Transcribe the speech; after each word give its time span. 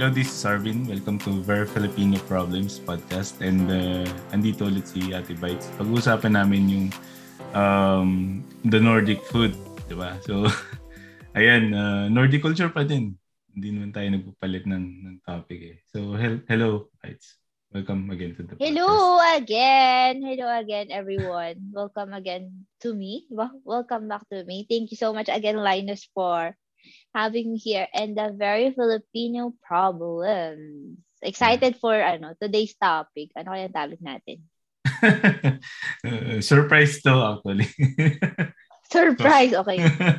Hello, 0.00 0.08
this 0.08 0.32
is 0.32 0.48
Arvin. 0.48 0.88
Welcome 0.88 1.20
to 1.28 1.44
Very 1.44 1.68
Filipino 1.68 2.16
Problems 2.24 2.80
podcast. 2.80 3.44
And 3.44 3.68
uh, 3.68 4.08
andito 4.32 4.64
ulit 4.64 4.88
si 4.88 5.12
Ate 5.12 5.36
Bites. 5.36 5.68
Pag-uusapan 5.76 6.40
namin 6.40 6.62
yung 6.72 6.86
um, 7.52 8.40
the 8.64 8.80
Nordic 8.80 9.20
food. 9.28 9.52
Di 9.84 9.92
ba? 9.92 10.16
So, 10.24 10.48
ayan, 11.36 11.76
uh, 11.76 12.08
Nordic 12.08 12.40
culture 12.40 12.72
pa 12.72 12.80
din. 12.80 13.12
Hindi 13.52 13.76
naman 13.76 13.92
tayo 13.92 14.08
nagpapalit 14.08 14.64
ng, 14.64 14.84
ng 15.04 15.16
topic 15.20 15.60
eh. 15.68 15.76
So, 15.92 16.16
hel- 16.16 16.48
hello, 16.48 16.88
Bites. 17.04 17.36
Welcome 17.68 18.08
again 18.08 18.32
to 18.40 18.48
the 18.48 18.56
Hello 18.56 19.20
podcast. 19.20 19.44
again. 19.44 20.12
Hello 20.24 20.48
again, 20.48 20.88
everyone. 20.88 21.60
Welcome 21.76 22.16
again 22.16 22.64
to 22.80 22.96
me. 22.96 23.28
Wel- 23.28 23.60
Welcome 23.68 24.08
back 24.08 24.24
to 24.32 24.48
me. 24.48 24.64
Thank 24.64 24.96
you 24.96 24.96
so 24.96 25.12
much 25.12 25.28
again, 25.28 25.60
Linus, 25.60 26.08
for 26.16 26.56
having 27.14 27.52
me 27.52 27.58
here 27.58 27.86
and 27.94 28.16
the 28.16 28.34
very 28.34 28.70
Filipino 28.72 29.54
problems. 29.62 30.98
Excited 31.20 31.76
for 31.76 31.92
ano 31.92 32.32
today's 32.40 32.72
topic. 32.80 33.30
Ano 33.36 33.52
kaya 33.52 33.68
topic 33.68 34.00
natin? 34.00 34.38
Uh, 36.00 36.40
surprise 36.40 37.04
to 37.04 37.12
actually. 37.12 37.68
Surprise. 38.90 39.52
Okay. 39.52 39.78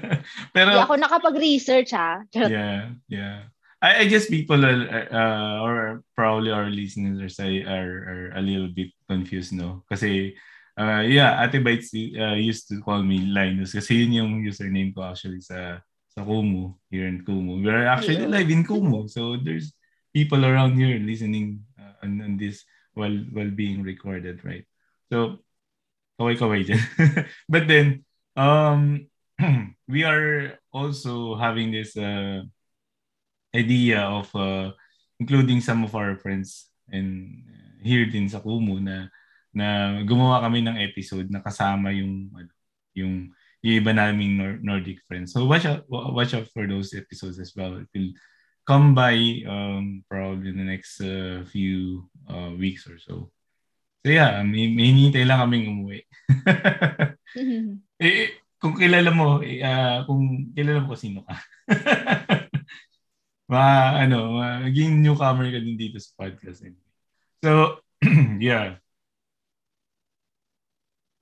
Pero 0.56 0.70
Hindi 0.72 0.86
ako 0.86 0.96
nakapag-research 1.02 1.92
ha. 1.92 2.22
Yeah, 2.32 2.96
yeah. 3.10 3.52
I, 3.82 4.06
I 4.06 4.08
guess 4.08 4.30
people 4.30 4.62
are, 4.64 5.10
uh, 5.12 5.58
or 5.66 6.06
probably 6.16 6.54
our 6.54 6.70
listeners 6.70 7.42
are, 7.42 7.52
are, 7.68 7.96
are 8.08 8.26
a 8.38 8.42
little 8.42 8.70
bit 8.70 8.94
confused, 9.10 9.52
no? 9.52 9.84
Kasi, 9.90 10.38
uh, 10.78 11.02
yeah, 11.04 11.42
Ate 11.44 11.60
Bites 11.60 11.92
uh, 11.94 12.38
used 12.38 12.70
to 12.70 12.80
call 12.80 13.04
me 13.04 13.26
Linus 13.26 13.74
kasi 13.74 14.06
yun 14.06 14.24
yung 14.24 14.32
username 14.46 14.94
ko 14.96 15.04
actually 15.04 15.42
sa 15.42 15.82
sa 16.12 16.28
Kumu, 16.28 16.76
here 16.92 17.08
in 17.08 17.24
Kumu. 17.24 17.64
We're 17.64 17.88
actually 17.88 18.28
Ayun. 18.28 18.36
live 18.36 18.50
in 18.52 18.64
Kumu. 18.68 19.08
So 19.08 19.40
there's 19.40 19.72
people 20.12 20.44
around 20.44 20.76
here 20.76 21.00
listening 21.00 21.64
uh, 21.80 22.04
on, 22.04 22.20
on 22.20 22.36
this 22.36 22.68
while 22.94 23.16
while 23.32 23.52
being 23.52 23.84
recorded, 23.84 24.44
right? 24.44 24.68
So, 25.08 25.40
kaway-kaway 26.20 26.68
dyan. 26.68 26.84
But 27.54 27.68
then, 27.68 28.04
um, 28.36 29.08
we 29.88 30.04
are 30.04 30.60
also 30.76 31.36
having 31.40 31.72
this 31.72 31.96
uh, 31.96 32.44
idea 33.56 34.04
of 34.04 34.28
uh, 34.36 34.76
including 35.20 35.64
some 35.64 35.84
of 35.84 35.96
our 35.96 36.20
friends 36.20 36.68
and 36.92 37.44
uh, 37.48 37.72
here 37.84 38.04
din 38.08 38.28
sa 38.28 38.44
Kumu 38.44 38.84
na 38.84 39.08
na 39.52 40.00
gumawa 40.08 40.44
kami 40.44 40.64
ng 40.64 40.80
episode 40.80 41.28
na 41.28 41.44
kasama 41.44 41.92
yung 41.92 42.32
ano, 42.36 42.52
yung 42.96 43.32
yung 43.62 43.78
iba 43.82 43.94
naming 43.94 44.38
Nor- 44.38 44.62
Nordic 44.62 45.00
friends. 45.06 45.34
So 45.34 45.46
watch 45.46 45.66
out 45.66 45.86
watch 45.90 46.34
out 46.34 46.50
for 46.50 46.66
those 46.66 46.94
episodes 46.98 47.38
as 47.38 47.54
well. 47.54 47.78
It 47.78 47.90
will 47.94 48.12
come 48.66 48.94
by 48.94 49.14
um, 49.46 50.04
probably 50.10 50.50
in 50.50 50.58
the 50.58 50.68
next 50.68 51.02
uh, 51.02 51.46
few 51.50 52.10
uh, 52.30 52.54
weeks 52.58 52.86
or 52.90 52.98
so. 52.98 53.30
So 54.02 54.10
yeah, 54.10 54.42
may, 54.42 54.66
may 54.74 54.90
hinihintay 54.90 55.30
lang 55.30 55.46
kaming 55.46 55.70
umuwi. 55.70 56.02
eh, 58.02 58.42
kung 58.58 58.74
kilala 58.74 59.14
mo, 59.14 59.46
eh, 59.46 59.62
ah, 59.62 60.02
kung 60.10 60.50
kilala 60.58 60.82
mo 60.82 60.94
kung 60.94 61.04
sino 61.06 61.22
ka. 61.22 61.38
ma, 63.52 63.94
ano, 64.02 64.42
maging 64.66 65.06
newcomer 65.06 65.54
ka 65.54 65.62
din 65.62 65.78
dito 65.78 66.02
sa 66.02 66.18
podcast. 66.18 66.66
Anyway. 66.66 66.90
So, 67.46 67.82
yeah. 68.42 68.82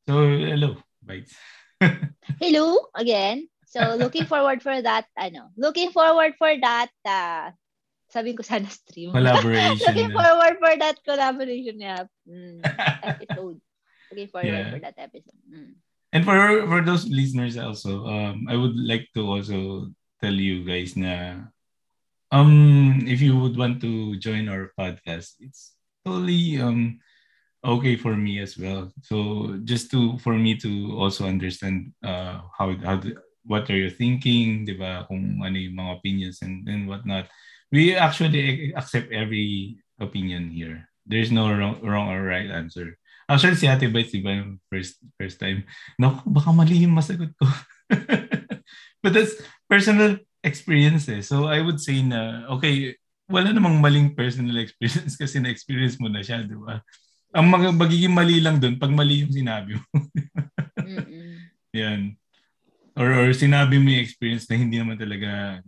So, 0.07 0.23
hello, 0.23 0.79
Bites. 1.03 1.35
Hello 2.41 2.91
again. 2.95 3.47
So 3.69 3.95
looking 3.95 4.25
forward 4.25 4.61
for 4.61 4.81
that 4.81 5.05
ano. 5.15 5.53
Looking 5.55 5.91
forward 5.91 6.35
for 6.37 6.51
that 6.59 6.89
uh, 7.05 7.53
sabihin 8.09 8.35
ko 8.35 8.43
sana 8.43 8.69
stream. 8.69 9.13
Collaboration. 9.13 9.77
Looking 9.85 10.11
na. 10.11 10.17
forward 10.17 10.55
for 10.57 10.73
that 10.75 10.97
collaboration 11.05 11.77
yeah. 11.79 12.03
Mm, 12.25 12.59
episode. 13.05 13.61
Looking 14.11 14.29
forward 14.33 14.49
Yeah. 14.49 14.71
for 14.73 14.79
that 14.81 14.97
episode. 14.97 15.41
Mm. 15.45 15.77
And 16.09 16.21
for 16.25 16.35
for 16.65 16.81
those 16.81 17.05
listeners 17.05 17.53
also, 17.55 18.09
um, 18.09 18.49
I 18.49 18.57
would 18.57 18.73
like 18.73 19.05
to 19.13 19.21
also 19.29 19.89
tell 20.17 20.33
you 20.33 20.65
guys 20.65 20.97
na 20.97 21.47
um 22.33 23.05
if 23.05 23.21
you 23.21 23.37
would 23.37 23.53
want 23.55 23.77
to 23.85 24.17
join 24.17 24.49
our 24.49 24.73
podcast, 24.73 25.37
it's 25.37 25.77
totally 26.01 26.57
um 26.57 26.97
okay 27.63 27.95
for 27.95 28.15
me 28.15 28.39
as 28.39 28.57
well. 28.57 28.91
So 29.03 29.57
just 29.63 29.91
to 29.91 30.17
for 30.19 30.33
me 30.37 30.55
to 30.63 30.95
also 30.97 31.25
understand 31.27 31.93
uh 32.03 32.41
how 32.57 32.75
how 32.83 32.97
the- 32.97 33.19
what 33.47 33.69
are 33.69 33.77
you 33.77 33.89
thinking, 33.89 34.65
'di 34.65 34.77
ba? 34.77 35.05
Kung 35.09 35.41
ano 35.41 35.57
yung 35.57 35.77
mga 35.79 35.95
opinions 35.99 36.41
and 36.43 36.67
and 36.69 36.87
whatnot. 36.87 37.27
We 37.69 37.93
actually 37.93 38.73
accept 38.73 39.13
every 39.13 39.77
opinion 40.01 40.49
here. 40.49 40.89
There's 41.05 41.29
no 41.29 41.49
wrong, 41.53 41.77
wrong 41.85 42.09
or 42.09 42.25
right 42.25 42.49
answer. 42.49 42.97
Actually, 43.29 43.61
si 43.61 43.69
Ate 43.69 43.85
Bites, 43.93 44.09
di 44.09 44.25
ba, 44.25 44.41
first, 44.73 44.97
first 45.21 45.37
time, 45.37 45.61
Naku, 46.01 46.25
baka 46.33 46.49
mali 46.49 46.81
yung 46.81 46.97
masagot 46.97 47.29
ko. 47.37 47.45
But 49.05 49.13
that's 49.13 49.37
personal 49.69 50.17
experience 50.43 51.05
eh. 51.13 51.21
So 51.21 51.45
I 51.45 51.61
would 51.61 51.77
say 51.77 52.01
na, 52.01 52.49
okay, 52.57 52.97
wala 53.29 53.53
namang 53.53 53.79
maling 53.85 54.17
personal 54.17 54.57
experience 54.65 55.13
kasi 55.13 55.37
na-experience 55.39 56.01
mo 56.01 56.09
na 56.09 56.25
siya, 56.25 56.41
di 56.41 56.57
ba? 56.57 56.81
Ang 57.29 57.47
mga 57.53 57.67
magiging 57.77 58.13
mali 58.13 58.41
lang 58.41 58.57
doon 58.57 58.81
pag 58.81 58.89
mali 58.89 59.21
yung 59.21 59.33
sinabi 59.33 59.77
mo. 59.77 59.85
Yan. 61.79 62.17
Or, 62.97 63.13
or 63.13 63.29
sinabi 63.37 63.77
mo 63.77 63.93
yung 63.93 64.01
experience 64.01 64.49
na 64.49 64.57
hindi 64.57 64.81
naman 64.81 64.97
talaga. 64.97 65.61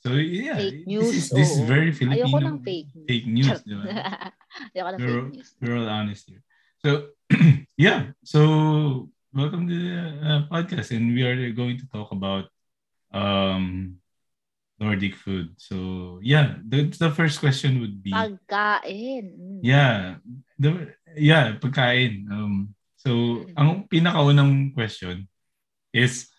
So 0.00 0.16
yeah, 0.16 0.56
Fake 0.56 0.84
this 0.84 0.88
news. 0.88 1.12
is, 1.12 1.26
this 1.32 1.50
is 1.56 1.60
very 1.64 1.92
Filipino. 1.92 2.28
Ayoko 2.28 2.40
ng 2.40 2.58
fake 2.64 2.90
news. 2.92 3.08
Fake 3.08 3.28
news, 3.28 3.60
di 3.64 3.74
ba? 3.76 3.84
Ayoko 4.76 4.90
ng 4.96 5.00
fake 5.00 5.28
news. 5.36 5.50
we're 5.60 5.76
all 5.76 5.88
honest 5.88 6.24
here. 6.28 6.44
So, 6.80 7.12
yeah. 7.76 8.16
So, 8.24 9.12
welcome 9.36 9.68
to 9.68 9.76
the 9.76 9.92
uh, 10.24 10.40
podcast, 10.48 10.96
and 10.96 11.12
we 11.12 11.20
are 11.20 11.36
going 11.52 11.76
to 11.76 11.86
talk 11.92 12.08
about 12.12 12.48
um, 13.12 14.00
Nordic 14.80 15.12
food. 15.14 15.52
So, 15.60 16.18
yeah, 16.24 16.56
the, 16.64 16.88
the 16.88 17.12
first 17.12 17.38
question 17.38 17.84
would 17.84 18.02
be, 18.02 18.16
Pagkain. 18.16 19.24
Mm. 19.36 19.60
yeah, 19.60 20.16
the, 20.56 20.96
yeah, 21.14 21.60
pagkain. 21.60 22.24
Um, 22.32 22.72
so, 22.96 23.44
Mm. 23.44 23.54
ang 23.60 23.70
pinakaunang 23.92 24.72
question 24.72 25.28
is, 25.92 26.32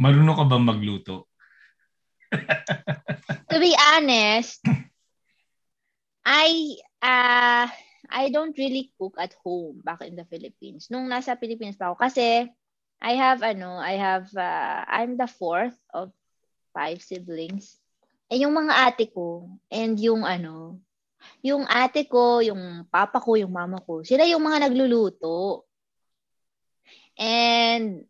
marunong 0.00 0.40
ka 0.40 0.44
ba 0.48 0.56
magluto? 0.56 1.28
To 3.52 3.60
be 3.60 3.76
honest, 3.76 4.64
I 6.24 6.80
uh, 7.04 7.68
I 8.08 8.32
don't 8.32 8.56
really 8.56 8.88
cook 8.96 9.20
at 9.20 9.36
home 9.44 9.84
back 9.84 10.00
in 10.00 10.16
the 10.16 10.24
Philippines. 10.24 10.88
Nung 10.88 11.12
nasa 11.12 11.36
Philippines 11.36 11.76
pa 11.76 11.92
ako 11.92 12.00
kasi 12.00 12.48
I 13.02 13.12
have 13.20 13.44
ano, 13.44 13.76
I 13.76 14.00
have 14.00 14.32
uh, 14.32 14.88
I'm 14.88 15.20
the 15.20 15.28
fourth 15.28 15.76
of 15.92 16.16
five 16.72 17.04
siblings. 17.04 17.81
Eh 18.32 18.40
yung 18.48 18.56
mga 18.56 18.88
ate 18.88 19.12
ko 19.12 19.44
and 19.68 20.00
yung 20.00 20.24
ano, 20.24 20.80
yung 21.44 21.68
ate 21.68 22.08
ko, 22.08 22.40
yung 22.40 22.88
papa 22.88 23.20
ko, 23.20 23.36
yung 23.36 23.52
mama 23.52 23.76
ko, 23.84 24.00
sila 24.00 24.24
yung 24.24 24.40
mga 24.40 24.72
nagluluto. 24.72 25.68
And 27.20 28.08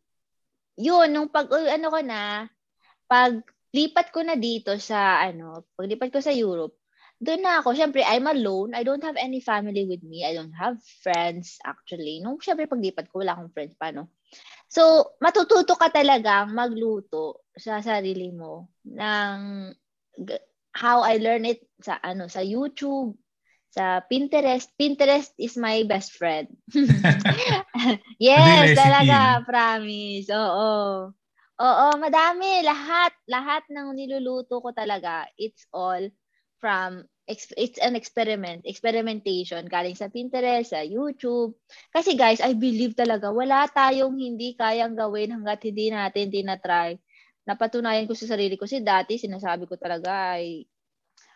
yun, 0.78 1.08
nung 1.10 1.26
pag 1.26 1.50
ano 1.50 1.86
ko 1.90 1.98
na, 2.06 2.46
pag 3.10 3.42
lipat 3.74 4.14
ko 4.14 4.22
na 4.22 4.38
dito 4.38 4.78
sa 4.78 5.26
ano, 5.26 5.66
paglipat 5.74 6.14
ko 6.14 6.22
sa 6.22 6.30
Europe, 6.30 6.78
doon 7.22 7.42
na 7.42 7.62
ako. 7.62 7.74
Siyempre, 7.78 8.02
I'm 8.02 8.26
alone. 8.26 8.74
I 8.74 8.82
don't 8.82 9.02
have 9.02 9.14
any 9.14 9.38
family 9.38 9.86
with 9.86 10.02
me. 10.02 10.26
I 10.26 10.34
don't 10.34 10.54
have 10.58 10.78
friends 11.02 11.58
actually. 11.62 12.18
Nung 12.18 12.38
siyempre 12.38 12.70
paglipat 12.70 13.10
ko, 13.10 13.22
wala 13.22 13.34
akong 13.38 13.54
friends 13.54 13.74
pa, 13.78 13.90
no? 13.94 14.10
So, 14.66 15.14
matututo 15.20 15.76
ka 15.76 15.92
talagang 15.92 16.50
magluto 16.50 17.46
sa 17.54 17.78
sarili 17.84 18.32
mo 18.32 18.72
ng 18.88 19.36
how 20.72 21.04
I 21.04 21.20
learn 21.20 21.44
it 21.44 21.64
sa 21.84 22.00
ano 22.00 22.28
sa 22.28 22.40
YouTube, 22.40 23.16
sa 23.72 24.04
Pinterest. 24.04 24.68
Pinterest 24.76 25.32
is 25.40 25.56
my 25.56 25.84
best 25.88 26.12
friend. 26.16 26.52
yes, 28.20 28.76
talaga, 28.76 29.40
promise. 29.48 30.28
Oo. 30.28 31.12
Oo, 31.62 31.86
madami. 31.96 32.64
Lahat, 32.66 33.14
lahat 33.30 33.62
ng 33.70 33.94
niluluto 33.94 34.58
ko 34.58 34.74
talaga, 34.74 35.30
it's 35.38 35.64
all 35.70 36.02
from, 36.58 37.06
it's 37.30 37.78
an 37.78 37.94
experiment, 37.94 38.66
experimentation, 38.66 39.62
galing 39.70 39.94
sa 39.94 40.10
Pinterest, 40.10 40.74
sa 40.74 40.82
YouTube. 40.82 41.54
Kasi 41.94 42.18
guys, 42.18 42.42
I 42.42 42.58
believe 42.58 42.98
talaga, 42.98 43.30
wala 43.30 43.70
tayong 43.70 44.18
hindi 44.18 44.58
kayang 44.58 44.98
gawin 44.98 45.38
hanggat 45.38 45.62
hindi 45.62 45.94
natin 45.94 46.34
tinatry. 46.34 46.98
Napatunayan 47.42 48.06
ko 48.06 48.14
sa 48.14 48.30
sarili 48.30 48.54
ko. 48.54 48.64
Si 48.68 48.78
dati, 48.82 49.18
sinasabi 49.18 49.66
ko 49.66 49.74
talaga, 49.74 50.38
ay, 50.38 50.62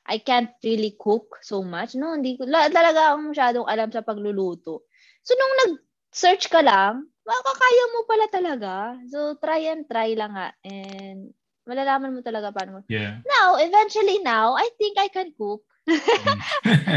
I 0.06 0.22
can't 0.22 0.54
really 0.62 0.94
cook 0.94 1.42
so 1.42 1.66
much. 1.66 1.98
No, 1.98 2.14
hindi 2.14 2.38
ko, 2.38 2.46
la, 2.46 2.70
talaga 2.70 3.10
akong 3.10 3.34
masyadong 3.34 3.66
alam 3.66 3.90
sa 3.90 4.06
pagluluto. 4.06 4.86
So, 5.26 5.34
nung 5.34 5.54
nag-search 5.66 6.46
ka 6.46 6.62
lang, 6.62 7.10
makakaya 7.26 7.84
mo 7.90 8.00
pala 8.06 8.26
talaga. 8.30 8.74
So, 9.10 9.34
try 9.42 9.66
and 9.74 9.82
try 9.90 10.14
lang 10.14 10.38
nga. 10.38 10.54
And 10.62 11.34
malalaman 11.66 12.14
mo 12.14 12.22
talaga 12.22 12.54
paano 12.54 12.78
mo. 12.78 12.80
Yeah. 12.86 13.18
Now, 13.26 13.58
eventually 13.58 14.22
now, 14.22 14.54
I 14.54 14.70
think 14.78 14.94
I 15.02 15.10
can 15.10 15.34
cook. 15.34 15.66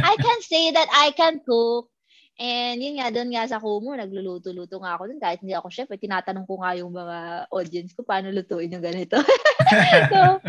I 0.06 0.14
can 0.22 0.40
say 0.46 0.70
that 0.70 0.90
I 0.94 1.10
can 1.18 1.42
cook. 1.42 1.90
And 2.40 2.80
yun 2.80 2.96
nga, 3.04 3.12
doon 3.12 3.36
nga 3.36 3.44
sa 3.52 3.60
Kumu, 3.60 4.00
nagluluto-luto 4.00 4.80
nga 4.80 4.96
ako 4.96 5.12
doon. 5.12 5.20
Kahit 5.20 5.44
hindi 5.44 5.52
ako 5.52 5.68
chef, 5.68 5.92
eh, 5.92 6.00
tinatanong 6.00 6.48
ko 6.48 6.64
nga 6.64 6.72
yung 6.80 6.96
mga 6.96 7.52
audience 7.52 7.92
ko, 7.92 8.08
paano 8.08 8.32
lutuin 8.32 8.72
yung 8.72 8.86
ganito. 8.86 9.20
so, 10.12 10.40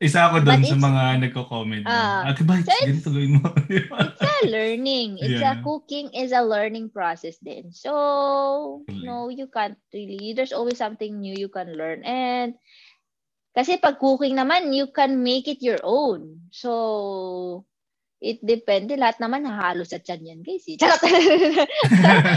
Isa 0.00 0.32
ako 0.32 0.40
doon 0.40 0.64
sa 0.64 0.80
mga 0.80 1.02
nagko-comment. 1.28 1.84
Uh, 1.84 2.32
Ate 2.32 2.40
Bites, 2.40 2.72
so 2.72 2.88
ganito 2.88 3.10
gawin 3.12 3.36
mo. 3.36 3.52
it's 3.68 4.24
a 4.24 4.48
learning. 4.48 5.20
It's 5.20 5.44
yeah. 5.44 5.60
a 5.60 5.62
cooking 5.62 6.08
is 6.16 6.32
a 6.32 6.40
learning 6.40 6.88
process 6.88 7.36
din. 7.44 7.68
So, 7.68 8.80
no, 8.88 9.28
you 9.28 9.52
can't 9.52 9.76
really. 9.92 10.32
There's 10.32 10.56
always 10.56 10.80
something 10.80 11.20
new 11.20 11.36
you 11.36 11.52
can 11.52 11.76
learn. 11.76 12.00
And 12.08 12.56
kasi 13.52 13.76
pag 13.76 14.00
cooking 14.00 14.40
naman, 14.40 14.72
you 14.72 14.88
can 14.88 15.20
make 15.20 15.44
it 15.52 15.60
your 15.60 15.84
own. 15.84 16.48
So, 16.48 17.68
it 18.20 18.38
depende. 18.44 19.00
Lahat 19.00 19.16
naman 19.16 19.48
hahalo 19.48 19.82
sa 19.82 19.96
tiyan 19.96 20.28
yan, 20.28 20.40
guys. 20.44 20.68
Eh. 20.70 20.76
Charot. 20.76 21.00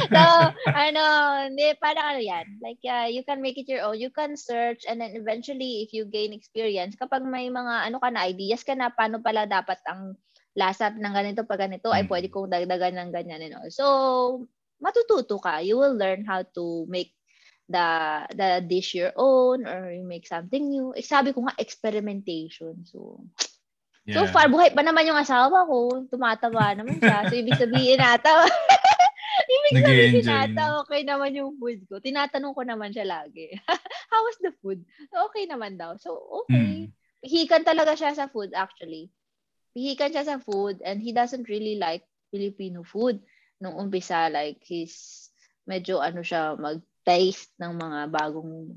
so, 0.08 0.24
ano, 0.88 1.04
hindi, 1.52 1.76
parang 1.78 2.16
ano 2.16 2.22
yan. 2.24 2.46
Like, 2.64 2.80
uh, 2.88 3.12
you 3.12 3.22
can 3.28 3.44
make 3.44 3.60
it 3.60 3.68
your 3.68 3.84
own. 3.84 4.00
You 4.00 4.10
can 4.10 4.40
search 4.40 4.88
and 4.88 5.04
then 5.04 5.14
eventually, 5.14 5.84
if 5.84 5.92
you 5.92 6.08
gain 6.08 6.32
experience, 6.32 6.96
kapag 6.96 7.28
may 7.28 7.52
mga, 7.52 7.92
ano 7.92 8.00
ka 8.00 8.10
na, 8.10 8.24
ideas 8.26 8.64
ka 8.64 8.74
na, 8.74 8.90
paano 8.96 9.20
pala 9.20 9.44
dapat 9.44 9.78
ang 9.86 10.16
lasa 10.56 10.90
ng 10.96 11.14
ganito 11.14 11.44
pag 11.44 11.68
ganito, 11.68 11.92
ay 11.92 12.08
pwede 12.08 12.32
kong 12.32 12.48
dagdagan 12.48 12.96
ng 12.98 13.12
ganyan. 13.12 13.44
You 13.44 13.52
know? 13.52 13.68
So, 13.68 13.86
matututo 14.80 15.38
ka. 15.44 15.60
You 15.60 15.78
will 15.78 16.00
learn 16.00 16.24
how 16.24 16.48
to 16.56 16.88
make 16.88 17.12
the 17.72 17.88
the 18.36 18.60
dish 18.60 18.92
your 18.92 19.16
own 19.16 19.64
or 19.64 19.92
you 19.92 20.04
make 20.04 20.28
something 20.28 20.68
new. 20.68 20.92
Eh, 20.96 21.04
sabi 21.04 21.32
ko 21.32 21.48
nga, 21.48 21.56
experimentation. 21.60 22.84
So, 22.88 23.24
Yeah. 24.04 24.20
So 24.20 24.36
far, 24.36 24.52
buhay 24.52 24.76
pa 24.76 24.84
naman 24.84 25.08
yung 25.08 25.16
asawa 25.16 25.64
ko. 25.64 26.04
Tumataba 26.12 26.76
naman 26.76 27.00
siya. 27.00 27.24
So, 27.32 27.40
ibig 27.40 27.56
sabihin 27.56 28.04
nata, 28.04 28.44
ibig 29.56 29.80
sabihin 29.80 30.28
nata, 30.28 30.84
okay 30.84 31.08
naman 31.08 31.32
yung 31.32 31.56
food 31.56 31.88
ko. 31.88 32.04
Tinatanong 32.04 32.52
ko 32.52 32.68
naman 32.68 32.92
siya 32.92 33.08
lagi. 33.08 33.56
How 34.12 34.22
was 34.28 34.36
the 34.44 34.52
food? 34.60 34.84
Okay 35.08 35.48
naman 35.48 35.80
daw. 35.80 35.96
So, 35.96 36.20
okay. 36.44 36.92
Mm. 36.92 36.92
Hihikan 37.24 37.64
talaga 37.64 37.96
siya 37.96 38.12
sa 38.12 38.28
food 38.28 38.52
actually. 38.52 39.08
Hihikan 39.72 40.12
siya 40.12 40.28
sa 40.28 40.38
food 40.44 40.84
and 40.84 41.00
he 41.00 41.16
doesn't 41.16 41.48
really 41.48 41.80
like 41.80 42.04
Filipino 42.28 42.84
food. 42.84 43.24
Nung 43.64 43.80
umpisa, 43.80 44.28
like, 44.28 44.60
he's 44.68 45.32
medyo 45.64 46.04
ano 46.04 46.20
siya, 46.20 46.60
mag-taste 46.60 47.56
ng 47.56 47.80
mga 47.80 48.00
bagong 48.12 48.76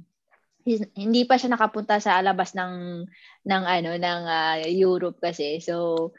hindi 0.99 1.23
pa 1.23 1.39
siya 1.39 1.55
nakapunta 1.55 2.03
sa 2.03 2.19
labas 2.19 2.53
ng 2.59 3.07
ng 3.47 3.63
ano 3.65 3.91
ng 3.95 4.23
uh, 4.27 4.57
Europe 4.67 5.23
kasi. 5.23 5.63
So 5.63 6.11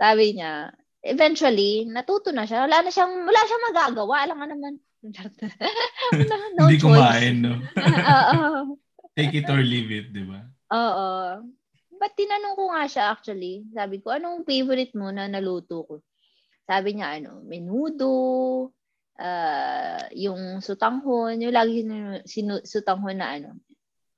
sabi 0.00 0.40
niya, 0.40 0.72
eventually 1.04 1.84
natuto 1.84 2.32
na 2.32 2.48
siya. 2.48 2.64
Wala 2.64 2.80
na 2.80 2.90
siyang 2.90 3.12
wala 3.28 3.40
siyang 3.44 3.66
magagawa, 3.68 4.14
alam 4.24 4.36
nga 4.40 4.48
naman. 4.48 4.74
no 6.56 6.68
Hindi 6.68 6.80
kumain, 6.80 7.36
no? 7.44 7.60
Oo. 8.16 8.40
Take 9.16 9.44
it 9.44 9.48
or 9.52 9.60
leave 9.60 9.92
it, 9.92 10.12
di 10.16 10.24
ba? 10.24 10.40
Oo. 10.72 11.10
But 12.00 12.16
tinanong 12.16 12.56
ko 12.56 12.64
nga 12.72 12.84
siya 12.88 13.04
actually. 13.12 13.68
Sabi 13.76 14.00
ko, 14.00 14.16
anong 14.16 14.48
favorite 14.48 14.96
mo 14.96 15.12
na 15.12 15.28
naluto 15.28 15.84
ko? 15.84 15.94
Sabi 16.64 16.96
niya, 16.96 17.20
ano, 17.20 17.44
menudo, 17.44 18.08
uh, 19.20 20.02
yung 20.16 20.64
sutanghon, 20.64 21.44
yung 21.44 21.52
lagi 21.52 21.84
sinu- 22.24 22.64
sutanghon 22.64 23.20
na 23.20 23.36
ano, 23.36 23.50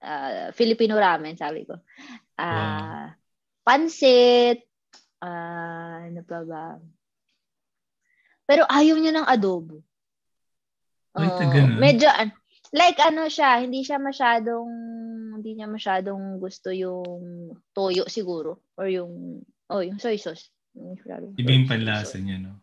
uh, 0.02 0.50
Filipino 0.52 0.98
ramen, 0.98 1.38
sabi 1.38 1.64
ko. 1.64 1.78
Uh, 2.36 2.42
wow. 2.42 3.14
Pansit, 3.62 4.66
uh, 5.22 6.10
ano 6.10 6.20
pa 6.26 6.38
ba? 6.42 6.66
Pero 8.44 8.66
ayaw 8.66 8.98
niya 8.98 9.14
ng 9.14 9.28
adobo. 9.30 9.80
Uh, 11.14 11.78
medyo, 11.78 12.10
like 12.74 12.98
ano 12.98 13.30
siya, 13.30 13.62
hindi 13.62 13.86
siya 13.86 14.02
masyadong, 14.02 14.68
hindi 15.38 15.56
niya 15.56 15.70
masyadong 15.70 16.42
gusto 16.42 16.74
yung 16.74 17.54
toyo 17.70 18.10
siguro. 18.10 18.66
Or 18.74 18.90
yung, 18.90 19.44
oh, 19.70 19.82
yung 19.84 20.02
soy 20.02 20.18
sauce. 20.18 20.50
Iba 21.36 21.52
yung 21.52 21.68
panlasa 21.68 22.16
niya, 22.16 22.40
no? 22.40 22.56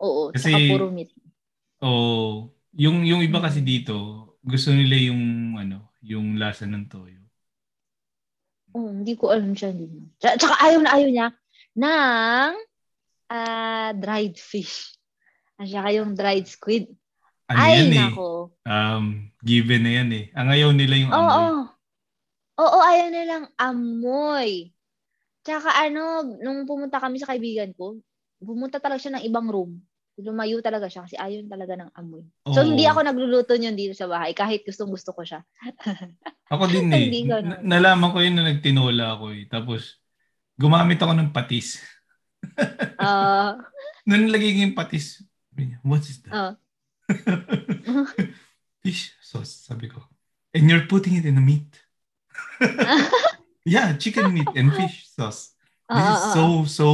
Oo, 0.00 0.32
kasi, 0.32 0.48
saka 0.48 0.64
puro 0.64 0.88
meat. 0.88 1.12
Oh, 1.84 2.48
yung 2.72 3.04
yung 3.04 3.20
iba 3.20 3.36
kasi 3.40 3.60
dito, 3.60 3.92
gusto 4.40 4.72
nila 4.72 4.96
yung 4.96 5.56
ano, 5.60 5.89
yung 6.00 6.40
lasa 6.40 6.64
ng 6.64 6.84
toyo. 6.88 7.20
Oh, 8.70 8.88
hindi 8.88 9.18
ko 9.18 9.34
alam 9.34 9.52
siya 9.52 9.74
din. 9.74 10.08
Tsaka 10.20 10.54
ayaw 10.62 10.80
na 10.80 10.90
ayaw 10.94 11.10
niya 11.10 11.28
ng 11.74 12.50
uh, 13.30 13.90
dried 13.98 14.36
fish. 14.38 14.94
At 15.58 15.68
saka 15.68 15.88
yung 15.92 16.14
dried 16.14 16.46
squid. 16.46 16.88
Ano 17.50 17.58
Ay, 17.58 17.82
yan 17.82 17.92
eh? 17.98 18.12
Um, 18.62 19.34
given 19.42 19.82
na 19.82 19.92
yan 20.00 20.10
eh. 20.14 20.24
Ang 20.38 20.48
ayaw 20.54 20.70
nila 20.70 20.94
yung 21.02 21.12
amoy. 21.12 21.26
Oo. 21.26 21.50
Oo, 22.60 22.78
ayaw 22.78 23.08
nilang 23.10 23.46
amoy. 23.58 24.70
Tsaka 25.42 25.74
ano, 25.82 26.22
nung 26.38 26.62
pumunta 26.68 27.02
kami 27.02 27.18
sa 27.18 27.34
kaibigan 27.34 27.74
ko, 27.74 27.98
pumunta 28.38 28.78
talaga 28.78 29.02
siya 29.02 29.18
ng 29.18 29.26
ibang 29.26 29.50
room 29.50 29.82
lumayo 30.22 30.60
talaga 30.60 30.86
siya 30.86 31.04
kasi 31.04 31.16
ayaw 31.16 31.44
talaga 31.48 31.74
ng 31.80 31.90
amoy. 31.96 32.24
Oh. 32.46 32.54
So, 32.54 32.62
hindi 32.62 32.84
ako 32.84 33.00
nagluluto 33.04 33.56
niyon 33.56 33.76
dito 33.76 33.96
sa 33.96 34.06
bahay 34.06 34.36
kahit 34.36 34.62
gustong 34.64 34.92
gusto 34.92 35.12
ko 35.16 35.24
siya. 35.24 35.40
ako 36.52 36.64
din 36.68 36.92
eh. 36.96 37.08
N- 37.26 37.64
nalaman 37.64 38.12
ko 38.12 38.18
yun 38.20 38.36
na 38.36 38.46
nagtinola 38.46 39.16
ako 39.16 39.32
eh. 39.34 39.48
Tapos, 39.48 39.98
gumamit 40.54 41.00
ako 41.00 41.12
ng 41.16 41.30
patis. 41.32 41.80
uh, 43.02 43.56
Nung 44.04 44.28
nilagay 44.28 44.56
ko 44.56 44.58
yung 44.70 44.76
patis, 44.78 45.24
what 45.84 46.04
is 46.04 46.20
that? 46.24 46.32
Uh, 46.32 46.52
fish 48.84 49.16
sauce, 49.24 49.66
sabi 49.66 49.88
ko. 49.88 50.04
And 50.52 50.68
you're 50.68 50.86
putting 50.86 51.16
it 51.16 51.26
in 51.26 51.36
the 51.36 51.44
meat. 51.44 51.70
yeah, 53.64 53.96
chicken 53.96 54.32
meat 54.32 54.48
and 54.56 54.72
fish 54.72 55.08
sauce. 55.10 55.54
This 55.90 56.06
uh, 56.06 56.14
is 56.14 56.22
so, 56.34 56.44
so 56.66 56.86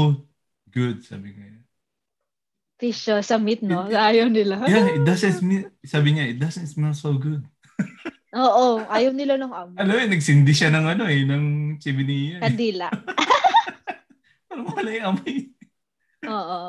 good, 0.72 1.04
sabi 1.04 1.36
ko 1.36 1.56
fish 2.76 3.08
siya 3.08 3.24
sa 3.24 3.40
meat, 3.40 3.64
no? 3.64 3.88
Ayaw 3.88 4.28
nila. 4.28 4.60
Yeah, 4.68 5.00
it 5.00 5.04
doesn't 5.04 5.40
smell, 5.40 5.72
sabi 5.84 6.08
niya, 6.16 6.36
it 6.36 6.38
doesn't 6.40 6.68
smell 6.68 6.92
so 6.92 7.16
good. 7.16 7.44
Oo, 8.36 8.84
ayaw 8.92 9.16
nila 9.16 9.40
ng 9.40 9.52
amoy. 9.52 9.78
Ano 9.80 9.92
eh, 9.96 10.06
nagsindi 10.08 10.52
siya 10.52 10.68
ng 10.68 10.86
ano 10.96 11.04
eh, 11.08 11.24
ng 11.24 11.44
chimney. 11.80 12.36
Eh. 12.36 12.40
Kandila. 12.40 12.88
Ano 14.56 14.72
wala 14.72 14.88
yung 14.88 15.06
amoy. 15.12 15.52
Oo. 16.24 16.60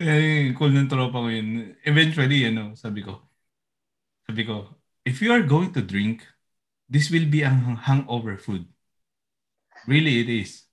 Eh, 0.00 0.56
cool 0.56 0.72
ng 0.72 0.88
tropa 0.88 1.20
ko 1.20 1.28
yun. 1.28 1.76
Eventually, 1.84 2.48
ano, 2.48 2.72
sabi 2.76 3.04
ko, 3.04 3.28
sabi 4.24 4.44
ko, 4.44 4.72
if 5.04 5.20
you 5.20 5.32
are 5.32 5.44
going 5.44 5.68
to 5.72 5.84
drink, 5.84 6.24
this 6.88 7.12
will 7.12 7.28
be 7.28 7.44
a 7.44 7.52
hangover 7.84 8.40
food. 8.40 8.64
Really, 9.84 10.24
it 10.24 10.28
is. 10.32 10.64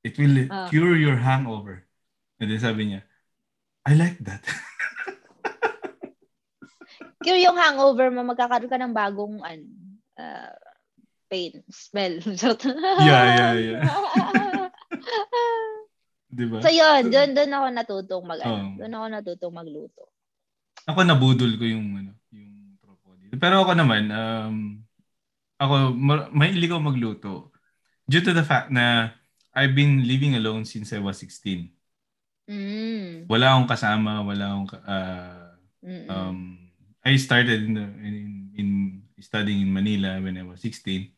It 0.00 0.16
will 0.16 0.48
uh. 0.48 0.68
cure 0.68 0.96
your 0.96 1.16
hangover. 1.20 1.86
And 2.40 2.50
then 2.50 2.58
sabi 2.58 2.92
niya, 2.92 3.06
I 3.82 3.98
like 3.98 4.22
that. 4.22 4.46
Cure 7.22 7.38
yung 7.38 7.58
hangover 7.58 8.10
mo, 8.10 8.22
magkakaroon 8.26 8.70
ka 8.70 8.78
ng 8.78 8.94
bagong 8.94 9.42
ano, 9.42 9.64
uh, 10.18 10.54
pain, 11.30 11.62
smell. 11.70 12.18
yeah, 13.02 13.24
yeah, 13.38 13.54
yeah. 13.54 13.82
diba? 16.32 16.64
So 16.64 16.72
yun, 16.72 17.12
doon 17.12 17.34
doon 17.36 17.52
ako 17.52 17.66
natutong 17.70 18.24
mag 18.24 18.40
oh. 18.42 18.72
doon 18.80 18.94
ako 18.96 19.06
natutong 19.08 19.54
magluto. 19.54 20.08
Ako 20.88 21.04
nabudol 21.06 21.58
ko 21.60 21.64
yung 21.66 21.96
ano, 21.98 22.12
yung 22.32 22.52
dito. 23.32 23.40
Pero 23.40 23.64
ako 23.64 23.72
naman, 23.72 24.12
um, 24.12 24.56
ako 25.56 25.96
mahilig 26.36 26.68
ako 26.68 26.82
magluto 26.84 27.32
due 28.04 28.20
to 28.20 28.36
the 28.36 28.44
fact 28.44 28.68
na 28.68 29.16
I've 29.56 29.72
been 29.72 30.04
living 30.04 30.36
alone 30.36 30.68
since 30.68 30.92
I 30.92 31.00
was 31.00 31.16
16. 31.20 31.72
Mm. 32.50 33.30
Wala 33.30 33.54
akong 33.54 33.70
kasama, 33.70 34.20
wala 34.26 34.44
akong 34.50 34.70
uh, 34.82 35.54
um 36.10 36.58
I 37.02 37.18
started 37.18 37.66
in, 37.66 37.74
in 38.02 38.16
in 38.54 38.68
studying 39.18 39.62
in 39.62 39.70
Manila 39.70 40.18
when 40.18 40.38
I 40.38 40.46
was 40.46 40.62
16. 40.62 41.10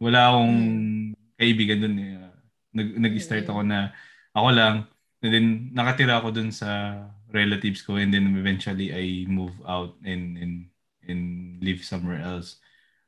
Wala 0.00 0.32
akong 0.32 0.56
mm. 0.56 1.36
kaibigan 1.40 1.80
doon. 1.80 1.96
Eh. 1.96 2.12
Nag 2.76 2.88
nag-start 3.00 3.48
mm. 3.48 3.52
ako 3.52 3.60
na 3.64 3.78
ako 4.36 4.48
lang 4.52 4.74
and 5.24 5.32
then 5.32 5.46
nakatira 5.72 6.20
ako 6.20 6.28
doon 6.32 6.52
sa 6.52 7.00
relatives 7.32 7.80
ko 7.80 7.96
and 7.96 8.12
then 8.12 8.28
eventually 8.36 8.92
I 8.92 9.24
move 9.28 9.56
out 9.64 9.96
and 10.04 10.36
and 10.36 10.54
and 11.04 11.22
live 11.64 11.80
somewhere 11.84 12.20
else. 12.20 12.60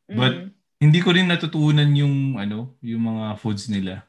But 0.08 0.32
mm. 0.32 0.48
hindi 0.80 1.04
ko 1.04 1.12
rin 1.12 1.28
natutunan 1.28 1.92
yung 1.92 2.40
ano, 2.40 2.80
yung 2.80 3.04
mga 3.04 3.36
foods 3.36 3.68
nila. 3.68 4.08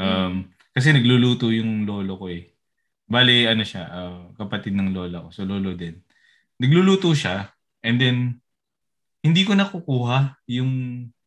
Um 0.00 0.08
mm. 0.08 0.40
kasi 0.72 0.96
nagluluto 0.96 1.52
yung 1.52 1.84
lolo 1.84 2.16
ko 2.16 2.32
eh. 2.32 2.53
Bali, 3.04 3.44
ano 3.44 3.62
siya, 3.62 3.84
uh, 3.88 4.22
kapatid 4.36 4.72
ng 4.72 4.92
lola 4.96 5.24
ko. 5.24 5.28
So, 5.30 5.44
lolo 5.44 5.76
din. 5.76 6.00
Nagluluto 6.56 7.12
siya, 7.12 7.52
and 7.84 8.00
then, 8.00 8.16
hindi 9.24 9.42
ko 9.44 9.56
nakukuha 9.56 10.40
yung, 10.48 10.72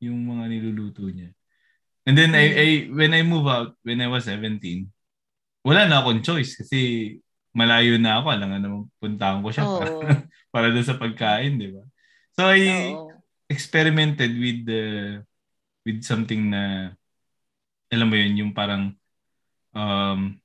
yung 0.01 0.19
mga 0.25 0.43
niluluto 0.49 1.05
niya. 1.09 1.33
And 2.07 2.15
then. 2.15 2.31
I, 2.37 2.45
I, 2.53 2.67
when 2.93 3.11
I 3.13 3.21
move 3.25 3.49
out, 3.49 3.75
when 3.83 3.99
I 3.99 4.07
was 4.07 4.29
17, 4.29 4.87
wala 5.67 5.83
na 5.83 5.99
akong 5.99 6.23
choice 6.23 6.55
kasi 6.55 6.79
malayo 7.51 7.99
na 7.99 8.23
ako. 8.23 8.27
Alam 8.31 8.47
nga 8.53 8.59
naman 8.61 8.81
puntahan 9.01 9.43
ko 9.43 9.49
siya 9.51 9.65
Oo. 9.67 9.75
para, 9.75 9.91
para 10.53 10.67
doon 10.71 10.87
sa 10.87 10.95
pagkain, 10.95 11.59
di 11.59 11.75
ba? 11.75 11.83
So 12.37 12.47
I 12.47 12.95
Oo. 12.95 13.11
experimented 13.51 14.31
with 14.37 14.63
the 14.63 14.83
with 15.83 16.05
something 16.07 16.51
na 16.53 16.93
alam 17.91 18.07
mo 18.07 18.15
yun, 18.15 18.47
yung 18.47 18.51
parang 18.55 18.95
um, 19.75 20.35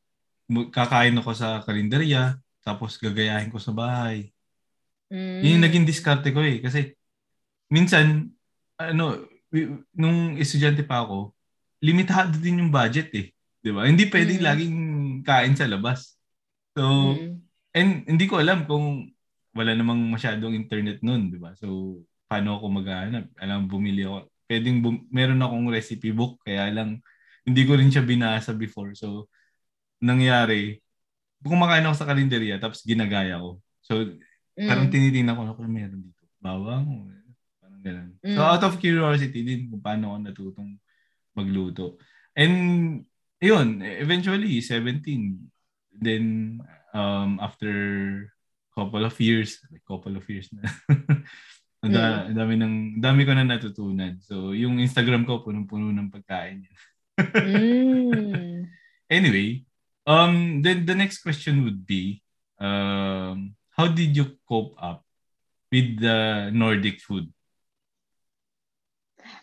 kakain 0.72 1.16
ako 1.18 1.30
sa 1.32 1.60
karinderya 1.64 2.36
tapos 2.62 2.96
gagayahin 3.00 3.50
ko 3.50 3.58
sa 3.58 3.74
bahay. 3.74 4.30
Mm. 5.12 5.38
Yun 5.42 5.54
yung 5.58 5.64
naging 5.66 5.86
diskarte 5.88 6.30
ko 6.32 6.40
eh. 6.40 6.62
Kasi 6.62 6.94
minsan, 7.68 8.32
ano, 8.78 9.28
nung 9.92 10.40
estudyante 10.40 10.86
pa 10.86 11.04
ako, 11.04 11.36
limitado 11.82 12.38
din 12.38 12.62
yung 12.64 12.72
budget 12.72 13.10
eh. 13.12 13.26
Di 13.62 13.70
ba? 13.70 13.84
Hindi 13.84 14.08
pwedeng 14.08 14.40
Mm. 14.40 14.46
laging 14.46 14.76
kain 15.26 15.54
sa 15.58 15.68
labas. 15.68 16.16
So, 16.72 17.14
Mm. 17.14 17.32
and 17.76 17.90
hindi 18.08 18.24
ko 18.24 18.40
alam 18.40 18.64
kung 18.64 19.12
wala 19.52 19.76
namang 19.76 20.00
masyadong 20.08 20.56
internet 20.56 21.04
noon, 21.04 21.28
di 21.28 21.36
ba? 21.36 21.52
So, 21.60 22.00
paano 22.24 22.56
ako 22.56 22.80
maghahanap? 22.80 23.28
Alam, 23.36 23.68
bumili 23.68 24.08
ako. 24.08 24.32
Pwedeng, 24.48 24.80
bum- 24.80 25.04
meron 25.12 25.44
akong 25.44 25.68
recipe 25.68 26.08
book, 26.08 26.40
kaya 26.40 26.72
lang, 26.72 27.04
hindi 27.44 27.62
ko 27.68 27.76
rin 27.76 27.92
siya 27.92 28.00
binasa 28.00 28.56
before. 28.56 28.96
So, 28.96 29.28
nangyari, 30.02 30.82
kumakain 31.40 31.86
ako 31.86 31.96
sa 31.96 32.08
kalendarya, 32.10 32.58
tapos 32.58 32.82
ginagaya 32.82 33.38
ko. 33.38 33.62
So, 33.82 34.18
Mm. 34.52 34.68
Parang 34.68 34.88
tinitingnan 34.92 35.32
ko, 35.32 35.42
ako 35.48 35.64
meron 35.64 36.04
dito. 36.04 36.24
Bawang. 36.36 37.08
Parang 37.56 37.80
ganun. 37.80 38.10
So, 38.20 38.40
Mm. 38.40 38.50
out 38.52 38.64
of 38.68 38.76
curiosity 38.76 39.40
din 39.40 39.72
kung 39.72 39.80
paano 39.80 40.12
ako 40.12 40.18
natutong 40.20 40.70
magluto. 41.32 41.96
And, 42.36 43.00
yun, 43.40 43.80
eventually, 43.80 44.60
17. 44.60 45.48
Then, 45.88 46.60
um, 46.92 47.40
after 47.40 47.72
couple 48.76 49.04
of 49.04 49.16
years, 49.20 49.60
like 49.72 49.84
couple 49.84 50.16
of 50.16 50.24
years 50.28 50.48
na, 50.52 50.64
ang 51.84 51.92
da- 51.92 52.24
ang 52.28 52.36
dami, 52.36 52.54
ng, 52.56 52.74
dami 53.00 53.24
ko 53.24 53.32
na 53.32 53.44
natutunan. 53.48 54.20
So, 54.20 54.52
yung 54.52 54.80
Instagram 54.80 55.24
ko, 55.24 55.40
punong-puno 55.40 55.88
ng 55.92 56.12
pagkain. 56.12 56.68
Mm. 57.12 58.64
Anyway, 59.08 59.68
um, 60.06 60.62
then 60.62 60.86
the 60.86 60.94
next 60.94 61.22
question 61.22 61.64
would 61.64 61.86
be, 61.86 62.22
um, 62.58 63.54
how 63.70 63.88
did 63.88 64.16
you 64.16 64.38
cope 64.48 64.74
up 64.80 65.04
with 65.70 66.00
the 66.00 66.50
Nordic 66.52 67.00
food? 67.00 67.32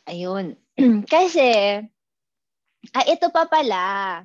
Ayun. 0.07 0.55
Kasi, 1.13 1.81
ah, 2.95 3.05
ito 3.07 3.27
pa 3.31 3.45
pala. 3.45 4.23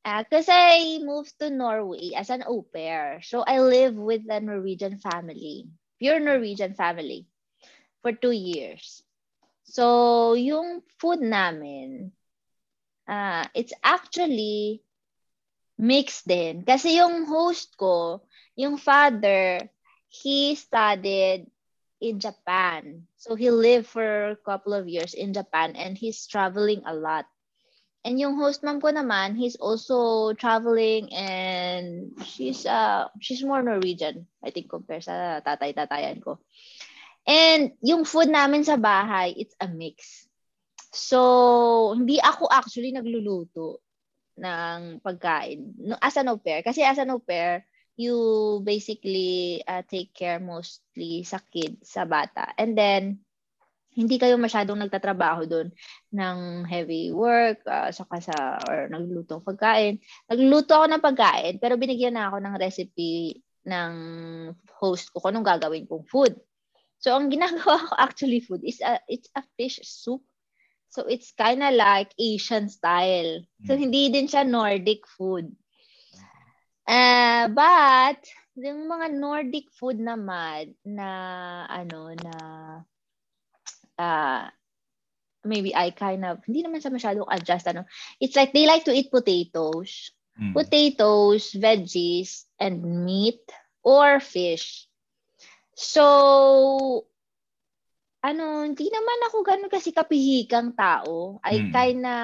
Ah, 0.00 0.24
kasi 0.24 0.48
I 0.48 1.04
moved 1.04 1.36
to 1.44 1.52
Norway 1.52 2.16
as 2.16 2.32
an 2.32 2.40
au 2.48 2.64
pair. 2.64 3.20
So 3.20 3.44
I 3.44 3.60
live 3.60 3.92
with 4.00 4.24
a 4.32 4.40
Norwegian 4.40 4.96
family, 4.96 5.68
pure 6.00 6.16
Norwegian 6.16 6.72
family, 6.72 7.28
for 8.00 8.16
two 8.16 8.32
years. 8.32 9.04
So 9.68 10.32
yung 10.40 10.80
food 10.96 11.20
namin, 11.20 12.16
ah, 13.04 13.44
it's 13.52 13.76
actually 13.84 14.80
mixed 15.80 16.28
din. 16.28 16.60
Kasi 16.62 17.00
yung 17.00 17.24
host 17.24 17.72
ko, 17.80 18.20
yung 18.52 18.76
father, 18.76 19.64
he 20.12 20.52
studied 20.52 21.48
in 22.04 22.20
Japan. 22.20 23.08
So 23.16 23.32
he 23.34 23.48
lived 23.48 23.88
for 23.88 24.36
a 24.36 24.40
couple 24.44 24.76
of 24.76 24.88
years 24.88 25.16
in 25.16 25.32
Japan 25.32 25.72
and 25.74 25.96
he's 25.96 26.28
traveling 26.28 26.84
a 26.84 26.92
lot. 26.92 27.24
And 28.04 28.16
yung 28.16 28.40
host 28.40 28.64
mom 28.64 28.80
ko 28.80 28.92
naman, 28.92 29.36
he's 29.36 29.60
also 29.60 30.32
traveling 30.36 31.12
and 31.12 32.16
she's 32.24 32.64
uh 32.64 33.12
she's 33.20 33.44
more 33.44 33.60
Norwegian, 33.60 34.24
I 34.40 34.48
think 34.52 34.72
compared 34.72 35.04
sa 35.04 35.44
tatay-tatayan 35.44 36.24
ko. 36.24 36.40
And 37.28 37.76
yung 37.84 38.08
food 38.08 38.32
namin 38.32 38.64
sa 38.64 38.80
bahay, 38.80 39.36
it's 39.36 39.52
a 39.60 39.68
mix. 39.68 40.24
So, 40.96 41.92
hindi 41.92 42.16
ako 42.16 42.48
actually 42.48 42.96
nagluluto 42.96 43.84
ng 44.40 45.04
pagkain 45.04 45.76
as 46.00 46.16
an 46.16 46.32
au 46.32 46.40
pair. 46.40 46.64
Kasi 46.64 46.80
as 46.80 46.96
an 46.96 47.12
au 47.12 47.20
pair, 47.20 47.68
you 48.00 48.16
basically 48.64 49.60
uh, 49.68 49.84
take 49.84 50.16
care 50.16 50.40
mostly 50.40 51.20
sa 51.28 51.44
kid, 51.52 51.76
sa 51.84 52.08
bata. 52.08 52.56
And 52.56 52.72
then, 52.72 53.20
hindi 53.92 54.16
kayo 54.16 54.40
masyadong 54.40 54.80
nagtatrabaho 54.80 55.44
doon 55.44 55.68
ng 56.14 56.64
heavy 56.64 57.12
work, 57.12 57.60
uh, 57.66 57.92
saka 57.92 58.22
sa, 58.22 58.36
or 58.64 58.88
nagluluto 58.88 59.42
ng 59.42 59.46
pagkain. 59.46 59.94
Nagluluto 60.30 60.72
ako 60.78 60.86
ng 60.88 61.04
pagkain, 61.04 61.54
pero 61.60 61.76
binigyan 61.76 62.16
na 62.16 62.32
ako 62.32 62.40
ng 62.40 62.54
recipe 62.56 63.44
ng 63.66 63.92
host 64.80 65.12
ko 65.12 65.20
kung 65.20 65.36
anong 65.36 65.48
gagawin 65.58 65.84
kong 65.84 66.06
food. 66.08 66.32
So, 67.02 67.12
ang 67.12 67.28
ginagawa 67.28 67.82
ko 67.84 67.92
actually 67.98 68.40
food 68.40 68.64
is 68.64 68.80
a, 68.80 69.02
it's 69.10 69.28
a 69.36 69.42
fish 69.58 69.82
soup. 69.84 70.24
So, 70.90 71.06
it's 71.06 71.30
kind 71.38 71.62
of 71.62 71.72
like 71.78 72.10
Asian 72.18 72.66
style. 72.68 73.46
So, 73.64 73.78
Mm. 73.78 73.80
hindi 73.80 74.02
din 74.10 74.26
siya 74.26 74.42
Nordic 74.42 75.06
food. 75.06 75.54
Uh, 76.84 77.46
but, 77.54 78.18
yung 78.58 78.90
mga 78.90 79.14
Nordic 79.14 79.70
food 79.70 80.02
naman 80.02 80.74
na, 80.82 81.08
ano, 81.70 82.10
na, 82.18 82.34
uh, 83.96 84.44
maybe 85.46 85.72
I 85.72 85.94
kind 85.94 86.26
of, 86.26 86.42
hindi 86.44 86.66
naman 86.66 86.82
sa 86.82 86.90
masyadong 86.90 87.30
adjust, 87.30 87.70
ano. 87.70 87.86
It's 88.18 88.34
like 88.34 88.52
they 88.52 88.66
like 88.66 88.84
to 88.84 88.92
eat 88.92 89.14
potatoes. 89.14 90.10
Mm. 90.36 90.52
Potatoes, 90.56 91.52
veggies, 91.54 92.48
and 92.58 93.06
meat 93.06 93.40
or 93.86 94.18
fish. 94.20 94.88
So, 95.76 97.06
ano, 98.20 98.68
hindi 98.68 98.86
naman 98.92 99.18
ako 99.28 99.36
ganun 99.44 99.72
kasi 99.72 99.96
kapihikang 99.96 100.76
tao. 100.76 101.40
I 101.40 101.64
Mm. 101.64 101.72
kinda, 101.72 102.16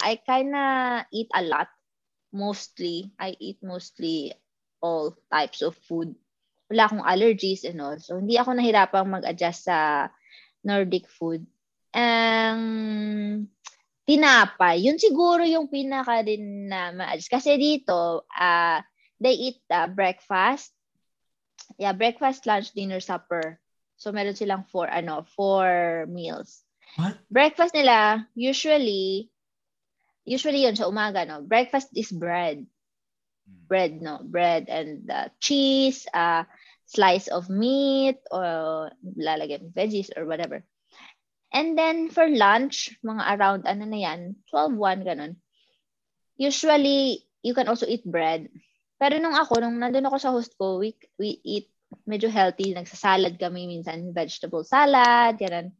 I 0.00 0.16
kinda 0.24 0.64
eat 1.12 1.28
a 1.36 1.44
lot. 1.44 1.68
Mostly. 2.32 3.12
I 3.20 3.36
eat 3.36 3.60
mostly 3.60 4.32
all 4.80 5.12
types 5.28 5.60
of 5.60 5.76
food. 5.84 6.16
Wala 6.72 6.86
akong 6.88 7.04
allergies 7.04 7.66
and 7.66 7.82
all. 7.82 7.98
So, 8.00 8.16
hindi 8.16 8.38
ako 8.40 8.56
nahirapang 8.56 9.10
mag-adjust 9.10 9.68
sa 9.68 10.08
Nordic 10.64 11.10
food. 11.10 11.44
Ang 11.90 12.62
tinapay, 14.06 14.86
yun 14.86 14.96
siguro 14.96 15.42
yung 15.44 15.66
pinaka 15.68 16.22
din 16.24 16.70
na 16.70 16.94
ma-adjust. 16.94 17.28
Kasi 17.28 17.58
dito, 17.60 18.24
ah 18.32 18.80
they 19.20 19.36
eat 19.36 19.60
ah, 19.68 19.90
breakfast. 19.90 20.72
Yeah, 21.76 21.92
breakfast, 21.92 22.48
lunch, 22.48 22.72
dinner, 22.72 22.98
supper. 23.04 23.60
So, 24.00 24.16
meron 24.16 24.32
silang 24.32 24.64
four, 24.64 24.88
ano, 24.88 25.28
four 25.36 26.08
meals. 26.08 26.64
What? 26.96 27.20
Breakfast 27.28 27.76
nila, 27.76 28.24
usually, 28.32 29.28
usually 30.24 30.64
yun 30.64 30.72
sa 30.72 30.88
umaga, 30.88 31.28
no? 31.28 31.44
Breakfast 31.44 31.92
is 31.92 32.08
bread. 32.08 32.64
Bread, 33.44 34.00
no? 34.00 34.24
Bread 34.24 34.72
and 34.72 35.04
uh, 35.04 35.28
cheese, 35.36 36.08
uh, 36.16 36.48
slice 36.88 37.28
of 37.28 37.52
meat, 37.52 38.16
or 38.32 38.88
lalagyan 39.04 39.68
veggies 39.76 40.08
or 40.16 40.24
whatever. 40.24 40.64
And 41.52 41.76
then 41.76 42.08
for 42.08 42.24
lunch, 42.24 42.96
mga 43.04 43.36
around, 43.36 43.68
ano 43.68 43.84
na 43.84 44.00
yan, 44.00 44.40
12, 44.48 44.80
1, 44.80 45.04
ganun. 45.04 45.36
Usually, 46.40 47.28
you 47.44 47.52
can 47.52 47.68
also 47.68 47.84
eat 47.84 48.08
bread. 48.08 48.48
Pero 48.96 49.20
nung 49.20 49.36
ako, 49.36 49.60
nung 49.60 49.76
nandun 49.76 50.08
ako 50.08 50.16
sa 50.16 50.32
host 50.32 50.56
ko, 50.56 50.80
we, 50.80 50.96
we 51.20 51.36
eat 51.44 51.68
medyo 52.06 52.30
healthy. 52.30 52.74
Nagsasalad 52.74 53.38
kami 53.38 53.66
minsan, 53.66 54.14
vegetable 54.14 54.64
salad, 54.64 55.38
ganun. 55.38 55.72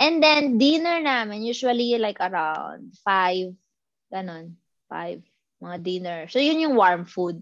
And 0.00 0.18
then, 0.18 0.58
dinner 0.58 0.98
namin, 1.00 1.46
usually 1.46 1.94
like 1.98 2.18
around 2.18 2.98
5, 3.06 3.54
ganun, 4.10 4.58
5, 4.90 5.22
mga 5.62 5.78
dinner. 5.82 6.20
So, 6.28 6.42
yun 6.42 6.60
yung 6.60 6.74
warm 6.74 7.06
food. 7.06 7.40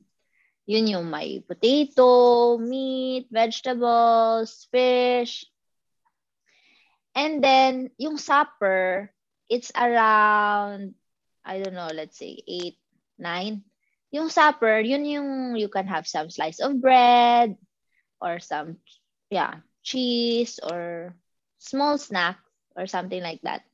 Yun 0.68 0.86
yung 0.86 1.06
may 1.10 1.40
potato, 1.42 2.54
meat, 2.60 3.26
vegetables, 3.32 4.68
fish. 4.70 5.48
And 7.16 7.42
then, 7.42 7.90
yung 7.98 8.16
supper, 8.16 9.10
it's 9.48 9.72
around, 9.74 10.94
I 11.44 11.60
don't 11.60 11.74
know, 11.74 11.90
let's 11.92 12.16
say 12.16 12.40
8, 12.46 12.78
9. 13.18 13.71
Yung 14.12 14.28
supper, 14.28 14.84
yun 14.84 15.08
yung 15.08 15.56
you 15.56 15.72
can 15.72 15.88
have 15.88 16.04
some 16.04 16.28
slice 16.28 16.60
of 16.60 16.76
bread 16.78 17.56
or 18.20 18.38
some, 18.38 18.76
yeah, 19.32 19.64
cheese 19.80 20.60
or 20.60 21.16
small 21.56 21.96
snack 21.96 22.36
or 22.76 22.84
something 22.84 23.24
like 23.24 23.40
that. 23.42 23.64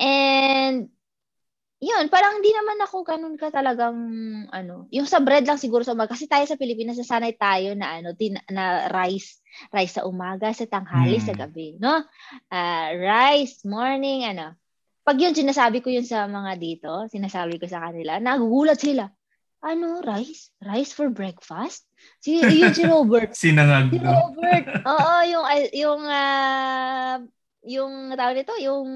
And, 0.00 0.88
yun, 1.80 2.08
parang 2.08 2.40
hindi 2.40 2.52
naman 2.52 2.80
ako 2.84 3.04
ganun 3.04 3.36
ka 3.36 3.52
talagang, 3.52 3.96
ano, 4.48 4.88
yung 4.92 5.04
sa 5.04 5.20
bread 5.20 5.44
lang 5.44 5.60
siguro 5.60 5.84
sa 5.84 5.92
umaga. 5.92 6.16
Kasi 6.16 6.24
tayo 6.24 6.44
sa 6.48 6.56
Pilipinas, 6.56 6.96
nasanay 6.96 7.36
tayo 7.36 7.76
na, 7.76 8.00
ano, 8.00 8.16
tin, 8.16 8.40
na 8.48 8.88
rice. 8.88 9.40
Rice 9.72 10.00
sa 10.00 10.08
umaga, 10.08 10.48
sa 10.56 10.64
tanghali, 10.64 11.20
Mm. 11.20 11.26
sa 11.28 11.34
gabi, 11.36 11.76
no? 11.76 12.04
Ah, 12.48 12.92
rice, 12.96 13.64
morning, 13.68 14.24
ano. 14.24 14.56
Pag 15.00 15.16
yun, 15.16 15.34
sinasabi 15.34 15.80
ko 15.80 15.88
yun 15.88 16.04
sa 16.04 16.28
mga 16.28 16.52
dito, 16.60 16.90
sinasabi 17.08 17.56
ko 17.56 17.66
sa 17.66 17.88
kanila, 17.88 18.20
nagugulat 18.20 18.78
sila. 18.78 19.08
Ano, 19.60 20.00
rice? 20.00 20.52
Rice 20.64 20.96
for 20.96 21.12
breakfast? 21.12 21.84
Si, 22.24 22.40
yun 22.40 22.72
si 22.72 22.88
Robert. 22.88 23.36
Sinangag. 23.36 23.92
Si 23.92 24.00
Robert. 24.00 24.64
Oo, 24.88 25.14
yung, 25.28 25.44
yung, 25.76 26.02
uh, 26.08 27.16
yung, 27.68 27.92
tawag 28.16 28.40
nito, 28.40 28.56
yung 28.56 28.88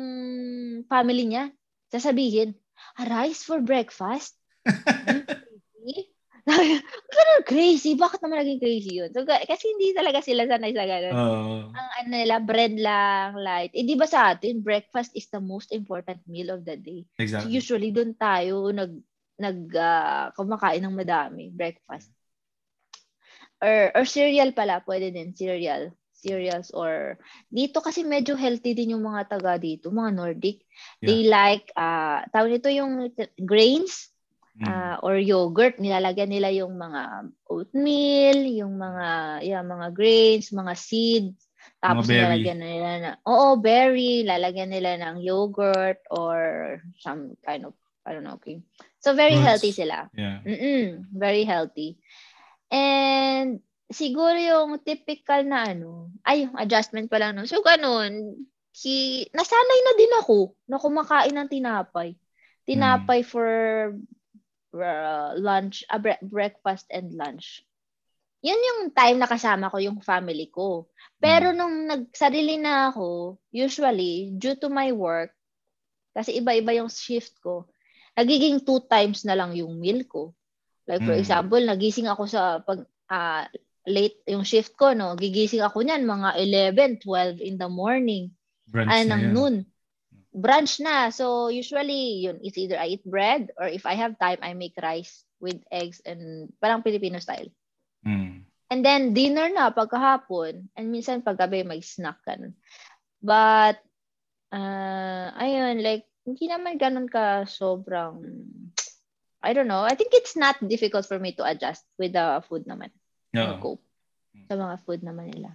family 0.89 1.25
niya, 1.29 1.45
sasabihin, 1.93 2.57
ah, 2.97 3.05
rice 3.05 3.45
for 3.45 3.61
breakfast? 3.61 4.41
Ganun 6.45 7.43
crazy. 7.49 7.97
Bakit 7.97 8.21
naman 8.21 8.45
naging 8.45 8.61
crazy 8.61 8.93
yun? 9.01 9.11
So, 9.17 9.25
kasi 9.25 9.65
hindi 9.65 9.97
talaga 9.97 10.21
sila 10.21 10.45
sanay 10.45 10.77
sa 10.77 10.85
ganun. 10.85 11.15
Uh, 11.17 11.63
Ang 11.73 11.89
ano 12.05 12.09
nila, 12.13 12.37
bread 12.45 12.77
lang, 12.77 13.41
light. 13.41 13.73
Eh, 13.73 13.85
di 13.85 13.97
ba 13.97 14.05
sa 14.05 14.37
atin, 14.37 14.61
breakfast 14.61 15.17
is 15.17 15.25
the 15.33 15.41
most 15.41 15.73
important 15.73 16.21
meal 16.29 16.53
of 16.53 16.69
the 16.69 16.77
day. 16.77 17.09
Exactly. 17.17 17.49
So, 17.49 17.53
usually, 17.53 17.91
doon 17.97 18.13
tayo 18.21 18.69
nag, 18.77 18.93
nag 19.41 19.59
uh, 19.73 20.37
kumakain 20.37 20.85
ng 20.85 20.93
madami, 20.93 21.49
breakfast. 21.49 22.13
Or, 23.65 23.97
or 23.97 24.05
cereal 24.05 24.53
pala, 24.53 24.85
pwede 24.85 25.17
din, 25.17 25.33
cereal. 25.33 25.97
Cereals 26.25 26.73
or 26.73 27.21
dito 27.53 27.85
kasi 27.85 28.01
medyo 28.01 28.33
healthy 28.33 28.73
din 28.73 28.97
yung 28.97 29.05
mga 29.05 29.29
taga 29.29 29.61
dito, 29.61 29.93
mga 29.93 30.17
Nordic. 30.17 30.65
Yeah. 31.05 31.13
They 31.13 31.21
like 31.29 31.69
uh 31.77 32.25
tawag 32.33 32.49
nito 32.49 32.73
yung 32.73 33.13
grains 33.37 34.09
uh, 34.63 34.97
or 35.03 35.19
yogurt, 35.19 35.83
nilalagyan 35.83 36.31
nila 36.31 36.55
yung 36.55 36.79
mga 36.79 37.33
oatmeal, 37.51 38.39
yung 38.47 38.79
mga 38.79 39.09
yeah, 39.43 39.65
mga 39.67 39.91
grains, 39.91 40.55
mga 40.55 40.75
seeds. 40.79 41.51
Tapos 41.83 42.09
nilalagyan 42.09 42.61
nila 42.61 42.91
na, 43.01 43.11
oo, 43.29 43.61
berry, 43.61 44.25
lalagyan 44.25 44.71
nila 44.71 44.97
ng 45.01 45.21
yogurt 45.21 46.01
or 46.09 46.81
some 47.01 47.37
kind 47.45 47.69
of, 47.69 47.75
I 48.09 48.17
don't 48.17 48.25
know, 48.25 48.41
okay. 48.41 48.65
So, 49.05 49.13
very 49.13 49.37
Fruits. 49.37 49.49
healthy 49.49 49.73
sila. 49.73 50.09
Yeah. 50.17 50.41
Mm-mm, 50.45 51.13
very 51.13 51.45
healthy. 51.45 52.01
And, 52.73 53.61
siguro 53.93 54.33
yung 54.37 54.81
typical 54.81 55.45
na 55.45 55.77
ano, 55.77 56.09
ay, 56.25 56.49
yung 56.49 56.57
adjustment 56.57 57.13
pa 57.13 57.21
lang. 57.21 57.37
No? 57.37 57.45
So, 57.45 57.61
ganun, 57.61 58.45
si, 58.73 59.25
nasanay 59.33 59.81
na 59.85 59.93
din 60.01 60.13
ako 60.25 60.57
na 60.65 60.81
kumakain 60.81 61.37
ng 61.37 61.49
tinapay. 61.53 62.17
Tinapay 62.65 63.21
mm. 63.21 63.29
for 63.29 63.49
uh, 64.75 65.39
lunch, 65.39 65.87
uh, 65.89 65.99
bre- 65.99 66.23
breakfast 66.23 66.91
and 66.91 67.15
lunch. 67.15 67.63
Yun 68.45 68.61
yung 68.61 68.81
time 68.93 69.17
na 69.23 69.31
kasama 69.31 69.73
ko 69.73 69.81
yung 69.81 70.05
family 70.05 70.53
ko. 70.53 70.91
Pero 71.17 71.55
mm. 71.55 71.57
nung 71.57 71.77
nagsarili 71.89 72.61
na 72.61 72.93
ako, 72.93 73.41
usually, 73.55 74.35
due 74.37 74.59
to 74.59 74.69
my 74.69 74.93
work, 74.93 75.33
kasi 76.13 76.37
iba-iba 76.39 76.77
yung 76.77 76.93
shift 76.93 77.41
ko, 77.41 77.67
nagiging 78.15 78.61
two 78.63 78.85
times 78.87 79.25
na 79.25 79.35
lang 79.35 79.57
yung 79.57 79.81
meal 79.81 80.05
ko. 80.05 80.37
Like 80.85 81.01
for 81.01 81.17
mm. 81.17 81.23
example, 81.25 81.63
nagising 81.65 82.07
ako 82.07 82.29
sa 82.29 82.61
pag 82.61 82.85
uh, 83.09 83.49
late 83.89 84.21
yung 84.29 84.45
shift 84.45 84.77
ko, 84.77 84.93
no? 84.93 85.17
Gigising 85.17 85.65
ako 85.65 85.81
niyan 85.81 86.05
mga 86.05 86.29
11, 87.01 87.01
12 87.01 87.41
in 87.41 87.57
the 87.57 87.69
morning. 87.69 88.33
Brunch 88.69 88.93
ay, 88.93 89.09
ng 89.09 89.33
noon 89.33 89.65
brunch 90.35 90.83
na. 90.83 91.15
So, 91.15 91.49
usually, 91.49 92.27
yun, 92.27 92.43
it's 92.43 92.59
either 92.59 92.77
I 92.77 92.99
eat 92.99 93.07
bread 93.07 93.55
or 93.55 93.71
if 93.71 93.87
I 93.87 93.95
have 93.95 94.19
time, 94.19 94.43
I 94.43 94.53
make 94.53 94.75
rice 94.83 95.23
with 95.39 95.63
eggs 95.71 96.03
and 96.03 96.51
parang 96.59 96.83
Filipino 96.83 97.23
style. 97.23 97.49
Mm. 98.03 98.43
And 98.69 98.81
then, 98.83 99.15
dinner 99.15 99.49
na 99.55 99.71
pagkahapon. 99.71 100.75
And 100.75 100.91
minsan, 100.91 101.23
paggabi, 101.23 101.63
may 101.63 101.81
snack 101.81 102.19
ka 102.27 102.35
But, 103.23 103.79
uh, 104.51 105.29
ayun, 105.39 105.81
like, 105.81 106.05
hindi 106.27 106.51
naman 106.51 106.83
ganun 106.83 107.07
ka 107.07 107.47
sobrang, 107.47 108.21
I 109.45 109.53
don't 109.53 109.69
know. 109.69 109.87
I 109.87 109.95
think 109.95 110.13
it's 110.13 110.35
not 110.35 110.59
difficult 110.59 111.07
for 111.07 111.21
me 111.21 111.37
to 111.37 111.45
adjust 111.45 111.85
with 111.97 112.17
the 112.17 112.43
food 112.49 112.67
naman. 112.67 112.91
No. 113.31 113.61
Cope 113.61 113.85
sa 114.49 114.57
mga 114.57 114.77
food 114.89 115.01
naman 115.05 115.31
nila. 115.31 115.53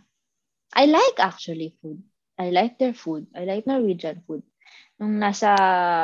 I 0.74 0.86
like 0.86 1.18
actually 1.18 1.74
food. 1.82 2.00
I 2.38 2.54
like 2.54 2.78
their 2.78 2.94
food. 2.94 3.28
I 3.34 3.44
like 3.50 3.66
Norwegian 3.66 4.22
food 4.30 4.46
nung 5.00 5.16
nasa, 5.16 5.56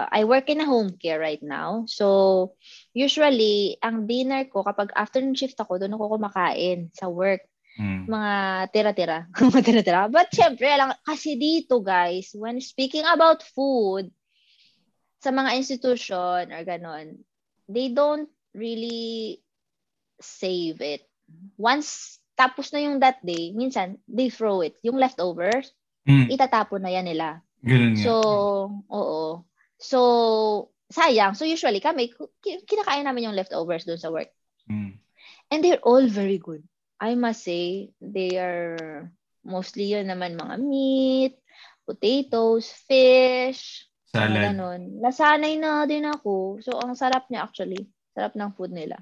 I 0.07 0.23
work 0.23 0.47
in 0.47 0.63
a 0.63 0.69
home 0.69 0.95
care 0.95 1.19
right 1.19 1.41
now. 1.43 1.83
So, 1.85 2.55
usually, 2.95 3.75
ang 3.83 4.07
dinner 4.07 4.47
ko, 4.47 4.63
kapag 4.63 4.95
afternoon 4.95 5.35
shift 5.35 5.59
ako, 5.59 5.77
doon 5.77 5.99
ako 5.99 6.15
kumakain 6.15 6.95
sa 6.95 7.11
work. 7.11 7.43
Mm. 7.75 8.07
Mga 8.07 8.33
tira-tira. 8.71 9.17
mga 9.51 9.61
tira-tira. 9.67 10.07
But 10.07 10.31
syempre, 10.31 10.71
alam, 10.71 10.95
kasi 11.03 11.35
dito 11.35 11.83
guys, 11.83 12.31
when 12.31 12.63
speaking 12.63 13.03
about 13.03 13.43
food, 13.43 14.15
sa 15.19 15.33
mga 15.33 15.57
institution 15.57 16.53
or 16.53 16.61
ganon, 16.63 17.19
they 17.67 17.89
don't 17.91 18.29
really 18.53 19.41
save 20.21 20.79
it. 20.79 21.03
Once 21.57 22.21
tapos 22.35 22.69
na 22.75 22.83
yung 22.83 22.99
that 22.99 23.23
day, 23.23 23.55
minsan, 23.55 23.95
they 24.11 24.27
throw 24.27 24.59
it. 24.59 24.75
Yung 24.83 24.99
leftovers, 24.99 25.71
mm. 26.03 26.27
itatapon 26.27 26.83
na 26.83 26.91
yan 26.91 27.07
nila. 27.07 27.39
Ganun 27.63 27.95
so, 27.97 28.13
oo. 28.89 29.45
So, 29.79 29.99
sayang. 30.91 31.37
So, 31.37 31.47
usually 31.47 31.79
kami, 31.79 32.11
kinakain 32.43 33.05
namin 33.05 33.31
yung 33.31 33.37
leftovers 33.37 33.85
doon 33.87 34.01
sa 34.01 34.11
work. 34.11 34.31
Mm. 34.67 34.97
And 35.51 35.59
they're 35.61 35.83
all 35.83 36.05
very 36.07 36.37
good. 36.41 36.65
I 36.99 37.15
must 37.15 37.43
say, 37.43 37.91
they 38.01 38.37
are 38.39 39.09
mostly 39.45 39.93
yun 39.93 40.09
naman 40.09 40.39
mga 40.39 40.55
meat, 40.61 41.33
potatoes, 41.85 42.71
fish, 42.89 43.85
salad. 44.09 44.53
Ganun. 44.53 45.01
Nasanay 45.01 45.59
na 45.59 45.85
din 45.85 46.05
ako. 46.07 46.61
So, 46.61 46.77
ang 46.79 46.97
sarap 46.97 47.29
niya 47.29 47.45
actually. 47.45 47.85
Sarap 48.15 48.33
ng 48.33 48.53
food 48.55 48.71
nila. 48.71 48.97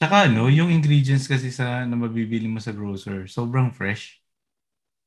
Tsaka 0.00 0.26
ano, 0.26 0.48
yung 0.50 0.72
ingredients 0.72 1.30
kasi 1.30 1.52
sa 1.52 1.84
na 1.86 1.94
mabibili 1.94 2.50
mo 2.50 2.58
sa 2.58 2.74
grocer, 2.74 3.28
sobrang 3.30 3.70
fresh. 3.70 4.21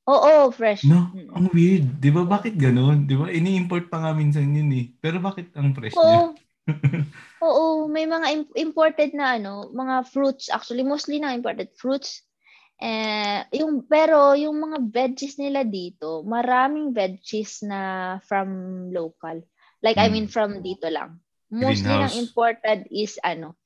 Oo, 0.06 0.54
fresh. 0.54 0.86
No, 0.86 1.10
ang 1.34 1.50
weird. 1.50 1.98
Di 1.98 2.13
ba 2.13 2.22
bakit 2.22 2.54
ganun? 2.62 3.10
Di 3.10 3.18
ba? 3.18 3.26
Ini-import 3.26 3.89
pa 3.89 4.06
nga 4.06 4.12
minsan 4.13 4.54
yun 4.54 4.70
eh. 4.70 4.94
Pero 5.02 5.18
bakit 5.18 5.50
ang 5.58 5.74
fresh 5.74 5.98
Oo. 5.98 6.06
niya? 6.06 6.22
Oo, 7.46 7.89
may 7.89 8.06
mga 8.06 8.54
imported 8.58 9.13
na 9.18 9.38
ano, 9.38 9.70
mga 9.74 10.10
fruits 10.10 10.50
actually 10.50 10.86
mostly 10.86 11.18
na 11.18 11.34
imported 11.34 11.74
fruits. 11.78 12.22
Eh, 12.82 13.46
yung 13.56 13.86
pero 13.86 14.34
yung 14.34 14.58
mga 14.62 14.78
veggies 14.89 15.38
nila 15.41 15.65
dito, 15.65 16.22
maraming 16.26 16.94
veggies 16.94 17.65
na 17.65 18.18
from 18.26 18.89
local. 18.94 19.41
Like 19.82 19.98
hmm. 19.98 20.06
I 20.06 20.08
mean 20.13 20.28
from 20.30 20.62
dito 20.62 20.89
lang. 20.89 21.22
Mostly 21.50 21.94
Greenhouse. 21.94 22.13
ng 22.13 22.18
imported 22.26 22.80
is 22.89 23.18
ano, 23.22 23.58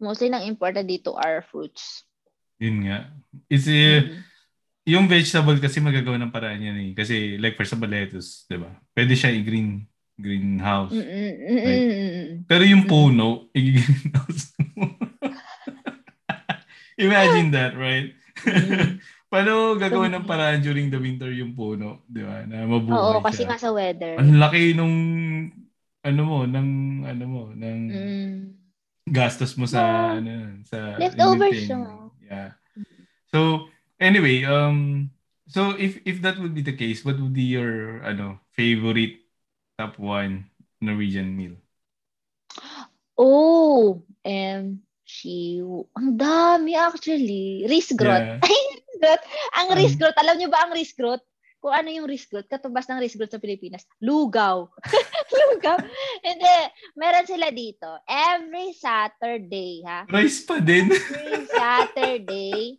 mostly 0.00 0.28
ng 0.28 0.44
imported 0.44 0.88
dito 0.88 1.16
are 1.16 1.44
fruits. 1.44 2.04
Yun 2.56 2.88
nga. 2.88 3.12
Is 3.52 3.68
it, 3.68 4.12
mm-hmm 4.12 4.35
yung 4.86 5.10
vegetable 5.10 5.58
kasi 5.58 5.82
magagawa 5.82 6.14
ng 6.22 6.30
paraan 6.30 6.62
yan 6.62 6.78
eh. 6.78 6.90
Kasi 6.94 7.34
like 7.42 7.58
for 7.58 7.66
example 7.66 7.90
lettuce, 7.90 8.46
'di 8.46 8.62
ba? 8.62 8.70
Pwede 8.94 9.18
siya 9.18 9.34
i-green 9.34 9.82
greenhouse. 10.14 10.94
Right? 10.94 12.46
Pero 12.46 12.62
yung 12.62 12.86
puno, 12.86 13.50
i-greenhouse 13.52 14.54
Imagine 16.96 17.52
that, 17.52 17.76
right? 17.76 18.16
Paano 19.32 19.76
gagawin 19.76 20.16
ng 20.16 20.24
paraan 20.24 20.64
during 20.64 20.88
the 20.88 20.96
winter 20.96 21.28
yung 21.34 21.52
puno, 21.52 22.06
'di 22.08 22.22
ba? 22.24 22.46
Na 22.46 22.64
mabuhay 22.64 22.96
Oo, 22.96 23.20
kasi 23.20 23.44
siya. 23.44 23.48
nga 23.52 23.58
sa 23.60 23.74
weather. 23.74 24.16
Ang 24.16 24.40
laki 24.40 24.72
nung 24.72 24.96
ano 26.06 26.20
mo, 26.22 26.38
ng 26.46 26.68
ano 27.04 27.24
mo, 27.26 27.42
ng 27.52 27.78
mm. 27.90 28.34
gastos 29.10 29.58
mo 29.58 29.66
sa 29.66 30.14
yeah. 30.14 30.22
ano, 30.22 30.30
sa 30.62 30.78
leftovers 30.96 31.58
siya. 31.66 31.78
Yeah. 32.22 32.50
So, 33.34 33.68
Anyway, 34.00 34.44
um, 34.44 35.10
so 35.48 35.72
if 35.76 36.00
if 36.04 36.20
that 36.20 36.36
would 36.38 36.52
be 36.52 36.62
the 36.62 36.76
case, 36.76 37.04
what 37.04 37.16
would 37.16 37.32
be 37.32 37.48
your 37.48 38.04
ano 38.04 38.40
favorite 38.52 39.24
top 39.80 39.96
one 39.96 40.52
Norwegian 40.80 41.32
meal? 41.36 41.56
Oh, 43.16 44.04
um, 44.24 44.84
she, 45.08 45.64
ang 45.96 46.20
dami 46.20 46.76
actually. 46.76 47.64
Risgrot. 47.64 48.36
Yeah. 48.36 48.40
risgrot. 48.96 49.22
Ang 49.56 49.68
um, 49.72 49.76
risgrot, 49.80 50.16
alam 50.20 50.36
niyo 50.36 50.48
ba 50.52 50.68
ang 50.68 50.76
risgrot? 50.76 51.24
Kung 51.56 51.72
ano 51.72 51.88
yung 51.88 52.06
risgrot, 52.06 52.46
katubas 52.46 52.86
ng 52.86 53.00
risgrot 53.00 53.32
sa 53.32 53.40
Pilipinas, 53.40 53.88
lugaw. 54.04 54.68
lugaw. 55.40 55.80
Hindi, 56.20 56.56
meron 56.94 57.26
sila 57.26 57.48
dito. 57.50 57.88
Every 58.06 58.76
Saturday, 58.76 59.82
ha? 59.82 60.04
Rice 60.06 60.44
pa 60.44 60.60
din. 60.60 60.92
Every 60.92 61.48
Saturday, 61.48 62.78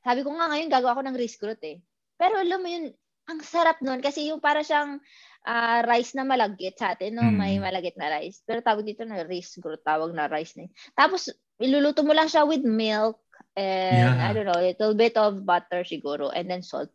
sabi 0.00 0.20
ko 0.24 0.32
nga 0.34 0.48
ngayon 0.48 0.72
gagawa 0.72 0.96
ako 0.96 1.02
ng 1.06 1.18
rice 1.18 1.36
growth 1.36 1.64
eh. 1.64 1.80
Pero 2.16 2.40
alam 2.40 2.60
mo 2.60 2.68
yun, 2.68 2.92
ang 3.30 3.40
sarap 3.44 3.78
nun 3.84 4.02
kasi 4.02 4.28
yung 4.28 4.42
para 4.42 4.64
siyang 4.64 4.98
uh, 5.46 5.78
rice 5.86 6.16
na 6.18 6.26
malagit 6.26 6.76
sa 6.76 6.92
atin, 6.92 7.16
no? 7.16 7.24
Mm. 7.24 7.36
May 7.36 7.54
malagit 7.62 7.94
na 7.96 8.10
rice. 8.10 8.42
Pero 8.42 8.60
tawag 8.60 8.84
dito 8.84 9.06
na 9.06 9.22
rice 9.22 9.60
growth, 9.62 9.84
tawag 9.86 10.12
na 10.12 10.26
rice 10.26 10.58
na 10.58 10.66
yun. 10.66 10.72
Tapos, 10.92 11.30
iluluto 11.60 12.02
mo 12.02 12.12
lang 12.12 12.26
siya 12.26 12.44
with 12.44 12.64
milk 12.64 13.20
and 13.54 14.16
yeah. 14.16 14.28
I 14.28 14.34
don't 14.34 14.48
know, 14.48 14.56
a 14.56 14.72
little 14.72 14.94
bit 14.96 15.16
of 15.16 15.44
butter 15.44 15.86
siguro 15.86 16.32
and 16.32 16.48
then 16.48 16.64
salt. 16.64 16.90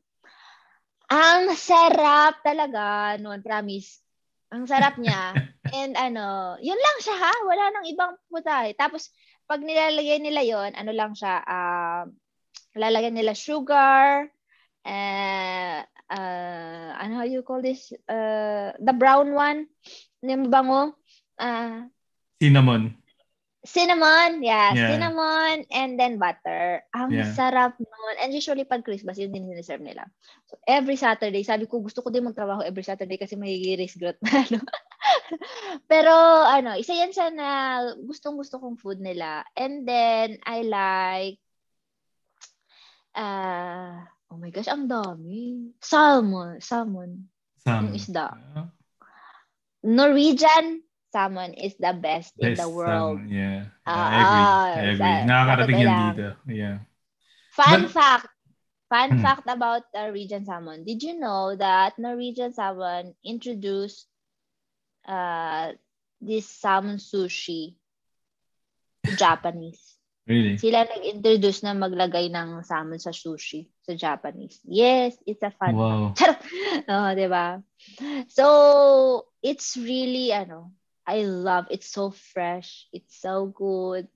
Ang 1.05 1.53
sarap 1.53 2.41
talaga 2.41 3.15
noon, 3.21 3.45
promise. 3.45 4.01
Ang 4.49 4.65
sarap 4.65 4.97
niya. 4.97 5.37
And 5.75 5.97
ano, 5.97 6.57
yun 6.61 6.77
lang 6.77 6.97
siya 7.01 7.17
ha. 7.17 7.33
Wala 7.45 7.63
nang 7.73 7.85
ibang 7.89 8.13
putahe. 8.29 8.73
Tapos, 8.77 9.09
pag 9.45 9.61
nilalagay 9.61 10.17
nila 10.21 10.41
yon 10.41 10.73
ano 10.73 10.91
lang 10.93 11.13
siya, 11.13 11.41
uh, 11.45 12.05
lalagyan 12.75 13.15
nila 13.15 13.33
sugar, 13.33 14.27
uh, 14.85 15.79
uh, 16.11 16.89
ano 16.99 17.11
how 17.17 17.25
you 17.25 17.41
call 17.41 17.63
this? 17.63 17.91
Uh, 18.05 18.75
the 18.77 18.93
brown 18.93 19.33
one, 19.33 19.67
yung 20.21 20.51
bango. 20.51 20.93
Uh, 21.39 21.89
cinnamon. 22.39 22.95
Cinnamon, 23.65 24.45
yeah, 24.45 24.77
yeah, 24.77 24.93
cinnamon 24.93 25.65
and 25.73 25.97
then 25.97 26.21
butter. 26.21 26.85
Ang 26.93 27.17
yeah. 27.17 27.33
sarap 27.33 27.73
noon. 27.81 28.15
And 28.21 28.29
usually 28.29 28.61
pag 28.61 28.85
Christmas, 28.85 29.17
yun 29.17 29.33
din 29.33 29.49
siniserve 29.49 29.81
nila. 29.81 30.05
So 30.45 30.61
every 30.69 31.01
Saturday, 31.01 31.41
sabi 31.41 31.65
ko 31.65 31.81
gusto 31.81 32.05
ko 32.05 32.13
din 32.13 32.29
magtrabaho 32.29 32.61
every 32.61 32.85
Saturday 32.85 33.17
kasi 33.17 33.33
may 33.33 33.57
risk 33.73 33.97
growth 33.97 34.21
na 34.21 34.37
ano. 34.45 34.61
Pero 35.89 36.13
ano, 36.45 36.77
isa 36.77 36.93
yan 36.93 37.09
sa 37.09 37.33
na 37.33 37.81
gustong 38.05 38.37
gusto 38.37 38.61
kong 38.61 38.77
food 38.77 39.01
nila. 39.01 39.41
And 39.57 39.81
then 39.89 40.37
I 40.45 40.61
like 40.61 41.41
uh, 43.15 44.03
oh 44.29 44.37
my 44.37 44.51
gosh, 44.51 44.67
ang 44.67 44.91
dami. 44.91 45.71
Salmon, 45.79 46.59
salmon. 46.59 47.31
Salmon. 47.63 47.89
Yung 47.89 47.95
isda. 47.95 48.35
Norwegian 49.85 50.83
salmon 51.15 51.55
is 51.55 51.79
the 51.79 51.95
best, 51.95 52.35
best 52.35 52.43
in 52.43 52.53
the 52.59 52.67
world. 52.67 53.23
Salmon, 53.23 53.31
yeah. 53.31 53.61
Uh, 53.87 54.07
I 54.11 54.19
agree. 54.19 54.45
I 54.51 54.85
agree. 54.91 54.97
Sa, 54.99 55.27
Nakakarating 55.31 55.79
yan 55.79 55.95
dito. 56.11 56.29
Yeah. 56.51 56.77
Fun 57.55 57.87
But, 57.87 57.91
fact. 57.95 58.27
Fun 58.85 59.09
hmm. 59.17 59.23
fact 59.25 59.49
about 59.49 59.81
Norwegian 59.95 60.45
salmon. 60.45 60.85
Did 60.85 61.01
you 61.01 61.17
know 61.17 61.55
that 61.57 61.97
Norwegian 61.97 62.53
salmon 62.53 63.17
introduced 63.25 64.05
uh, 65.09 65.73
this 66.21 66.45
salmon 66.45 67.01
sushi 67.01 67.79
to 69.05 69.15
Japanese? 69.17 69.94
Really? 70.25 70.57
Sila 70.57 70.89
nag-introduce 70.89 71.61
na 71.61 71.77
maglagay 71.77 72.33
ng 72.33 72.65
salmon 72.65 72.97
sa 72.97 73.13
sushi 73.13 73.69
sa 73.85 73.93
Japanese. 73.93 74.57
Yes, 74.65 75.13
it's 75.29 75.45
a 75.45 75.53
fun 75.53 75.77
wow. 75.77 76.13
fact. 76.17 76.41
oh, 76.89 77.13
di 77.13 77.29
ba? 77.29 77.61
So, 78.33 78.45
it's 79.45 79.77
really, 79.77 80.33
ano, 80.33 80.73
I 81.05 81.29
love 81.29 81.69
it's 81.69 81.87
so 81.93 82.09
fresh. 82.09 82.89
It's 82.89 83.21
so 83.21 83.45
good. 83.53 84.09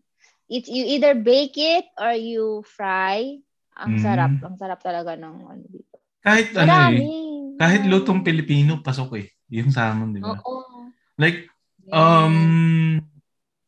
It's 0.49 0.65
you 0.65 0.97
either 0.97 1.13
bake 1.13 1.53
it 1.61 1.85
or 1.93 2.17
you 2.17 2.65
fry. 2.65 3.37
Ang 3.77 4.01
mm. 4.01 4.01
sarap, 4.01 4.33
ang 4.41 4.57
sarap 4.57 4.81
talaga 4.81 5.13
ng 5.13 5.35
ano 5.45 5.63
dito. 5.69 5.95
Kahit 6.25 6.51
Marami. 6.57 6.73
ano 6.73 6.99
eh, 7.05 7.29
kahit 7.61 7.81
lutong 7.85 8.25
Pilipino 8.25 8.81
pasok 8.81 9.21
eh. 9.21 9.27
Yung 9.53 9.69
salmon, 9.69 10.17
di 10.17 10.19
ba? 10.19 10.33
Oo. 10.41 10.89
Like 11.21 11.45
um 11.93 12.37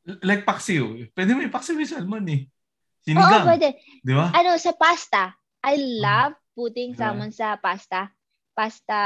like 0.06 0.44
paksiw. 0.46 1.14
Pwede 1.14 1.34
mo 1.34 1.46
paksiw 1.46 1.78
yung 1.78 1.92
salmon 1.92 2.26
eh. 2.30 2.42
Sinigang. 3.02 3.46
Oo, 3.46 3.50
pwede. 3.50 3.68
Di 4.02 4.14
ba? 4.14 4.30
Ano, 4.34 4.58
sa 4.58 4.74
pasta. 4.74 5.34
I 5.62 5.78
love 6.02 6.34
putting 6.58 6.94
diba? 6.94 7.00
salmon 7.02 7.32
sa 7.34 7.58
pasta. 7.58 8.10
Pasta, 8.54 8.98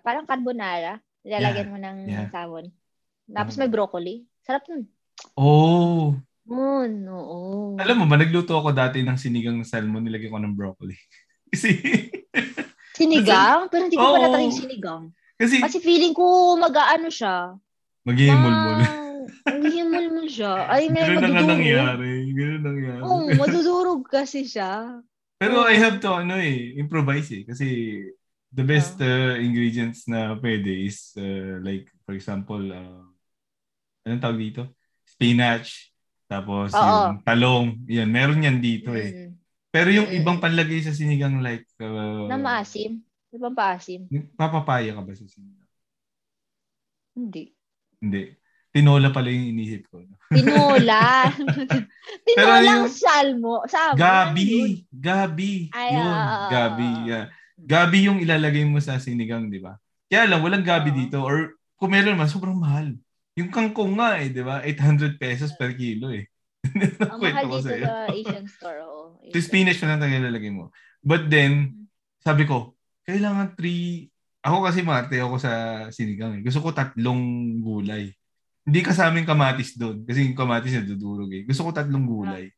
parang 0.00 0.28
carbonara. 0.28 1.00
Nilalagyan 1.24 1.66
yeah. 1.66 1.72
mo 1.72 1.76
ng 1.80 1.96
yeah. 2.06 2.28
salmon. 2.32 2.66
Tapos 3.26 3.58
may 3.58 3.68
broccoli. 3.68 4.24
Sarap 4.46 4.64
nun. 4.70 4.86
Oh. 5.34 6.14
Oh, 6.46 6.86
oo. 6.86 7.74
Alam 7.82 7.96
mo 7.98 8.04
ba, 8.06 8.14
nagluto 8.14 8.54
ako 8.54 8.70
dati 8.70 9.02
ng 9.02 9.18
sinigang 9.18 9.66
salmon, 9.66 10.06
nilagyan 10.06 10.30
ko 10.30 10.38
ng 10.38 10.54
broccoli. 10.54 10.94
Kasi... 11.50 11.74
sinigang? 12.94 13.66
Pero 13.66 13.90
hindi 13.90 13.98
ko 13.98 14.06
oh, 14.06 14.14
pa 14.14 14.30
natry 14.30 14.54
sinigang. 14.54 15.10
Kasi, 15.36 15.58
Kasi 15.58 15.82
feeling 15.82 16.14
ko 16.14 16.54
mag-aano 16.54 17.10
siya. 17.10 17.58
Maghihimulmul. 18.06 18.78
Maghihimulmul 18.78 19.04
siya. 20.36 20.68
Ay, 20.68 20.92
may 20.92 21.08
Ganun 21.08 21.32
na 21.32 21.44
nangyari. 21.48 22.28
Ganun 22.36 22.62
nangyari. 22.62 23.00
Oo, 23.00 23.24
oh, 23.24 23.26
madudurog 23.32 24.04
kasi 24.04 24.44
siya. 24.44 25.00
Pero. 25.40 25.64
I 25.64 25.80
have 25.80 25.96
to, 26.04 26.12
ano 26.12 26.36
eh, 26.36 26.76
improvise 26.76 27.32
eh. 27.32 27.42
Kasi 27.48 27.66
the 28.52 28.64
best 28.64 29.00
uh, 29.00 29.40
ingredients 29.40 30.04
na 30.04 30.36
pwede 30.36 30.68
is 30.68 31.16
uh, 31.16 31.60
like, 31.64 31.88
for 32.04 32.12
example, 32.12 32.60
uh, 32.60 33.04
anong 34.04 34.22
tawag 34.22 34.40
dito? 34.40 34.62
Spinach, 35.08 35.92
tapos 36.28 36.76
Oo. 36.76 37.16
yung 37.16 37.20
talong, 37.24 37.66
yan, 37.88 38.08
meron 38.12 38.44
yan 38.44 38.58
dito 38.60 38.92
eh. 38.92 39.32
Pero 39.72 39.92
yung 39.92 40.08
mm. 40.08 40.18
ibang 40.20 40.38
panlagay 40.40 40.80
sa 40.84 40.92
sinigang 40.92 41.40
like... 41.40 41.68
Uh, 41.80 42.28
na 42.28 42.40
maasim? 42.40 43.04
Ibang 43.32 43.52
paasim? 43.52 44.08
Papapaya 44.38 44.96
ka 44.96 45.02
ba 45.04 45.12
sa 45.12 45.26
sinigang? 45.28 45.68
Hindi. 47.16 47.44
Hindi. 48.00 48.45
Tinola 48.76 49.08
pala 49.08 49.32
yung 49.32 49.56
inisip 49.56 49.88
ko. 49.88 50.04
Tinola. 50.28 51.32
Tinola 52.28 52.60
yung 52.84 52.92
salmo. 52.92 53.64
Salmo. 53.64 53.96
Gabi. 53.96 54.84
Gabi. 54.92 55.72
Ay, 55.72 55.96
yun. 55.96 56.04
Uh, 56.12 56.48
gabi. 56.52 56.90
Yeah. 57.08 57.24
Gabi 57.56 57.98
yung 58.04 58.20
ilalagay 58.20 58.68
mo 58.68 58.76
sa 58.84 59.00
sinigang, 59.00 59.48
di 59.48 59.64
ba? 59.64 59.80
Kaya 60.12 60.28
lang, 60.28 60.44
walang 60.44 60.60
gabi 60.60 60.92
uh, 60.92 60.96
dito. 61.00 61.24
Or 61.24 61.56
kung 61.80 61.96
meron 61.96 62.20
man, 62.20 62.28
sobrang 62.28 62.52
mahal. 62.52 62.92
Yung 63.32 63.48
kangkong 63.48 63.96
nga 63.96 64.20
eh, 64.20 64.28
di 64.28 64.44
ba? 64.44 64.60
800 64.60 65.16
pesos 65.16 65.56
per 65.56 65.72
kilo 65.72 66.12
eh. 66.12 66.28
Ang 67.16 67.20
mahal 67.24 67.48
dito 67.48 67.72
sa 67.72 68.12
Asian 68.12 68.44
store. 68.44 68.84
Oh. 68.84 69.16
So, 69.32 69.40
spinach 69.48 69.80
pa 69.80 69.88
lang 69.88 70.04
tayo 70.04 70.20
ilalagay 70.20 70.52
mo. 70.52 70.68
But 71.00 71.32
then, 71.32 71.80
sabi 72.20 72.44
ko, 72.44 72.76
kailangan 73.08 73.56
three... 73.56 74.12
Ako 74.44 74.68
kasi 74.68 74.84
marte 74.84 75.16
ako 75.16 75.40
sa 75.40 75.52
sinigang 75.88 76.38
eh. 76.38 76.42
Gusto 76.44 76.60
ko 76.60 76.76
tatlong 76.76 77.56
gulay. 77.64 78.12
Hindi 78.66 78.80
kasama 78.82 79.22
yung 79.22 79.30
kamatis 79.30 79.78
doon. 79.78 80.02
Kasi 80.02 80.26
yung 80.26 80.34
kamatis 80.34 80.74
na 80.74 80.82
dudurog 80.82 81.30
eh. 81.30 81.46
Gusto 81.46 81.62
ko 81.62 81.70
tatlong 81.70 82.02
gulay. 82.02 82.50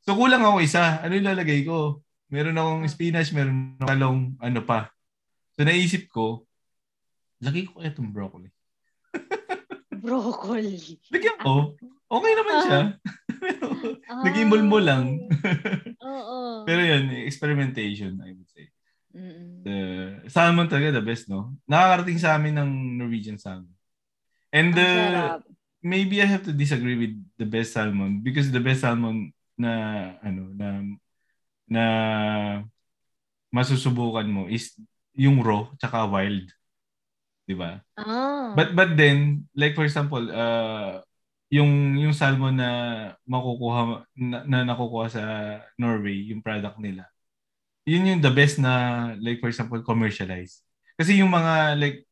So 0.00 0.16
kulang 0.16 0.40
ako 0.40 0.64
isa. 0.64 1.04
Ano 1.04 1.12
yung 1.12 1.28
lalagay 1.28 1.68
ko? 1.68 2.00
Meron 2.32 2.56
akong 2.56 2.88
spinach, 2.88 3.36
meron 3.36 3.76
akong 3.76 3.88
talong, 3.92 4.20
ano 4.40 4.60
pa. 4.64 4.88
So 5.52 5.68
naisip 5.68 6.08
ko, 6.08 6.48
lagay 7.44 7.68
ko 7.68 7.84
itong 7.84 8.08
broccoli. 8.08 8.48
broccoli. 10.04 10.80
Lagyan 11.12 11.36
ko. 11.44 11.76
Okay 12.10 12.32
naman 12.34 12.56
siya. 12.64 12.80
uh, 14.08 14.22
Naging 14.26 14.48
mulmo 14.48 14.80
lang. 14.80 15.20
Oo. 16.00 16.38
Pero 16.68 16.80
yan, 16.80 17.12
experimentation, 17.28 18.16
I 18.24 18.32
would 18.32 18.48
say. 18.48 18.72
Mm-mm. 19.10 19.66
The 19.66 19.76
salmon 20.30 20.70
talaga 20.70 20.96
the 20.96 21.04
best, 21.04 21.26
no? 21.26 21.58
Nakakarating 21.66 22.18
sa 22.22 22.38
amin 22.38 22.56
ng 22.56 22.70
Norwegian 22.96 23.36
salmon. 23.36 23.74
And 24.50 24.74
uh, 24.74 25.38
maybe 25.82 26.20
I 26.22 26.28
have 26.28 26.44
to 26.44 26.52
disagree 26.52 26.96
with 26.96 27.14
the 27.36 27.48
best 27.48 27.72
salmon 27.72 28.20
because 28.20 28.52
the 28.52 28.60
best 28.60 28.84
salmon 28.84 29.32
na 29.56 29.72
ano 30.24 30.42
na 30.56 30.68
na 31.68 31.84
masusubukan 33.52 34.28
mo 34.28 34.46
is 34.46 34.76
yung 35.16 35.42
raw 35.42 35.68
tsaka 35.76 36.06
wild. 36.06 36.48
'di 37.44 37.54
ba? 37.58 37.82
Oh. 37.98 38.54
But 38.54 38.78
but 38.78 38.94
then 38.94 39.50
like 39.58 39.74
for 39.74 39.82
example, 39.82 40.22
uh 40.30 41.02
yung 41.50 41.98
yung 41.98 42.14
salmon 42.14 42.54
na 42.54 42.70
makukuha 43.26 44.06
na, 44.14 44.38
na 44.46 44.58
nakukuha 44.62 45.06
sa 45.10 45.22
Norway, 45.74 46.30
yung 46.30 46.44
product 46.44 46.78
nila. 46.78 47.10
Yun 47.88 48.06
yung 48.06 48.22
the 48.22 48.30
best 48.30 48.62
na 48.62 49.12
like 49.18 49.42
for 49.42 49.50
example 49.50 49.82
commercialized. 49.82 50.62
Kasi 50.94 51.18
yung 51.18 51.32
mga 51.34 51.74
like 51.74 52.06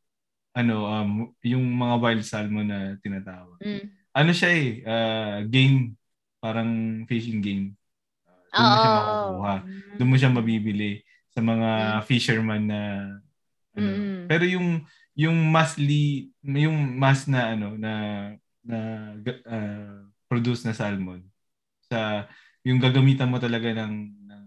ano 0.59 0.75
um 0.91 1.11
yung 1.47 1.63
mga 1.63 1.95
wild 2.03 2.25
salmon 2.27 2.67
na 2.67 2.81
tinatawag. 2.99 3.59
Mm. 3.63 3.83
Ano 4.11 4.31
siya 4.35 4.51
eh 4.51 4.69
uh, 4.83 5.39
game 5.47 5.95
parang 6.43 7.03
fishing 7.07 7.39
game. 7.39 7.79
Uh, 8.51 8.59
doon 8.59 8.67
mo 8.67 8.79
siya 8.83 8.91
makukuha. 8.99 9.55
Doon 9.95 10.11
mo 10.11 10.17
siya 10.19 10.31
mabibili 10.35 10.93
sa 11.31 11.41
mga 11.41 11.71
mm. 11.71 12.01
fisherman 12.11 12.63
na 12.67 12.81
ano. 13.79 13.91
Mm. 13.95 14.27
Pero 14.27 14.45
yung 14.51 14.69
yung 15.15 15.39
massly 15.51 16.35
yung 16.43 16.99
mass 16.99 17.31
na 17.31 17.55
ano 17.55 17.79
na 17.79 17.93
na 18.67 18.79
uh, 19.47 20.03
produce 20.27 20.67
na 20.67 20.75
salmon 20.75 21.23
sa 21.87 22.27
yung 22.67 22.83
gagamitan 22.83 23.31
mo 23.31 23.41
talaga 23.41 23.73
ng, 23.73 23.95
ng 24.29 24.45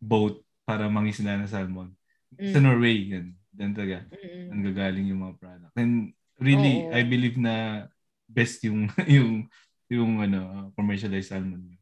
boat 0.00 0.40
para 0.64 0.88
mangisda 0.88 1.36
na 1.36 1.50
salmon 1.50 1.92
mm. 2.38 2.50
sa 2.54 2.58
Norway 2.62 3.12
yan 3.12 3.36
dan 3.52 3.76
talaga 3.76 4.08
mm. 4.08 4.48
ang 4.50 4.60
gagaling 4.64 5.06
yung 5.12 5.22
mga 5.28 5.36
product 5.38 5.72
and 5.76 6.16
really 6.40 6.88
Oo. 6.88 6.92
I 6.96 7.02
believe 7.04 7.36
na 7.36 7.86
best 8.26 8.64
yung 8.64 8.88
yung 9.16 9.46
yung 9.92 10.12
ano 10.24 10.72
commercialized 10.74 11.30
salmon 11.30 11.76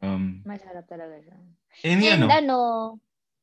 um 0.00 0.40
masarap 0.44 0.88
talaga 0.88 1.20
siya 1.20 1.36
any 1.84 2.08
and 2.08 2.24
ano, 2.24 2.26
ano 2.32 2.60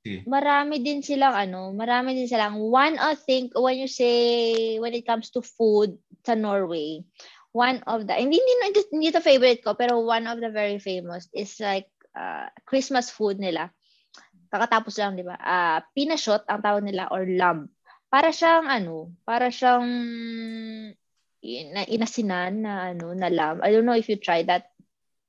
Okay. 0.04 0.28
Marami 0.28 0.84
din 0.84 1.00
silang 1.00 1.32
ano, 1.32 1.72
marami 1.72 2.12
din 2.12 2.28
silang 2.28 2.60
one 2.60 3.00
I 3.00 3.16
think 3.16 3.56
when 3.56 3.80
you 3.80 3.88
say 3.88 4.76
when 4.84 4.92
it 4.92 5.08
comes 5.08 5.32
to 5.32 5.40
food 5.40 5.96
sa 6.28 6.36
Norway, 6.36 7.08
one 7.56 7.80
of 7.88 8.04
the 8.04 8.12
hindi 8.20 8.36
hindi, 8.36 8.84
hindi 8.92 9.16
to 9.16 9.24
favorite 9.24 9.64
ko 9.64 9.80
pero 9.80 10.04
one 10.04 10.28
of 10.28 10.44
the 10.44 10.52
very 10.52 10.76
famous 10.76 11.32
is 11.32 11.56
like 11.64 11.88
uh, 12.20 12.52
Christmas 12.68 13.08
food 13.08 13.40
nila. 13.40 13.72
Kakatapos 14.54 14.94
lang, 15.02 15.18
'di 15.18 15.26
ba? 15.26 15.34
Uh, 15.42 15.82
pinashot 15.98 16.46
ang 16.46 16.62
tawag 16.62 16.86
nila 16.86 17.10
or 17.10 17.26
lamb. 17.26 17.74
para 18.14 18.30
siyang 18.30 18.70
ano, 18.70 19.10
para 19.26 19.50
siyang 19.50 19.90
ina- 21.42 21.90
inasinan 21.90 22.62
na 22.62 22.94
ano, 22.94 23.18
na 23.18 23.26
lamb. 23.34 23.66
I 23.66 23.74
don't 23.74 23.90
know 23.90 23.98
if 23.98 24.06
you 24.06 24.22
tried 24.22 24.54
that 24.54 24.70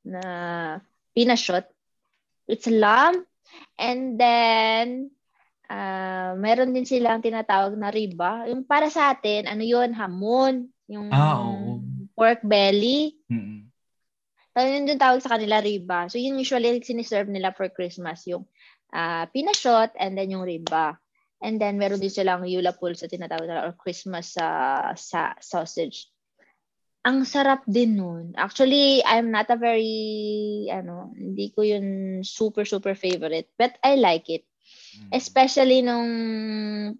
na 0.04 0.20
pinashot. 1.16 1.64
It's 2.44 2.68
lamb 2.68 3.24
and 3.80 4.20
then 4.20 5.08
uh, 5.72 6.36
meron 6.36 6.76
din 6.76 6.84
silang 6.84 7.24
tinatawag 7.24 7.72
na 7.80 7.88
riba. 7.88 8.52
Yung 8.52 8.68
para 8.68 8.92
sa 8.92 9.16
atin, 9.16 9.48
ano 9.48 9.64
yun, 9.64 9.96
hamon. 9.96 10.68
Yung 10.84 11.08
Ah, 11.08 11.40
oo. 11.40 11.80
pork 12.12 12.44
belly. 12.44 13.16
Mm-mm. 13.32 13.64
So, 14.54 14.60
yun 14.62 14.86
yung 14.86 15.00
tawag 15.00 15.24
sa 15.24 15.34
kanila 15.34 15.58
riba. 15.64 16.06
So, 16.12 16.20
yun 16.20 16.36
usually 16.38 16.84
siniserve 16.84 17.32
nila 17.32 17.50
for 17.56 17.66
Christmas. 17.72 18.22
Yung 18.28 18.44
uh, 18.94 19.26
pinashot 19.34 19.90
and 19.98 20.14
then 20.14 20.30
yung 20.30 20.46
riba. 20.46 20.96
And 21.44 21.60
then, 21.60 21.76
meron 21.76 22.00
din 22.00 22.08
silang 22.08 22.46
yula 22.48 22.72
pulsa 22.72 23.10
tinatawag 23.10 23.44
nila 23.44 23.68
or 23.68 23.76
Christmas 23.76 24.32
uh, 24.40 24.96
sa 24.96 25.36
sausage. 25.44 26.08
Ang 27.04 27.28
sarap 27.28 27.68
din 27.68 28.00
nun. 28.00 28.32
Actually, 28.32 29.04
I'm 29.04 29.28
not 29.28 29.52
a 29.52 29.60
very, 29.60 30.72
ano, 30.72 31.12
hindi 31.12 31.52
ko 31.52 31.60
yun 31.60 32.20
super, 32.24 32.64
super 32.64 32.96
favorite. 32.96 33.52
But 33.60 33.76
I 33.84 34.00
like 34.00 34.32
it. 34.32 34.48
Mm. 34.96 35.10
Especially 35.12 35.84
nung 35.84 36.08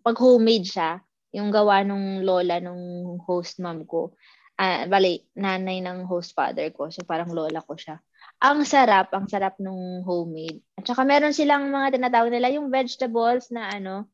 pag 0.04 0.20
homemade 0.20 0.68
siya, 0.68 1.00
yung 1.32 1.48
gawa 1.48 1.80
nung 1.88 2.20
lola 2.20 2.60
nung 2.60 3.16
host 3.24 3.64
mom 3.64 3.88
ko. 3.88 4.12
Ah, 4.60 4.84
bali, 4.84 5.24
nanay 5.34 5.80
ng 5.80 6.04
host 6.04 6.36
father 6.36 6.68
ko. 6.68 6.92
So 6.92 7.00
parang 7.08 7.32
lola 7.32 7.64
ko 7.64 7.72
siya. 7.72 7.96
Ang 8.44 8.68
sarap, 8.68 9.08
ang 9.16 9.24
sarap 9.24 9.56
nung 9.56 10.04
homemade. 10.04 10.60
At 10.76 10.84
saka 10.84 11.02
meron 11.02 11.32
silang 11.32 11.72
mga 11.72 11.96
tinatawag 11.96 12.28
nila 12.28 12.52
yung 12.52 12.68
vegetables 12.68 13.48
na 13.48 13.72
ano, 13.72 14.04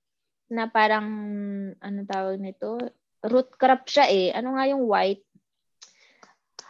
na 0.47 0.71
parang, 0.71 1.07
ano 1.75 1.99
tawag 2.07 2.38
nito? 2.38 2.79
Root 3.27 3.59
crop 3.59 3.90
siya 3.90 4.07
eh. 4.07 4.31
Ano 4.31 4.55
nga 4.55 4.71
yung 4.71 4.87
white? 4.87 5.27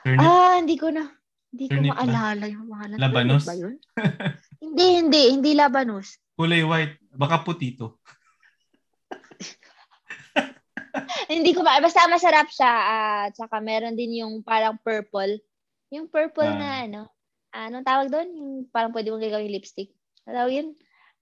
Turnip? 0.01 0.25
Ah, 0.25 0.57
hindi 0.57 0.81
ko 0.81 0.89
na. 0.89 1.05
Hindi 1.53 1.65
ko 1.69 1.71
Turnip 1.77 1.93
ba? 1.93 2.01
maalala 2.01 2.45
yung 2.49 2.67
pangalan. 2.67 2.97
Labanos? 2.97 3.45
Ba 3.45 3.55
yun? 3.55 3.77
hindi, 4.65 4.87
hindi. 4.97 5.23
Hindi 5.31 5.51
labanos. 5.53 6.17
Kulay 6.41 6.65
white. 6.65 6.97
Baka 7.13 7.45
putito. 7.45 8.01
Hindi 11.31 11.55
ko 11.55 11.63
ba, 11.63 11.79
basta 11.79 12.11
masarap 12.11 12.51
siya. 12.51 12.67
At 12.67 13.33
saka 13.39 13.63
meron 13.63 13.95
din 13.95 14.19
yung 14.25 14.43
parang 14.43 14.75
purple. 14.83 15.39
Yung 15.95 16.11
purple 16.11 16.51
Ah. 16.51 16.59
na 16.59 16.71
ano. 16.83 17.01
Anong 17.51 17.87
tawag 17.87 18.09
doon? 18.11 18.29
Yung 18.35 18.53
parang 18.71 18.95
pwede 18.95 19.11
mong 19.11 19.25
gagawin 19.27 19.51
lipstick. 19.51 19.91
Ano 20.27 20.35
tawag 20.47 20.55
yun? 20.55 20.69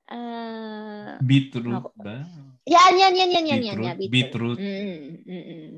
Ah, 0.08 1.20
Beetroot 1.20 1.84
Ako. 1.84 1.92
ba? 2.00 2.24
yan, 2.64 2.94
yan, 2.96 3.14
yan, 3.16 3.30
yan, 3.32 3.46
yan, 3.46 3.62
yan. 3.64 3.76
Beetroot? 3.76 3.84
yan, 3.84 3.98
Beetroot. 4.08 4.58
Mm, 4.58 5.00
mm, 5.24 5.44
mm. 5.44 5.72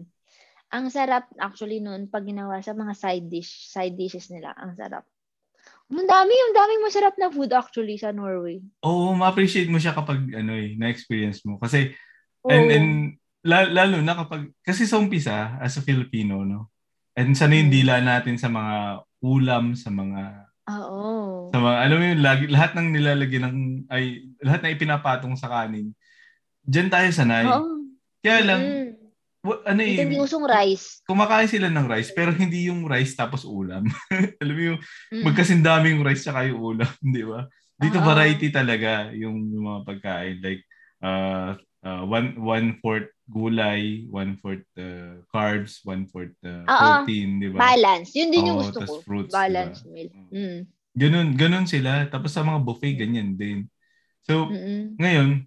Ang 0.71 0.85
sarap 0.87 1.27
actually 1.35 1.83
noon 1.83 2.07
pag 2.07 2.23
ginawa 2.23 2.63
sa 2.63 2.71
mga 2.71 2.95
side 2.95 3.27
dish, 3.27 3.67
side 3.67 3.99
dishes 3.99 4.31
nila. 4.31 4.55
Ang 4.55 4.79
sarap. 4.79 5.03
Ang 5.91 6.07
dami, 6.07 6.31
ang 6.31 6.55
daming 6.55 6.87
masarap 6.87 7.19
na 7.19 7.27
food 7.35 7.51
actually 7.51 7.99
sa 7.99 8.15
Norway. 8.15 8.63
Oo, 8.87 9.11
ma-appreciate 9.19 9.67
mo 9.67 9.83
siya 9.83 9.91
kapag 9.91 10.23
ano 10.31 10.55
eh, 10.55 10.79
na-experience 10.79 11.43
mo. 11.43 11.59
Kasi, 11.59 11.91
Oo. 12.47 12.51
and, 12.55 12.67
and 12.71 12.89
la- 13.43 13.67
lalo 13.67 13.99
na 13.99 14.15
kapag, 14.15 14.55
kasi 14.63 14.87
sa 14.87 15.03
umpisa, 15.03 15.59
as 15.59 15.75
a 15.75 15.83
Filipino, 15.83 16.47
no? 16.47 16.71
And 17.19 17.35
sana 17.35 17.59
yung 17.59 17.75
dila 17.75 17.99
natin 17.99 18.39
sa 18.39 18.47
mga 18.47 19.03
ulam, 19.21 19.73
sa 19.73 19.89
mga, 19.89 20.49
Oo. 20.67 21.03
sa 21.49 21.59
mga, 21.59 21.77
alam 21.79 21.97
mo 21.97 22.05
yun, 22.07 22.21
lagi, 22.21 22.45
lahat 22.47 22.73
ng 22.75 22.89
nilalagyan 22.91 23.45
ng, 23.47 23.59
ay, 23.87 24.05
lahat 24.41 24.61
na 24.61 24.73
ipinapatong 24.73 25.35
sa 25.35 25.49
kanin. 25.49 25.93
Diyan 26.63 26.89
tayo 26.89 27.09
sanay. 27.11 27.47
Oo. 27.47 27.85
Kaya 28.21 28.41
lang, 28.43 28.61
Mm. 28.61 28.89
wa- 29.41 29.63
ano 29.65 29.81
Ito 29.81 29.89
eh, 29.89 30.05
hindi 30.05 30.19
usong 30.19 30.45
rice. 30.45 31.01
kumakain 31.05 31.49
sila 31.49 31.69
ng 31.69 31.87
rice, 31.87 32.13
pero 32.13 32.31
hindi 32.31 32.69
yung 32.69 32.85
rice 32.85 33.13
tapos 33.15 33.43
ulam. 33.43 33.85
alam 34.41 34.55
mo 34.55 34.63
yung, 34.73 34.81
Mm. 35.11 35.25
magkasindaming 35.25 35.99
rice 36.01 36.23
tsaka 36.23 36.45
yung 36.47 36.61
ulam, 36.61 36.93
di 37.17 37.25
ba? 37.25 37.49
Dito 37.75 37.97
Oo. 37.97 38.05
variety 38.07 38.49
talaga 38.49 39.09
yung, 39.13 39.41
yung 39.49 39.65
mga 39.67 39.81
pagkain. 39.85 40.37
Like, 40.41 40.63
uh, 41.01 41.57
uh, 41.81 42.05
one, 42.05 42.37
one 42.37 42.67
fourth 42.79 43.09
gulay, 43.31 44.05
one 44.11 44.37
fourth 44.43 44.67
uh, 44.75 45.23
carbs, 45.31 45.81
one 45.87 46.05
fourth 46.11 46.35
uh, 46.43 46.67
Oo. 46.67 47.07
protein, 47.07 47.39
di 47.39 47.49
ba? 47.49 47.73
Balance. 47.73 48.11
Yun 48.19 48.29
din 48.35 48.51
yung 48.51 48.59
Oo, 48.59 48.63
gusto 48.67 48.83
tas 48.83 48.91
ko. 48.91 49.03
fruits, 49.07 49.33
Balance 49.33 49.87
diba? 49.87 49.93
meal. 49.95 50.09
Oo. 50.11 50.31
Mm. 50.35 50.61
Ganun, 50.91 51.29
ganun 51.39 51.67
sila. 51.71 52.11
Tapos 52.11 52.35
sa 52.35 52.43
mga 52.43 52.61
buffet, 52.67 52.99
ganyan 52.99 53.39
din. 53.39 53.71
So, 54.27 54.51
Mm-mm. 54.51 54.99
ngayon, 54.99 55.47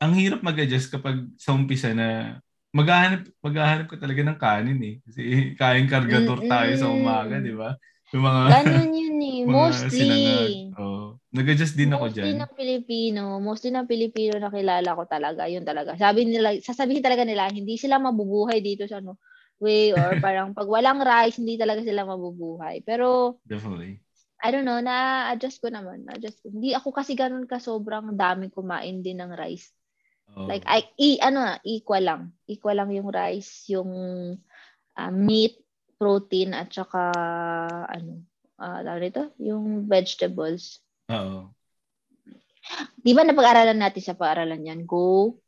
ang 0.00 0.12
hirap 0.16 0.40
mag-adjust 0.44 0.92
kapag 0.92 1.26
sa 1.36 1.52
umpisa 1.56 1.92
na 1.92 2.38
maghahanap, 2.70 3.26
maghahanap 3.40 3.86
ka 3.88 3.96
talaga 3.96 4.20
ng 4.22 4.38
kanin 4.38 4.80
eh. 4.82 4.94
Kasi 5.06 5.20
kain 5.60 5.86
kargador 5.90 6.40
tayo 6.46 6.72
sa 6.78 6.90
umaga, 6.92 7.38
di 7.40 7.52
ba? 7.52 7.74
Yung 8.14 8.24
mga, 8.24 8.42
Ganun 8.50 8.90
yun 8.94 9.18
eh. 9.22 9.38
Mostly. 9.50 9.90
sinangag. 9.98 10.52
Oh, 10.78 11.05
nag-adjust 11.36 11.76
din 11.76 11.92
ako 11.92 12.08
mostly 12.08 12.32
dyan. 12.32 12.40
ng 12.40 12.54
Pilipino, 12.56 13.22
mostly 13.38 13.70
ng 13.70 13.84
Pilipino 13.84 14.34
na 14.40 14.48
kilala 14.48 14.90
ko 14.96 15.04
talaga, 15.04 15.44
yun 15.44 15.62
talaga. 15.62 15.92
Sabi 16.00 16.24
nila, 16.24 16.56
sasabihin 16.64 17.04
talaga 17.04 17.28
nila, 17.28 17.52
hindi 17.52 17.76
sila 17.76 18.00
mabubuhay 18.00 18.64
dito 18.64 18.88
sa 18.88 19.04
ano, 19.04 19.20
way 19.60 19.92
or 19.92 20.16
parang 20.24 20.56
pag 20.56 20.68
walang 20.68 21.04
rice, 21.04 21.36
hindi 21.36 21.60
talaga 21.60 21.84
sila 21.84 22.08
mabubuhay. 22.08 22.80
Pero, 22.80 23.38
Definitely. 23.44 24.00
I 24.40 24.52
don't 24.52 24.68
know, 24.68 24.80
na-adjust 24.80 25.60
ko 25.60 25.72
naman. 25.72 26.04
Na-adjust 26.04 26.44
ko. 26.44 26.52
Hindi 26.52 26.76
ako 26.76 26.92
kasi 26.92 27.16
ganun 27.16 27.48
ka 27.48 27.56
sobrang 27.56 28.16
dami 28.16 28.52
kumain 28.52 29.00
din 29.00 29.20
ng 29.20 29.32
rice. 29.32 29.72
Oh. 30.36 30.44
Like, 30.44 30.64
I, 30.68 30.84
i, 31.00 31.16
ano 31.20 31.40
na, 31.40 31.56
equal 31.64 32.04
lang. 32.04 32.22
Equal 32.44 32.76
lang 32.76 32.92
yung 32.92 33.08
rice, 33.08 33.68
yung 33.72 33.90
ah, 34.96 35.12
meat, 35.12 35.56
protein, 35.96 36.52
at 36.52 36.68
saka, 36.68 37.08
ano, 37.88 38.24
ah 38.60 38.80
tawag 38.84 39.02
nito? 39.08 39.24
Yung 39.40 39.88
vegetables. 39.88 40.80
Oo. 41.10 41.54
Di 42.98 43.14
ba 43.14 43.22
napag-aralan 43.22 43.78
natin 43.78 44.02
sa 44.02 44.18
paaralan 44.18 44.66
yan? 44.66 44.80
Go, 44.82 45.38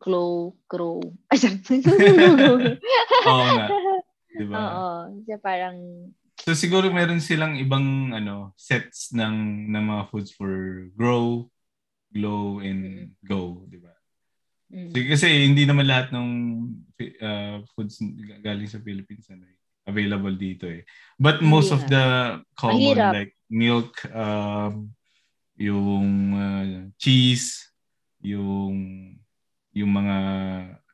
glow, 0.00 0.56
grow. 0.64 1.00
Ay, 1.30 1.36
sorry. 1.36 1.84
Oo 3.28 3.44
nga. 3.52 3.66
Di 4.32 4.44
ba? 4.48 4.56
Oo. 4.56 4.86
So, 5.28 5.36
parang, 5.44 5.76
So 6.38 6.54
siguro 6.56 6.88
meron 6.88 7.20
silang 7.20 7.60
ibang 7.60 8.14
ano 8.14 8.56
sets 8.56 9.12
ng 9.12 9.68
ng 9.68 9.84
mga 9.84 10.02
foods 10.08 10.32
for 10.32 10.86
grow, 10.96 11.44
glow 12.08 12.62
and 12.64 13.12
go, 13.20 13.66
di 13.68 13.76
ba? 13.76 13.92
mm, 14.72 14.94
So, 14.94 14.96
kasi 15.12 15.44
hindi 15.44 15.68
naman 15.68 15.84
lahat 15.84 16.08
ng 16.14 16.28
uh, 17.20 17.60
foods 17.76 18.00
galing 18.40 18.70
sa 18.70 18.80
Philippines 18.80 19.28
ano, 19.28 19.44
eh, 19.44 19.57
available 19.88 20.36
dito 20.36 20.68
eh. 20.68 20.84
But 21.16 21.40
most 21.40 21.72
Hindi 21.72 21.80
of 21.80 21.82
the 21.88 22.04
common 22.54 22.76
Mahirap. 22.94 23.12
like 23.16 23.32
milk, 23.48 23.92
um, 24.12 24.92
yung 25.56 26.08
uh, 26.30 26.92
cheese, 27.00 27.72
yung 28.20 28.76
yung 29.72 29.90
mga 29.90 30.16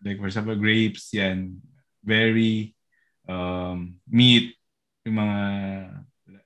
like 0.01 0.17
for 0.17 0.31
example 0.31 0.55
grapes 0.57 1.11
yan, 1.13 1.59
berry, 2.01 2.73
um, 3.27 3.99
meat, 4.07 4.55
yung 5.05 5.17
mga 5.19 5.41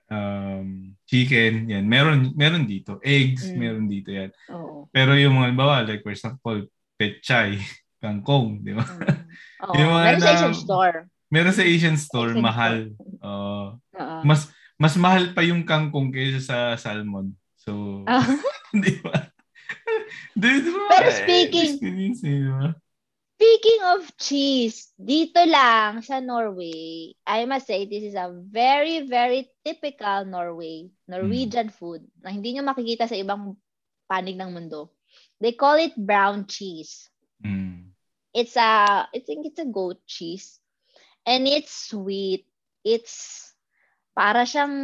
um, 0.08 0.68
chicken, 1.06 1.68
yan. 1.68 1.84
Meron 1.84 2.32
meron 2.34 2.64
dito. 2.64 2.98
Eggs, 3.04 3.50
Mm. 3.50 3.56
meron 3.58 3.86
dito 3.86 4.10
yan. 4.10 4.30
oo. 4.50 4.88
Pero 4.90 5.14
yung 5.14 5.36
mga 5.36 5.52
bawa, 5.54 5.84
like 5.84 6.02
for 6.02 6.10
example, 6.10 6.64
pechay, 6.96 7.58
kangkong, 8.02 8.62
di 8.64 8.72
ba? 8.74 8.82
Mm. 8.82 9.04
Oo. 9.68 9.74
Yung 9.76 9.90
mga 9.92 10.04
Meron 10.06 10.22
sa 10.22 10.32
Asian 10.34 10.54
store. 10.56 10.98
Meron 11.28 11.52
sa 11.52 11.64
Asian 11.64 11.96
store, 11.96 12.32
Asian 12.32 12.44
mahal. 12.44 12.76
Oo. 13.20 13.76
Oo. 13.76 14.18
mas 14.24 14.48
mas 14.78 14.94
mahal 14.94 15.34
pa 15.34 15.42
yung 15.42 15.66
kangkong 15.66 16.08
kaysa 16.14 16.40
sa 16.40 16.56
salmon. 16.78 17.34
So, 17.58 18.02
Ah. 18.06 18.24
di 18.84 18.94
ba? 19.02 19.28
di, 20.38 20.48
di 20.62 20.70
ba? 20.70 20.82
Pero 20.88 21.08
speaking- 21.12 21.76
Experience, 21.76 22.20
eh, 22.24 22.38
di 22.40 22.48
ba? 22.48 22.70
Speaking 23.38 23.80
of 23.94 24.02
cheese, 24.18 24.90
dito 24.98 25.38
lang 25.46 26.02
sa 26.02 26.18
Norway, 26.18 27.14
I 27.22 27.46
must 27.46 27.70
say 27.70 27.86
this 27.86 28.02
is 28.02 28.18
a 28.18 28.34
very, 28.34 29.06
very 29.06 29.46
typical 29.62 30.26
Norway, 30.26 30.90
Norwegian 31.06 31.70
food 31.70 32.02
na 32.18 32.34
hindi 32.34 32.50
nyo 32.58 32.66
makikita 32.66 33.06
sa 33.06 33.14
ibang 33.14 33.54
panig 34.10 34.34
ng 34.34 34.50
mundo. 34.50 34.90
They 35.38 35.54
call 35.54 35.78
it 35.78 35.94
brown 35.94 36.50
cheese. 36.50 37.06
Mm. 37.38 37.94
It's 38.34 38.58
a, 38.58 39.06
I 39.06 39.18
think 39.22 39.46
it's 39.46 39.62
a 39.62 39.70
goat 39.70 40.02
cheese. 40.02 40.58
And 41.28 41.44
it's 41.44 41.92
sweet. 41.92 42.48
It's 42.80 43.44
para 44.16 44.48
siyang 44.48 44.74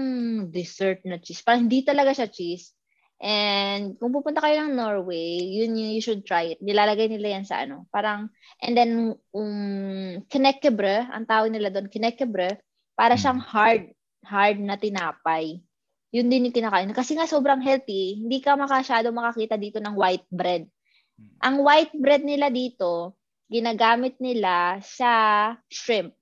dessert 0.53 1.01
na 1.09 1.17
cheese. 1.17 1.41
Parang 1.41 1.65
hindi 1.67 1.81
talaga 1.81 2.13
siya 2.13 2.29
cheese. 2.29 2.77
And 3.25 3.97
kung 3.97 4.13
pupunta 4.13 4.45
kayo 4.45 4.61
ng 4.63 4.77
Norway, 4.77 5.41
yun 5.41 5.73
yun, 5.73 5.97
you 5.97 6.05
should 6.05 6.29
try 6.29 6.53
it. 6.53 6.61
Nilalagay 6.61 7.09
nila 7.09 7.41
yan 7.41 7.49
sa 7.49 7.65
ano. 7.65 7.89
Parang, 7.89 8.29
and 8.61 8.77
then, 8.77 9.17
um, 9.33 10.21
kinekebre, 10.29 11.09
ang 11.09 11.25
tawag 11.25 11.49
nila 11.49 11.73
doon, 11.73 11.89
kinekebre, 11.89 12.61
para 12.93 13.17
siyang 13.17 13.41
hard, 13.41 13.97
hard 14.23 14.61
na 14.61 14.77
tinapay. 14.77 15.65
Yun 16.15 16.29
din 16.29 16.47
yung 16.47 16.55
kinakain. 16.55 16.93
Kasi 16.93 17.17
nga 17.17 17.27
sobrang 17.27 17.65
healthy, 17.65 18.21
hindi 18.23 18.39
ka 18.39 18.55
makasyado 18.55 19.11
makakita 19.11 19.57
dito 19.57 19.81
ng 19.81 19.97
white 19.97 20.29
bread. 20.29 20.69
Ang 21.43 21.65
white 21.65 21.97
bread 21.97 22.23
nila 22.23 22.53
dito, 22.53 23.19
ginagamit 23.51 24.21
nila 24.23 24.79
sa 24.85 25.11
shrimp. 25.67 26.15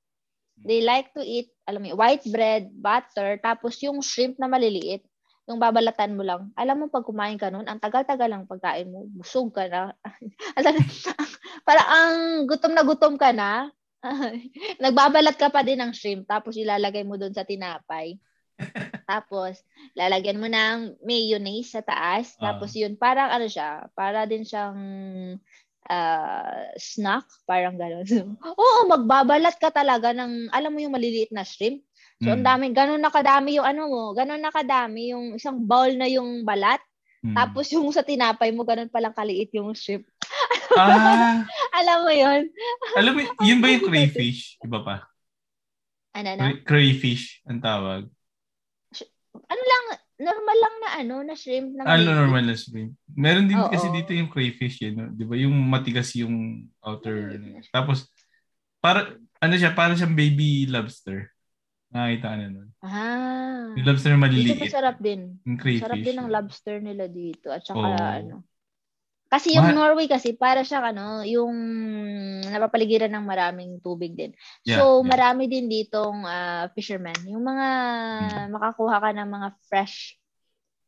They 0.63 0.87
like 0.87 1.11
to 1.19 1.23
eat, 1.23 1.51
alam 1.67 1.83
mo, 1.83 1.99
white 1.99 2.27
bread, 2.31 2.71
butter, 2.71 3.39
tapos 3.43 3.83
yung 3.83 3.99
shrimp 4.01 4.39
na 4.39 4.47
maliliit, 4.47 5.03
yung 5.51 5.59
babalatan 5.59 6.15
mo 6.15 6.23
lang. 6.23 6.55
Alam 6.55 6.87
mo, 6.87 6.87
pag 6.87 7.03
kumain 7.03 7.35
ka 7.35 7.51
nun, 7.51 7.67
ang 7.67 7.83
tagal-tagal 7.83 8.31
lang 8.31 8.47
pagkain 8.47 8.91
mo, 8.91 9.11
busog 9.11 9.51
ka 9.51 9.67
na. 9.67 9.91
Para 11.69 11.83
ang 11.83 12.47
gutom 12.47 12.73
na 12.73 12.87
gutom 12.87 13.19
ka 13.19 13.35
na, 13.35 13.71
nagbabalat 14.83 15.35
ka 15.39 15.51
pa 15.51 15.67
din 15.67 15.83
ng 15.83 15.93
shrimp, 15.95 16.31
tapos 16.31 16.55
ilalagay 16.55 17.03
mo 17.03 17.19
doon 17.19 17.35
sa 17.35 17.47
tinapay. 17.47 18.19
tapos, 19.11 19.59
lalagyan 19.99 20.39
mo 20.39 20.47
ng 20.47 21.03
mayonnaise 21.03 21.75
sa 21.75 21.83
taas. 21.83 22.39
Uh, 22.39 22.47
tapos 22.47 22.75
yun, 22.79 22.95
parang 22.95 23.31
ano 23.35 23.51
siya, 23.51 23.91
para 23.99 24.27
din 24.31 24.47
siyang 24.47 24.79
uh, 25.89 26.71
snack, 26.79 27.27
parang 27.49 27.75
gano'n. 27.75 28.07
Oo, 28.53 28.87
magbabalat 28.87 29.57
ka 29.59 29.73
talaga 29.73 30.15
ng, 30.15 30.53
alam 30.53 30.71
mo 30.71 30.79
yung 30.79 30.95
maliliit 30.95 31.33
na 31.35 31.43
shrimp. 31.43 31.83
So, 32.23 32.31
mm. 32.31 32.35
ang 32.39 32.45
dami, 32.47 32.65
ganun 32.71 33.03
nakadami 33.03 33.59
yung 33.59 33.67
ano 33.67 33.91
mo, 33.91 34.03
ganun 34.15 34.39
nakadami 34.39 35.11
yung 35.11 35.35
isang 35.35 35.59
bowl 35.59 35.91
na 35.99 36.07
yung 36.07 36.47
balat. 36.47 36.79
Mm. 37.23 37.35
Tapos 37.35 37.67
yung 37.75 37.91
sa 37.91 38.07
tinapay 38.07 38.55
mo, 38.55 38.63
ganun 38.63 38.91
palang 38.91 39.15
kaliit 39.15 39.51
yung 39.57 39.75
shrimp. 39.75 40.07
Ah. 40.73 41.45
alam 41.77 42.01
mo 42.01 42.09
yun? 42.09 42.49
alam 42.97 43.13
mo, 43.13 43.21
yun 43.45 43.61
ba 43.61 43.69
yung 43.69 43.85
crayfish? 43.93 44.57
Iba 44.65 44.81
pa? 44.81 44.97
Ano 46.17 46.33
na? 46.33 46.57
Crayfish 46.65 47.45
ang 47.45 47.61
tawag. 47.61 48.09
Ano 49.37 49.63
lang, 49.69 49.85
normal 50.23 50.57
lang 50.57 50.75
na 50.79 50.89
ano, 51.03 51.15
na 51.27 51.35
shrimp. 51.35 51.75
Na 51.75 51.85
ano 51.85 52.15
normal 52.15 52.47
na 52.47 52.57
shrimp? 52.57 52.95
Meron 53.13 53.51
din 53.51 53.59
Oo. 53.59 53.69
kasi 53.69 53.91
dito 53.91 54.15
yung 54.15 54.31
crayfish 54.31 54.79
yun. 54.81 54.95
No? 54.95 55.07
Di 55.11 55.27
ba? 55.27 55.35
Yung 55.37 55.55
matigas 55.67 56.15
yung 56.15 56.67
outer. 56.81 57.37
Tapos, 57.75 58.07
para, 58.79 59.19
ano 59.43 59.55
siya, 59.59 59.75
parang 59.75 59.99
siyang 59.99 60.15
baby 60.15 60.71
lobster. 60.71 61.29
Nakakita 61.93 62.27
ka 62.31 62.37
na 62.41 62.47
nun. 62.49 62.69
Ah. 62.81 63.69
Yung 63.77 63.87
lobster 63.87 64.17
maliliit. 64.17 64.57
Dito 64.57 64.65
masarap 64.65 64.97
din. 65.03 65.21
Yung 65.45 65.59
crayfish. 65.61 65.85
Sarap 65.85 66.01
din 66.01 66.17
ang 66.17 66.29
lobster 66.33 66.77
nila 66.81 67.05
dito. 67.11 67.53
At 67.53 67.63
saka 67.67 67.85
oh. 67.85 67.99
ano. 67.99 68.37
Kasi 69.33 69.57
yung 69.57 69.73
Ma- 69.73 69.77
Norway 69.77 70.05
kasi 70.05 70.37
para 70.37 70.61
siya 70.61 70.85
ano, 70.85 71.25
yung 71.25 71.57
napapaligiran 72.53 73.09
ng 73.09 73.25
maraming 73.25 73.81
tubig 73.81 74.13
din. 74.13 74.37
Yeah, 74.69 74.85
so 74.85 75.01
yeah. 75.01 75.09
marami 75.09 75.49
din 75.49 75.73
ditong 75.73 76.29
uh, 76.29 76.69
fishermen. 76.77 77.17
Yung 77.25 77.41
mga 77.41 77.69
hmm. 78.21 78.49
makakuha 78.53 79.01
ka 79.01 79.11
ng 79.17 79.29
mga 79.33 79.49
fresh 79.65 80.21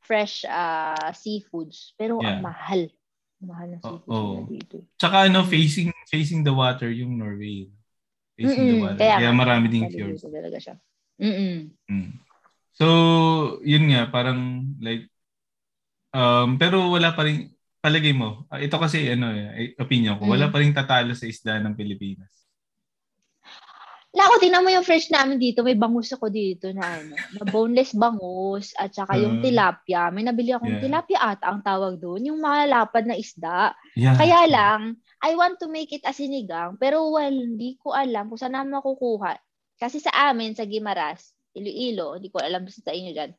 fresh 0.04 0.44
uh, 0.44 1.08
seafoods. 1.16 1.96
Pero 1.96 2.20
yeah. 2.20 2.36
ang 2.36 2.44
mahal. 2.44 2.92
Mahal 3.40 3.68
na 3.72 3.78
seafood 3.80 4.12
oh, 4.12 4.44
oh. 4.44 4.48
dito. 4.48 4.84
Tsaka 5.00 5.32
ano, 5.32 5.40
facing 5.48 5.88
facing 6.12 6.44
the 6.44 6.52
water 6.52 6.92
yung 6.92 7.16
Norway. 7.16 7.72
Facing 8.36 8.60
Mm-mm. 8.60 8.72
the 8.76 8.82
water. 8.84 9.00
Kaya, 9.00 9.16
Kaya 9.24 9.32
marami 9.32 9.66
ding 9.72 9.88
fjords. 9.88 10.20
Talaga 10.20 10.58
siya. 10.60 10.76
Mm. 11.16 11.72
So, 12.74 12.86
yun 13.62 13.86
nga, 13.94 14.10
parang 14.10 14.66
like, 14.82 15.06
um, 16.10 16.58
pero 16.58 16.90
wala 16.90 17.14
pa 17.14 17.22
rin, 17.22 17.54
palagay 17.84 18.16
mo, 18.16 18.48
uh, 18.48 18.56
ito 18.56 18.80
kasi 18.80 19.12
ano 19.12 19.28
eh, 19.28 19.76
opinion 19.76 20.16
ko, 20.16 20.24
mm. 20.24 20.32
wala 20.32 20.48
pa 20.48 20.64
rin 20.64 20.72
tatalo 20.72 21.12
sa 21.12 21.28
isda 21.28 21.60
ng 21.60 21.76
Pilipinas. 21.76 22.32
Lako, 24.14 24.38
tingnan 24.38 24.62
mo 24.62 24.70
yung 24.70 24.86
fresh 24.86 25.10
namin 25.10 25.42
dito. 25.42 25.66
May 25.66 25.74
bangus 25.74 26.14
ako 26.14 26.30
dito 26.30 26.70
na 26.70 26.86
ano, 26.86 27.18
na 27.18 27.44
boneless 27.50 27.90
bangus 27.98 28.70
at 28.78 28.94
saka 28.94 29.18
yung 29.18 29.36
uh, 29.36 29.42
tilapia. 29.42 30.06
May 30.14 30.22
nabili 30.22 30.54
akong 30.54 30.78
yeah. 30.78 30.84
tilapia 30.86 31.18
ata 31.18 31.50
ang 31.50 31.66
tawag 31.66 31.98
doon. 31.98 32.30
Yung 32.30 32.38
malalapad 32.38 33.10
na 33.10 33.18
isda. 33.18 33.74
Yeah. 33.98 34.14
Kaya 34.14 34.46
lang, 34.46 35.02
I 35.18 35.34
want 35.34 35.58
to 35.58 35.66
make 35.66 35.90
it 35.90 36.06
asinigang 36.06 36.78
pero 36.78 37.10
well, 37.10 37.34
hindi 37.34 37.74
ko 37.82 37.90
alam 37.90 38.30
kung 38.30 38.38
saan 38.38 38.54
namin 38.54 38.78
makukuha. 38.78 39.34
Kasi 39.82 39.98
sa 39.98 40.30
amin, 40.30 40.54
sa 40.54 40.62
Gimaras, 40.62 41.34
Iloilo, 41.50 42.14
hindi 42.14 42.30
ko 42.30 42.38
alam 42.38 42.70
sa 42.70 42.94
inyo 42.94 43.10
dyan. 43.18 43.34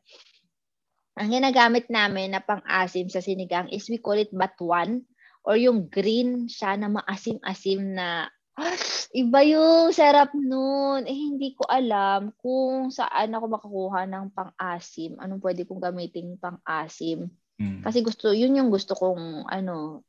Ang 1.15 1.31
ginagamit 1.31 1.87
namin 1.87 2.35
na 2.35 2.43
pang-asim 2.43 3.07
sa 3.07 3.23
sinigang 3.23 3.71
is 3.71 3.87
we 3.87 3.99
call 3.99 4.19
it 4.19 4.31
batuan 4.35 5.07
or 5.47 5.55
yung 5.55 5.87
green 5.87 6.51
siya 6.51 6.75
na 6.75 6.91
maasim-asim 6.91 7.95
na 7.95 8.27
ah, 8.59 8.75
iba 9.15 9.39
yung 9.47 9.95
sarap 9.95 10.35
nun. 10.35 11.07
Eh, 11.07 11.15
hindi 11.15 11.55
ko 11.55 11.67
alam 11.67 12.35
kung 12.39 12.91
saan 12.91 13.31
ako 13.31 13.45
makakuha 13.47 14.01
ng 14.07 14.25
pang-asim. 14.35 15.15
Anong 15.19 15.43
pwede 15.43 15.63
kong 15.63 15.83
gamitin 15.83 16.35
pang-asim. 16.39 17.31
Mm. 17.59 17.83
Kasi 17.83 18.03
gusto, 18.03 18.35
yun 18.35 18.59
yung 18.59 18.71
gusto 18.71 18.95
kong, 18.95 19.47
ano, 19.47 20.03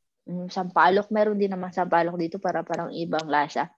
sampalok. 0.51 1.11
Meron 1.15 1.39
din 1.39 1.55
naman 1.55 1.71
sampalok 1.71 2.19
dito 2.19 2.43
para 2.43 2.67
parang 2.67 2.91
ibang 2.91 3.31
lasa. 3.31 3.71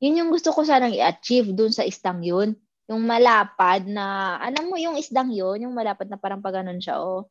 Yun 0.00 0.24
yung 0.24 0.30
gusto 0.32 0.52
ko 0.52 0.64
sanang 0.64 0.96
i-achieve 0.96 1.52
dun 1.52 1.72
sa 1.72 1.84
istang 1.84 2.24
yun. 2.24 2.56
Yung 2.90 3.06
malapad 3.06 3.86
na, 3.86 4.34
alam 4.42 4.66
mo 4.66 4.74
yung 4.74 4.98
isdang 4.98 5.30
yun, 5.30 5.62
yung 5.62 5.74
malapad 5.74 6.10
na 6.10 6.18
parang 6.18 6.42
paganon 6.42 6.82
siya, 6.82 6.98
oh. 6.98 7.30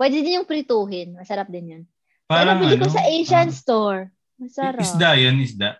Pwede 0.00 0.24
din 0.24 0.40
yung 0.40 0.48
prituhin. 0.48 1.12
Masarap 1.12 1.52
din 1.52 1.66
yun. 1.68 1.82
Parang 2.24 2.64
so, 2.64 2.72
ano, 2.72 2.80
ko 2.80 2.88
sa 2.88 3.04
Asian 3.04 3.50
uh, 3.52 3.56
store. 3.56 4.00
Masarap. 4.40 4.80
Isda 4.80 5.10
yun, 5.20 5.36
isda? 5.44 5.76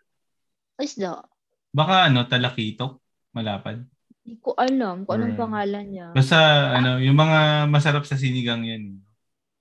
Isda. 0.76 1.24
Baka 1.72 2.12
ano, 2.12 2.28
talakitok? 2.28 3.00
Malapad? 3.32 3.80
Hindi 4.26 4.36
ko 4.44 4.52
alam 4.60 5.08
kung 5.08 5.24
anong 5.24 5.40
pangalan 5.40 5.86
niya. 5.88 6.08
Basta, 6.12 6.36
ah. 6.36 6.76
ano, 6.76 6.90
yung 7.00 7.16
mga 7.16 7.70
masarap 7.72 8.04
sa 8.04 8.20
sinigang 8.20 8.66
yan. 8.68 9.00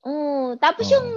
Oo. 0.03 0.11
Oh, 0.11 0.47
tapos 0.59 0.91
oh. 0.91 0.99
yung 0.99 1.07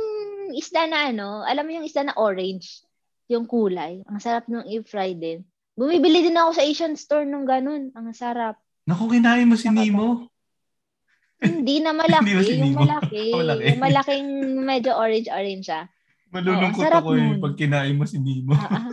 isda 0.55 0.87
na 0.87 1.11
ano, 1.11 1.43
alam 1.43 1.67
mo 1.67 1.71
yung 1.75 1.87
isda 1.87 2.07
na 2.07 2.15
orange 2.15 2.87
yung 3.31 3.47
kulay. 3.47 4.03
Ang 4.11 4.19
sarap 4.19 4.51
nung 4.51 4.67
i-fry 4.67 5.15
din. 5.15 5.47
Bumibili 5.81 6.21
din 6.21 6.37
ako 6.37 6.61
sa 6.61 6.63
Asian 6.69 6.93
store 6.93 7.25
nung 7.25 7.49
ganun. 7.49 7.89
Ang 7.97 8.13
sarap. 8.13 8.61
Naku, 8.85 9.17
kinain 9.17 9.49
mo 9.49 9.57
si 9.57 9.73
Nemo. 9.73 10.29
Hindi 11.41 11.81
na 11.81 11.97
malaki. 12.05 12.37
Hindi 12.37 12.45
si 12.45 12.61
yung 12.61 12.77
malaki. 12.77 13.25
malaki. 13.41 13.65
Yung 13.65 13.81
malaking 13.81 14.29
medyo 14.61 14.93
orange-orange 14.93 15.65
siya. 15.65 15.89
Malulungkot 16.29 16.85
oh, 16.85 16.93
ako 17.01 17.09
eh 17.17 17.33
pag 17.41 17.55
kinain 17.57 17.97
mo 17.97 18.05
si 18.05 18.21
Nemo. 18.21 18.53
Uh-huh. 18.53 18.93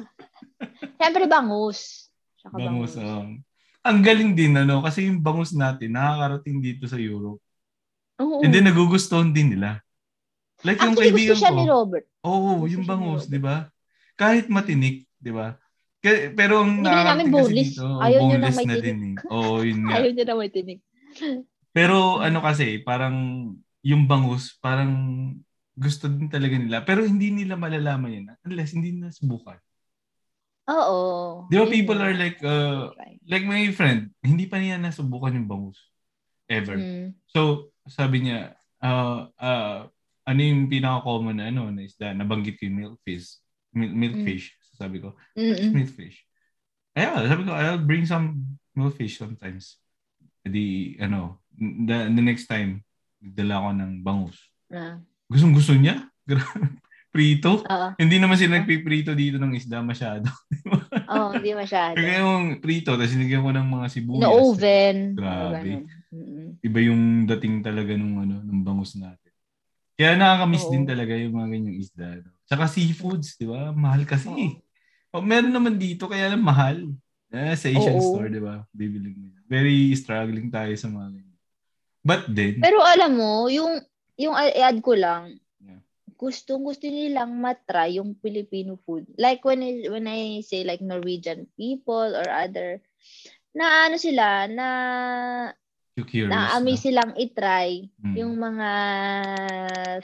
Siyempre 0.96 1.28
bangus. 1.28 2.08
Saka 2.40 2.56
bangus. 2.56 2.96
bangus. 2.96 3.04
Um, 3.04 3.44
ang 3.84 4.00
galing 4.00 4.32
din 4.32 4.56
ano 4.56 4.80
kasi 4.80 5.12
yung 5.12 5.20
bangus 5.20 5.52
natin 5.52 5.92
nakakarating 5.92 6.64
dito 6.64 6.88
sa 6.88 6.96
Europe. 6.96 7.44
Oo. 8.24 8.40
And 8.48 8.56
then 8.56 8.64
nagugustuhan 8.64 9.36
din 9.36 9.60
nila. 9.60 9.84
Like 10.64 10.80
Actually, 10.80 10.88
yung 10.88 10.98
kaibigan 11.04 11.36
gusto 11.36 11.44
siya 11.44 11.52
ko. 11.52 11.58
ni 11.60 11.64
Robert. 11.68 12.06
Oo, 12.24 12.50
oh, 12.64 12.66
yung 12.66 12.88
bangus, 12.88 13.28
di 13.28 13.38
ba? 13.44 13.68
kahit 14.18 14.50
matinik, 14.50 15.06
di 15.22 15.30
ba? 15.30 15.54
Pero 16.04 16.62
ang 16.62 16.86
Hindi 16.86 16.94
namin 16.94 17.28
boneless. 17.34 17.74
Dito, 17.74 17.86
Ayaw 18.00 18.20
boneless 18.22 18.58
na, 18.62 18.66
na 18.70 18.76
din 18.78 19.00
eh. 19.02 19.16
Oo, 19.34 19.66
yun 19.66 19.80
nga. 19.86 19.94
Ayaw 19.98 20.10
niya 20.14 20.26
na 20.30 20.36
may 20.38 20.52
tinik. 20.54 20.80
Pero 21.74 22.22
ano 22.22 22.40
kasi, 22.42 22.82
parang 22.86 23.16
yung 23.82 24.04
bangus, 24.06 24.58
parang 24.62 24.94
gusto 25.78 26.10
din 26.10 26.30
talaga 26.30 26.56
nila. 26.58 26.86
Pero 26.86 27.06
hindi 27.06 27.34
nila 27.34 27.58
malalaman 27.58 28.14
yan 28.14 28.26
unless 28.46 28.74
hindi 28.74 28.94
na 28.94 29.10
subukan. 29.10 29.58
Oo. 30.68 31.48
Di 31.48 31.56
ba 31.56 31.66
people 31.70 32.00
are 32.02 32.14
like, 32.14 32.42
uh, 32.44 32.92
like 33.26 33.46
my 33.48 33.64
friend, 33.72 34.12
hindi 34.20 34.46
pa 34.46 34.60
niya 34.60 34.78
nasubukan 34.78 35.34
yung 35.34 35.48
bangus. 35.48 35.80
Ever. 36.48 36.80
Mm. 36.80 37.12
So, 37.28 37.72
sabi 37.88 38.24
niya, 38.28 38.56
uh, 38.80 39.28
uh, 39.36 39.88
ano 40.28 40.40
yung 40.44 40.72
pinaka-common 40.72 41.40
na 41.40 41.52
ano, 41.52 41.72
na 41.72 41.84
isda, 41.84 42.12
nabanggit 42.16 42.60
ko 42.60 42.68
yung 42.68 42.80
milkfish 42.80 43.40
milkfish. 43.78 44.54
Mm. 44.54 44.57
Sabi 44.78 45.02
ko, 45.02 45.18
mm 45.34 45.74
milkfish? 45.74 46.22
Kaya, 46.94 47.26
sabi 47.26 47.42
ko, 47.46 47.52
I'll 47.54 47.82
bring 47.82 48.06
some 48.06 48.58
milkfish 48.78 49.18
sometimes. 49.18 49.82
Di, 50.46 50.98
ano, 51.02 51.42
the, 51.58 52.10
the 52.14 52.24
next 52.24 52.46
time, 52.46 52.86
dala 53.18 53.62
ko 53.62 53.70
ng 53.74 53.92
bangus. 54.06 54.38
Uh. 54.70 55.02
Gustong 55.30 55.54
gusto 55.54 55.74
niya. 55.74 56.06
Prito. 57.14 57.66
Uh-huh. 57.66 57.92
Hindi 57.98 58.22
naman 58.22 58.38
sila 58.38 58.62
nagpiprito 58.62 59.18
dito 59.18 59.42
ng 59.42 59.58
isda 59.58 59.82
masyado. 59.82 60.30
Oo, 61.10 61.32
oh, 61.32 61.32
hindi 61.34 61.56
masyado. 61.58 61.98
Kaya 61.98 62.22
yung 62.22 62.62
prito, 62.62 62.94
tapos 62.94 63.10
sinigyan 63.10 63.42
ko 63.42 63.52
ng 63.56 63.68
mga 63.68 63.86
sibuyas. 63.90 64.22
Na 64.22 64.30
oven. 64.30 64.98
Grabe. 65.18 65.72
Iba 66.62 66.80
yung 66.84 67.26
dating 67.26 67.66
talaga 67.66 67.96
nung 67.98 68.22
ano, 68.22 68.44
ng 68.44 68.62
bangus 68.62 69.00
natin. 69.00 69.34
Kaya 69.98 70.14
nakakamiss 70.14 70.70
Oo. 70.70 70.72
din 70.78 70.86
talaga 70.86 71.14
yung 71.18 71.34
mga 71.34 71.48
ganyang 71.58 71.78
isda. 71.82 72.08
No? 72.22 72.38
Tsaka 72.46 72.64
seafoods, 72.70 73.34
di 73.34 73.50
ba? 73.50 73.74
Mahal 73.74 74.06
kasi. 74.06 74.30
Oh. 74.30 74.67
Oh, 75.14 75.24
meron 75.24 75.54
naman 75.54 75.76
dito, 75.80 76.10
kaya 76.10 76.32
lang 76.32 76.44
mahal. 76.44 76.78
Eh, 77.28 77.56
sa 77.60 77.68
Asian 77.68 78.00
Oo. 78.00 78.16
store, 78.16 78.32
di 78.32 78.40
ba? 78.40 78.64
Bibili 78.72 79.12
mo 79.12 79.36
Very 79.48 79.92
struggling 79.96 80.48
tayo 80.48 80.72
sa 80.80 80.88
mga 80.88 81.08
ganyan. 81.12 81.40
But 82.04 82.22
then... 82.32 82.64
Pero 82.64 82.80
alam 82.84 83.20
mo, 83.20 83.52
yung 83.52 83.84
yung 84.18 84.34
i-add 84.34 84.82
ko 84.82 84.98
lang, 84.98 85.38
yeah. 85.62 85.80
gustong 86.18 86.66
gusto 86.66 86.90
nilang 86.90 87.38
matry 87.38 88.02
yung 88.02 88.18
Filipino 88.18 88.80
food. 88.82 89.06
Like 89.16 89.46
when 89.46 89.62
I, 89.62 89.86
when 89.92 90.10
I 90.10 90.42
say 90.42 90.66
like 90.66 90.82
Norwegian 90.82 91.46
people 91.60 92.16
or 92.16 92.26
other, 92.28 92.82
na 93.54 93.88
ano 93.88 93.96
sila, 94.02 94.50
na 94.50 94.68
na-amaze 95.98 96.90
silang 96.90 97.18
itry 97.18 97.90
mm. 97.98 98.16
yung 98.22 98.38
mga 98.38 98.70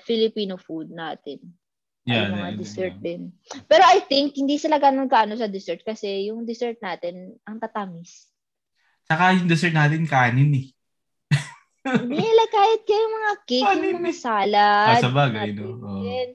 Filipino 0.01 0.57
food 0.57 0.89
natin. 0.89 1.37
Yeah, 2.03 2.27
Ay, 2.27 2.35
mga 2.35 2.49
yeah, 2.51 2.59
dessert 2.59 2.95
yeah. 2.99 3.03
din. 3.03 3.21
Pero 3.63 3.83
I 3.87 4.03
think, 4.03 4.35
hindi 4.35 4.59
sila 4.59 4.75
ganun 4.75 5.07
kaano 5.07 5.39
sa 5.39 5.47
dessert 5.47 5.79
kasi 5.87 6.27
yung 6.27 6.43
dessert 6.43 6.75
natin, 6.83 7.39
ang 7.47 7.63
tatamis. 7.63 8.27
Saka 9.07 9.39
yung 9.39 9.47
dessert 9.47 9.71
natin 9.71 10.03
kanin 10.03 10.51
eh. 10.51 10.67
Hindi, 11.83 12.23
like 12.23 12.53
kahit 12.55 12.81
kayo 12.87 13.05
mga 13.11 13.33
cake, 13.43 13.67
Paano 13.67 13.83
yung 13.83 14.03
mga 14.03 14.15
hindi? 14.15 14.23
salad. 14.23 14.87
Ah, 14.87 15.03
sa 15.03 15.11
bagay, 15.11 15.47
no? 15.51 15.67
Din, 15.99 16.29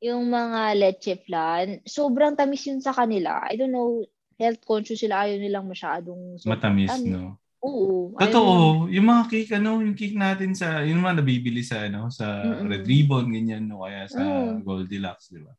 Yung 0.00 0.24
mga 0.28 0.60
leche 0.76 1.14
flan, 1.24 1.80
sobrang 1.84 2.36
tamis 2.36 2.64
yun 2.68 2.80
sa 2.80 2.92
kanila. 2.92 3.44
I 3.44 3.56
don't 3.56 3.72
know, 3.72 4.04
health 4.40 4.60
conscious 4.64 5.00
sila, 5.00 5.28
ayaw 5.28 5.36
nilang 5.36 5.68
masyadong 5.68 6.40
Matamis, 6.44 6.88
tamis. 6.88 7.12
no? 7.12 7.36
Oo. 7.60 8.16
Totoo, 8.16 8.88
yung 8.88 9.06
mga 9.06 9.24
cake, 9.28 9.52
ano, 9.54 9.84
yung 9.84 9.92
cake 9.92 10.16
natin 10.16 10.56
sa, 10.56 10.80
yun 10.80 10.96
mga 10.96 11.20
nabibili 11.20 11.60
sa, 11.60 11.84
ano, 11.84 12.08
sa 12.08 12.40
Mm-mm. 12.40 12.66
Red 12.66 12.84
Ribbon, 12.84 13.28
ganyan, 13.28 13.68
no, 13.68 13.84
kaya 13.84 14.08
sa 14.08 14.16
Mm. 14.18 14.64
Goldilocks, 14.64 15.28
di 15.28 15.44
ba? 15.44 15.52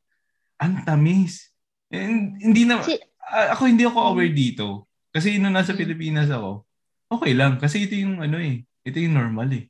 Ang 0.60 0.82
tamis. 0.82 1.54
And, 1.88 2.38
hindi 2.38 2.66
na, 2.66 2.82
Si- 2.82 2.98
ako 3.22 3.62
hindi 3.64 3.86
ako 3.86 3.98
Mm. 3.98 4.10
aware 4.10 4.34
dito. 4.34 4.66
Kasi 5.10 5.38
nung 5.38 5.54
nasa 5.54 5.74
Mm. 5.74 5.80
Pilipinas 5.80 6.30
ako, 6.30 6.66
okay 7.08 7.34
lang. 7.34 7.62
Kasi 7.62 7.86
ito 7.86 7.94
yung, 7.94 8.18
ano 8.18 8.42
eh, 8.42 8.66
ito 8.82 8.98
yung 8.98 9.14
normal 9.14 9.50
eh. 9.54 9.66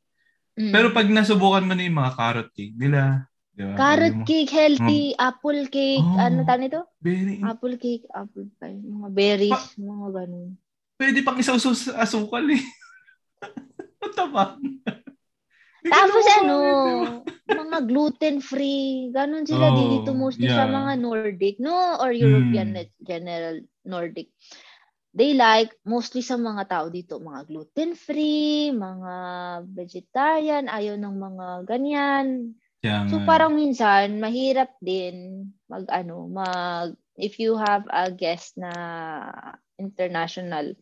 Mm. 0.55 0.71
Pero 0.71 0.87
pag 0.91 1.07
nasubukan 1.07 1.63
mo 1.63 1.73
na 1.73 1.83
yung 1.83 1.97
mga 1.97 2.15
carrot 2.15 2.49
cake 2.51 2.75
nila, 2.75 3.27
di 3.51 3.63
ba? 3.63 3.75
Carrot 3.75 4.13
Yung 4.13 4.23
mga- 4.23 4.29
cake, 4.29 4.51
healthy, 4.51 5.03
apple 5.17 5.61
cake, 5.67 6.05
Oh. 6.05 6.15
ano 6.17 6.37
tawag 6.43 6.61
nito? 6.61 6.81
Very, 6.99 7.39
Apple 7.41 7.75
cake, 7.75 8.05
apple 8.09 8.47
pie, 8.55 8.79
mga 8.79 9.09
berries, 9.11 9.63
mga 9.75 10.07
ganun. 10.13 10.55
Pwede 11.01 11.25
pang 11.25 11.41
isaw 11.41 11.57
sa 11.57 11.73
asukal 12.05 12.45
eh. 12.53 12.61
Ang 14.05 14.13
taba. 14.13 14.61
Hindi 14.61 15.89
ka 15.89 15.97
Tapos 15.97 16.25
ano, 16.37 16.57
mga 17.49 17.79
gluten-free, 17.89 19.09
ganun 19.09 19.49
sila 19.49 19.73
Oh, 19.73 19.77
dito 19.81 20.13
mostly 20.13 20.45
sa 20.45 20.69
yeah. 20.69 20.77
mga 20.77 20.93
Nordic, 21.01 21.57
no? 21.57 21.97
Or 21.97 22.13
European 22.13 22.77
Mm. 22.77 22.85
general 23.01 23.55
Nordic. 23.81 24.29
They 25.11 25.33
like, 25.33 25.73
mostly 25.83 26.21
sa 26.21 26.37
mga 26.37 26.69
tao 26.69 26.85
dito, 26.87 27.17
mga 27.17 27.49
gluten-free, 27.49 28.71
mga 28.71 29.13
vegetarian, 29.73 30.69
ayaw 30.69 30.95
ng 31.01 31.15
mga 31.17 31.47
ganyan. 31.65 32.53
Kaya 32.79 33.09
So 33.09 33.19
parang 33.25 33.57
minsan 33.57 34.21
mahirap 34.21 34.77
din 34.79 35.49
mag 35.65 35.85
ano, 35.89 36.29
mag 36.29 36.93
if 37.17 37.37
you 37.41 37.57
have 37.57 37.85
a 37.89 38.09
guest 38.09 38.55
na 38.57 38.71
international, 39.77 40.73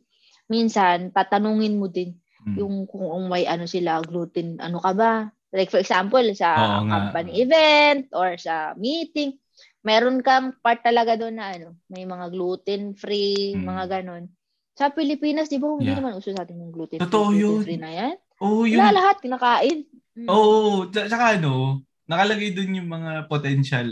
minsan 0.50 1.14
tatanungin 1.14 1.78
mo 1.78 1.88
din 1.88 2.18
Mm. 2.40 2.56
yung 2.56 2.76
kung 2.88 3.28
may 3.28 3.44
ano 3.44 3.68
sila 3.68 4.00
gluten, 4.00 4.58
ano 4.64 4.80
ka 4.80 4.96
ba? 4.96 5.28
Like 5.52 5.68
for 5.68 5.84
example, 5.84 6.24
sa 6.32 6.56
Oo 6.56 6.88
nga. 6.88 7.12
company 7.12 7.44
event 7.44 8.08
or 8.16 8.40
sa 8.40 8.72
meeting, 8.80 9.36
meron 9.84 10.24
kang 10.24 10.56
part 10.64 10.80
talaga 10.80 11.20
doon 11.20 11.36
na 11.36 11.52
ano, 11.52 11.76
may 11.92 12.08
mga 12.08 12.32
gluten-free, 12.32 13.60
Mm. 13.60 13.66
mga 13.68 13.84
ganon. 13.92 14.24
Sa 14.72 14.88
Pilipinas, 14.88 15.52
di 15.52 15.60
ba, 15.60 15.68
hindi 15.76 15.92
Yeah. 15.92 16.00
naman 16.00 16.16
uso 16.16 16.32
sa 16.32 16.48
atin 16.48 16.64
yung 16.64 16.72
Totoo 16.72 17.36
yun. 17.36 17.60
gluten-free 17.60 17.76
na 17.76 17.92
yan. 17.92 18.16
Oo, 18.40 18.64
yung 18.64 18.80
Wala 18.80 18.96
lahat, 18.96 19.16
kinakain. 19.20 19.80
Mm. 20.16 20.28
Oh, 20.32 20.88
tsaka 20.88 21.36
ano, 21.36 21.84
nakalagay 22.08 22.56
dun 22.56 22.72
yung 22.72 22.88
mga 22.88 23.28
potential 23.28 23.88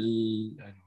ano, 0.55 0.83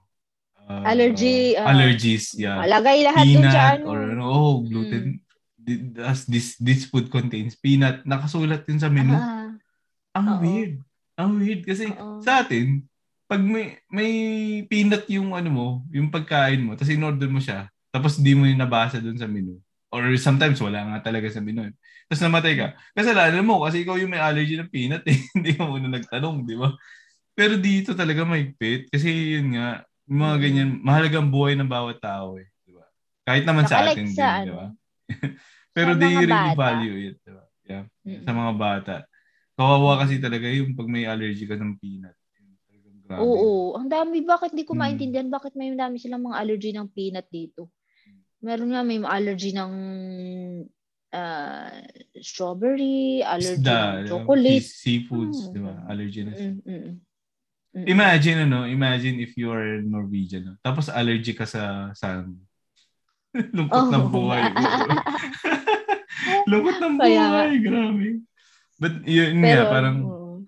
uh, 0.64 0.83
Allergy, 0.89 1.61
ah, 1.61 1.68
allergies, 1.68 2.33
yeah. 2.41 2.57
Malagay 2.57 3.05
lahat 3.05 3.25
dun 3.29 3.45
Peanut 3.45 3.53
sa 3.53 3.64
ano. 3.77 3.85
or 3.85 3.99
ano, 4.09 4.25
oh, 4.25 4.55
gluten. 4.64 5.21
Di- 5.21 5.29
As 6.00 6.24
this 6.24 6.56
this 6.58 6.88
food 6.88 7.12
contains 7.12 7.54
peanut. 7.54 8.02
Nakasulat 8.04 8.64
yun 8.66 8.80
sa 8.80 8.88
menu. 8.88 9.14
Ah, 9.14 9.52
Ang 10.16 10.26
oo. 10.26 10.40
weird. 10.42 10.74
Ang 11.14 11.30
weird 11.38 11.62
kasi 11.62 11.92
Oo. 11.92 12.18
sa 12.24 12.42
atin, 12.42 12.82
pag 13.28 13.38
may 13.38 13.78
may 13.92 14.11
peanut 14.66 15.06
yung 15.06 15.36
ano 15.36 15.50
mo, 15.52 15.66
yung 15.92 16.08
pagkain 16.11 16.64
mo, 16.64 16.74
tapos 16.74 16.90
in-order 16.90 17.28
mo 17.30 17.38
siya, 17.38 17.68
tapos 17.92 18.18
di 18.18 18.34
mo 18.34 18.48
yung 18.48 18.58
nabasa 18.58 18.98
dun 18.98 19.20
sa 19.20 19.28
menu. 19.30 19.61
Or 19.90 20.06
sometimes 20.16 20.58
wala 20.62 20.86
nga 20.86 21.11
talaga 21.11 21.26
sa 21.30 21.42
menu. 21.42 21.66
Tapos 22.06 22.22
namatay 22.22 22.54
ka. 22.58 22.66
Kasalanan 22.94 23.42
mo 23.42 23.62
kasi 23.62 23.82
ikaw 23.82 23.98
yung 23.98 24.11
may 24.11 24.22
allergy 24.22 24.54
ng 24.58 24.70
peanut 24.70 25.02
eh. 25.11 25.18
Hindi 25.34 25.54
ka 25.54 25.66
muna 25.66 25.90
nagtanong, 25.90 26.46
di 26.46 26.54
ba? 26.58 26.70
Pero 27.34 27.58
dito 27.58 27.94
talaga 27.94 28.22
mahigpit 28.26 28.90
kasi 28.90 29.38
yun 29.38 29.54
nga, 29.58 29.82
yung 30.11 30.20
mga 30.22 30.36
Mm. 30.38 30.42
ganyan, 30.42 30.70
mahalagang 30.82 31.28
buhay 31.30 31.54
ng 31.54 31.70
bawat 31.70 31.98
tao 32.02 32.34
eh. 32.38 32.46
Di 32.62 32.74
ba? 32.74 32.86
Kahit 33.26 33.44
naman 33.46 33.66
sa 33.66 33.82
Nakalike 33.82 33.98
atin 33.98 34.06
sa 34.11 34.14
din, 34.14 34.26
ano, 34.26 34.46
di 34.46 34.52
ba? 34.54 34.66
Pero 35.76 35.94
they 35.94 36.14
really 36.18 36.30
bata. 36.30 36.58
value 36.58 36.96
it. 37.11 37.16
Di 37.22 37.30
ba? 37.30 37.44
Yeah. 37.66 37.84
Mm-mm. 38.02 38.24
Sa 38.26 38.32
mga 38.34 38.52
bata. 38.58 38.94
Kawawa 39.54 40.02
kasi 40.02 40.18
talaga 40.18 40.48
yung 40.50 40.74
pag 40.74 40.88
may 40.90 41.06
allergy 41.06 41.46
ka 41.46 41.54
ng 41.54 41.78
peanut. 41.78 42.16
Grabe. 43.06 43.26
Oo, 43.26 43.74
ang 43.74 43.90
dami. 43.90 44.22
Bakit 44.22 44.54
hindi 44.54 44.62
ko 44.66 44.74
Mm. 44.74 44.80
maintindihan? 44.80 45.28
Bakit 45.28 45.52
may 45.58 45.74
dami 45.74 45.98
silang 45.98 46.22
mga 46.22 46.38
allergy 46.38 46.70
ng 46.70 46.88
peanut 46.94 47.26
dito? 47.26 47.70
Meron 48.40 48.70
nga 48.70 48.86
may 48.86 49.02
allergy 49.02 49.50
ng 49.50 49.72
ah, 51.11 51.74
strawberry, 52.22 53.18
allergy 53.26 53.58
Isda, 53.58 53.78
ng 53.82 54.06
di 54.06 54.08
chocolate. 54.14 54.62
Sea- 54.62 54.78
seafoods, 54.78 55.38
Mm. 55.42 55.52
di 55.52 55.61
ba? 55.61 55.74
Allergy 55.90 56.20
na 56.22 56.32
mm. 56.38 56.92
Imagine 57.86 58.38
ano, 58.46 58.66
imagine 58.66 59.22
if 59.22 59.34
you 59.38 59.50
are 59.50 59.78
Norwegian, 59.82 60.42
no? 60.42 60.54
tapos 60.58 60.86
allergy 60.90 61.34
ka 61.34 61.46
sa 61.46 61.90
salmon. 61.94 62.38
Lungkot 63.57 63.87
ng 63.91 64.05
Oh. 64.05 64.11
buhay. 64.11 64.45
Lungkot 66.51 66.76
ng 66.81 66.97
Kaya 66.99 67.22
nga. 67.33 67.43
buhay, 67.43 67.61
grabe. 67.62 68.20
But 68.81 69.05
yun 69.07 69.37
Pero, 69.43 69.62
nga, 69.64 69.68
parang 69.70 69.99
oo. 70.05 70.47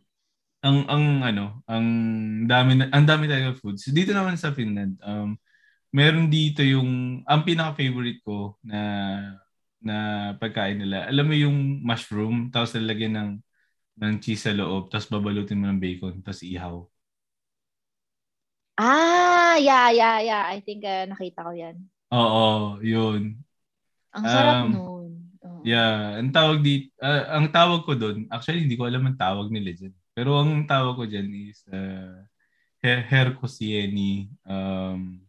ang 0.62 0.78
ang 0.87 1.05
ano, 1.26 1.45
ang 1.66 1.87
dami 2.47 2.72
na, 2.78 2.87
ang 2.95 3.05
dami 3.07 3.26
talaga 3.26 3.59
foods. 3.59 3.91
Dito 3.91 4.14
naman 4.14 4.39
sa 4.39 4.55
Finland, 4.55 4.99
um 5.03 5.35
meron 5.95 6.28
dito 6.30 6.61
yung 6.66 7.22
ang 7.26 7.43
pinaka-favorite 7.47 8.20
ko 8.26 8.59
na 8.66 8.80
na 9.83 9.97
pagkain 10.39 10.78
nila. 10.83 11.09
Alam 11.11 11.26
mo 11.30 11.35
yung 11.37 11.59
mushroom, 11.85 12.51
tapos 12.55 12.74
lalagyan 12.78 13.14
ng 13.18 13.30
ng 14.03 14.14
cheese 14.22 14.47
sa 14.49 14.55
loob, 14.57 14.91
tapos 14.93 15.09
babalutin 15.12 15.59
mo 15.61 15.66
ng 15.70 15.80
bacon, 15.83 16.20
tapos 16.24 16.43
ihaw. 16.47 16.87
Ah, 18.78 19.57
yeah, 19.61 19.91
yeah, 19.91 20.20
yeah. 20.20 20.43
I 20.49 20.61
think 20.61 20.85
ah, 20.85 21.05
nakita 21.09 21.45
ko 21.45 21.53
yan. 21.53 21.91
Oo, 22.12 22.76
yun. 22.84 23.40
Ang 24.12 24.24
sarap 24.28 24.56
Um, 24.68 24.70
nun. 24.76 25.10
Oo. 25.40 25.60
Yeah, 25.64 26.20
ang 26.20 26.28
tawag 26.28 26.60
di 26.60 26.92
ah, 27.00 27.40
ang 27.40 27.48
tawag 27.48 27.88
ko 27.88 27.96
doon, 27.96 28.28
actually 28.28 28.68
hindi 28.68 28.76
ko 28.76 28.84
alam 28.84 29.02
ang 29.08 29.16
tawag 29.16 29.48
nila 29.48 29.72
diyan. 29.72 29.94
Pero 30.12 30.36
ang 30.36 30.68
tawag 30.68 31.00
ko 31.00 31.04
diyan 31.08 31.28
is 31.48 31.64
uh, 31.72 32.20
Her- 32.84 33.06
Hercosieni 33.08 34.28
um 34.44 35.24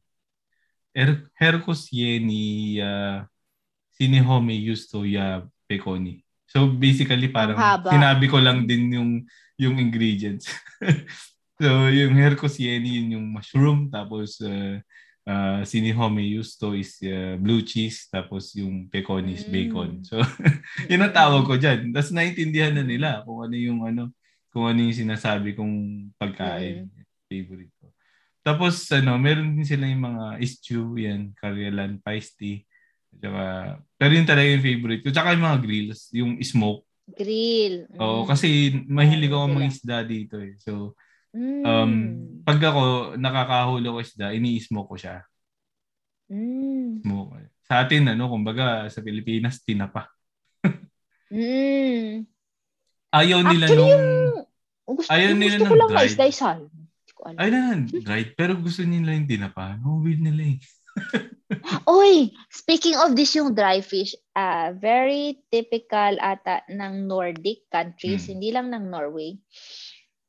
Her- 0.91 1.31
Hercosieni 1.39 2.77
uh, 2.83 3.23
Sinihome 3.95 4.57
Yusto 4.59 5.07
ya 5.07 5.45
Peconi. 5.69 6.19
So 6.51 6.67
basically 6.67 7.31
parang 7.31 7.57
haba. 7.57 7.89
sinabi 7.89 8.27
ko 8.27 8.37
lang 8.43 8.67
din 8.67 8.91
yung 8.91 9.11
yung 9.55 9.79
ingredients. 9.79 10.51
so 11.61 11.87
yung 11.87 12.17
Hercosieni 12.19 12.99
yun 12.99 13.15
yung 13.15 13.25
mushroom 13.31 13.87
tapos 13.87 14.41
uh, 14.43 14.77
uh, 15.25 15.61
Sinihome 15.63 16.23
Yusto 16.23 16.71
is 16.73 16.99
uh, 17.01 17.35
blue 17.37 17.61
cheese 17.61 18.07
tapos 18.07 18.53
yung 18.55 18.87
Peconi 18.87 19.33
is 19.33 19.45
Mm. 19.45 19.51
bacon. 19.51 19.89
So 20.09 20.15
yun 20.87 21.03
ang 21.03 21.15
tawag 21.15 21.43
ko 21.43 21.55
diyan. 21.55 21.91
Tapos 21.91 22.11
naintindihan 22.11 22.73
na 22.73 22.83
nila 22.83 23.21
kung 23.23 23.43
ano 23.43 23.55
yung 23.55 23.81
ano 23.83 24.03
kung 24.53 24.69
ano 24.69 24.79
yung 24.81 24.93
sinasabi 24.95 25.57
kong 25.57 25.75
pagkain. 26.15 26.85
Favorite 27.25 27.73
ko. 27.81 27.89
Tapos 28.43 28.85
ano, 28.91 29.15
meron 29.17 29.55
din 29.55 29.65
sila 29.65 29.87
yung 29.87 30.03
mga 30.03 30.25
stew 30.45 30.93
yan, 30.93 31.31
Karyalan 31.33 31.97
Paiste. 31.97 32.67
Tsaka, 33.13 33.77
pero 33.95 34.11
yun 34.13 34.27
talaga 34.27 34.45
yung 34.49 34.61
favorite 34.61 35.01
ko. 35.01 35.09
Tsaka 35.09 35.33
yung 35.33 35.45
mga 35.47 35.59
grills, 35.63 36.01
yung 36.11 36.37
smoke. 36.43 36.83
Grill. 37.07 37.87
Oo, 37.97 38.23
Mm. 38.23 38.27
kasi 38.27 38.47
mahilig 38.85 39.31
ako 39.31 39.43
sila. 39.43 39.55
mga 39.55 39.67
isda 39.69 39.97
dito 40.03 40.35
eh. 40.37 40.53
So, 40.59 40.93
Mm. 41.33 41.63
um, 41.65 41.93
pag 42.45 42.61
ako 42.61 42.81
nakakahulo 43.17 43.97
ko 43.97 43.99
isda, 43.99 44.29
ini-smoke 44.31 44.89
ko 44.93 44.97
siya. 44.97 45.17
Mm. 46.29 47.01
Smoke. 47.01 47.49
Sa 47.65 47.81
atin, 47.81 48.13
ano, 48.13 48.29
kumbaga 48.29 48.85
sa 48.87 49.01
Pilipinas, 49.01 49.63
tinapa. 49.65 50.13
Mm. 51.33 52.29
Ayaw 53.09 53.39
nila 53.41 53.65
Actually, 53.65 53.77
nung... 53.77 53.93
yung 54.85 54.95
gusto, 54.97 55.09
Ayaw 55.09 55.27
yung 55.33 55.41
nila 55.41 55.57
gusto 55.57 55.65
ko 55.65 55.73
ng 55.73 55.79
lang 55.79 55.89
na 55.89 55.95
dried. 55.97 56.11
isda 56.11 56.25
isal. 56.27 56.59
Hindi 56.69 57.11
ko 57.13 57.21
alam. 57.25 57.39
Ay 57.41 57.49
na, 57.49 57.61
right. 58.05 58.29
Pero 58.35 58.51
gusto 58.57 58.81
nila 58.83 59.09
yung 59.13 59.25
tinapa. 59.25 59.77
No, 59.81 60.01
weird 60.01 60.21
nila 60.21 60.53
eh. 60.53 60.57
Oy, 61.89 62.29
speaking 62.49 62.93
of 62.97 63.17
this 63.17 63.33
yung 63.33 63.53
dry 63.53 63.81
fish, 63.81 64.13
ah 64.33 64.69
very 64.73 65.41
typical 65.49 66.17
ata 66.21 66.61
ng 66.69 67.09
Nordic 67.09 67.65
countries, 67.69 68.25
Mm. 68.25 68.31
hindi 68.37 68.49
lang 68.53 68.67
ng 68.69 68.85
Norway. 68.89 69.33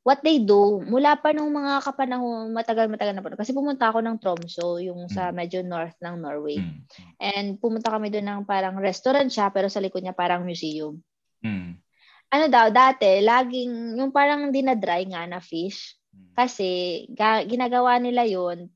What 0.05 0.21
they 0.21 0.37
do, 0.37 0.85
mula 0.85 1.17
pa 1.17 1.33
nung 1.33 1.49
mga 1.49 1.81
kapanahon, 1.81 2.53
matagal-matagal 2.53 3.13
na 3.17 3.25
pa. 3.25 3.33
Kasi 3.33 3.57
pumunta 3.57 3.89
ako 3.89 4.05
ng 4.05 4.21
Tromso, 4.21 4.77
yung 4.77 5.09
sa 5.09 5.33
Mm. 5.33 5.35
medyo 5.35 5.59
north 5.65 5.97
ng 5.97 6.21
Norway. 6.21 6.61
Mm. 6.61 6.77
And 7.17 7.47
pumunta 7.57 7.89
kami 7.89 8.13
doon 8.13 8.29
ng 8.29 8.41
parang 8.45 8.77
restaurant 8.77 9.33
siya, 9.33 9.49
pero 9.49 9.65
sa 9.65 9.81
likod 9.81 10.05
niya 10.05 10.13
parang 10.13 10.45
museum. 10.45 11.01
Mm. 11.41 11.81
Ano 12.29 12.45
daw, 12.53 12.69
dati, 12.69 13.17
laging, 13.25 13.97
yung 13.97 14.13
parang 14.13 14.53
dinadry 14.53 15.09
nga 15.09 15.25
na 15.25 15.41
fish, 15.41 15.97
Kasi 16.35 17.03
ga- 17.11 17.47
ginagawa 17.47 17.95
nila 17.99 18.27
yon 18.27 18.67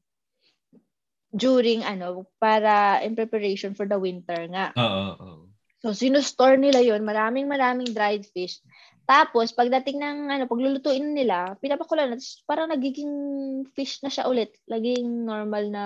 during 1.30 1.86
ano 1.86 2.26
para 2.42 3.04
in 3.06 3.14
preparation 3.14 3.78
for 3.78 3.86
the 3.86 4.00
winter 4.00 4.48
nga. 4.50 4.74
Oo, 4.74 5.06
oo. 5.20 5.32
So 5.80 5.96
sinustore 5.96 6.60
nila 6.60 6.84
yon 6.84 7.06
maraming 7.06 7.48
maraming 7.48 7.92
dried 7.94 8.26
fish. 8.32 8.60
Tapos 9.10 9.50
pagdating 9.58 9.98
ng 9.98 10.18
ano 10.30 10.44
paglulutuin 10.46 11.18
nila, 11.18 11.58
pinapakulan 11.58 12.14
na 12.14 12.22
parang 12.46 12.70
nagiging 12.70 13.10
fish 13.74 14.06
na 14.06 14.14
siya 14.14 14.30
ulit. 14.30 14.54
Laging 14.70 15.26
normal 15.26 15.74
na 15.74 15.86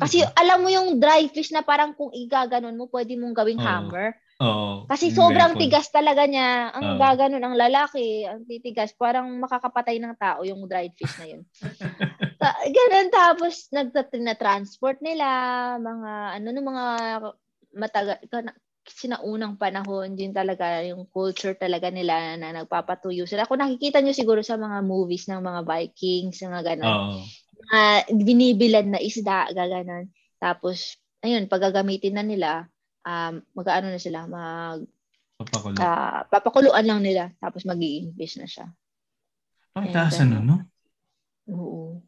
kasi 0.00 0.24
alam 0.24 0.64
mo 0.64 0.72
yung 0.72 0.96
dry 0.96 1.28
fish 1.28 1.52
na 1.52 1.60
parang 1.60 1.92
kung 1.92 2.08
igaganon 2.14 2.78
mo, 2.78 2.88
pwede 2.88 3.18
mong 3.20 3.36
gawing 3.36 3.60
Oo. 3.60 3.68
hammer. 3.68 4.16
Oo. 4.40 4.88
Kasi 4.88 5.12
sobrang 5.12 5.58
tigas 5.60 5.92
talaga 5.92 6.24
niya. 6.24 6.72
Ang 6.72 6.96
Oo. 6.96 6.98
gaganon 6.98 7.44
ang 7.44 7.56
lalaki, 7.58 8.24
ang 8.24 8.48
titigas, 8.48 8.96
parang 8.96 9.28
makakapatay 9.42 10.00
ng 10.00 10.14
tao 10.16 10.40
yung 10.46 10.64
dried 10.64 10.96
fish 10.96 11.12
na 11.20 11.26
yun. 11.28 11.42
Ta- 12.42 12.58
ganun 12.66 13.08
tapos 13.12 13.70
nagtat- 13.70 14.40
transport 14.40 14.98
nila 14.98 15.26
mga 15.78 16.12
ano 16.40 16.46
no 16.50 16.60
mga 16.66 16.84
matagal 17.70 18.18
sinaunang 18.86 19.54
panahon 19.58 20.18
din 20.18 20.34
talaga 20.34 20.82
yung 20.82 21.06
culture 21.10 21.54
talaga 21.54 21.86
nila 21.90 22.34
na 22.38 22.50
nagpapatuyo 22.62 23.26
sila. 23.30 23.46
Kung 23.46 23.62
nakikita 23.62 24.02
nyo 24.02 24.10
siguro 24.10 24.42
sa 24.42 24.58
mga 24.58 24.82
movies 24.82 25.30
ng 25.30 25.38
mga 25.38 25.60
Vikings, 25.62 26.42
mga 26.42 26.62
ganun 26.74 26.90
Oo. 26.90 27.22
mga 27.62 27.80
binibilad 28.10 28.86
na 28.90 28.98
isda, 28.98 29.46
gaganon. 29.54 30.10
Tapos, 30.42 30.98
ayun, 31.22 31.46
pagagamitin 31.46 32.18
na 32.18 32.24
nila, 32.26 32.50
um, 33.06 33.38
mag-ano 33.54 33.94
na 33.94 34.02
sila, 34.02 34.26
mag, 34.26 34.82
Papakulo. 35.38 35.78
ah, 35.78 36.26
papakuluan 36.26 36.82
lang 36.82 37.00
nila, 37.02 37.30
tapos 37.38 37.62
magiging 37.62 38.10
fish 38.18 38.38
na 38.42 38.50
siya. 38.50 38.66
Ang 39.78 39.94
taas 39.94 40.18
ano, 40.18 40.42
no? 40.42 40.56
Oo. 41.48 42.02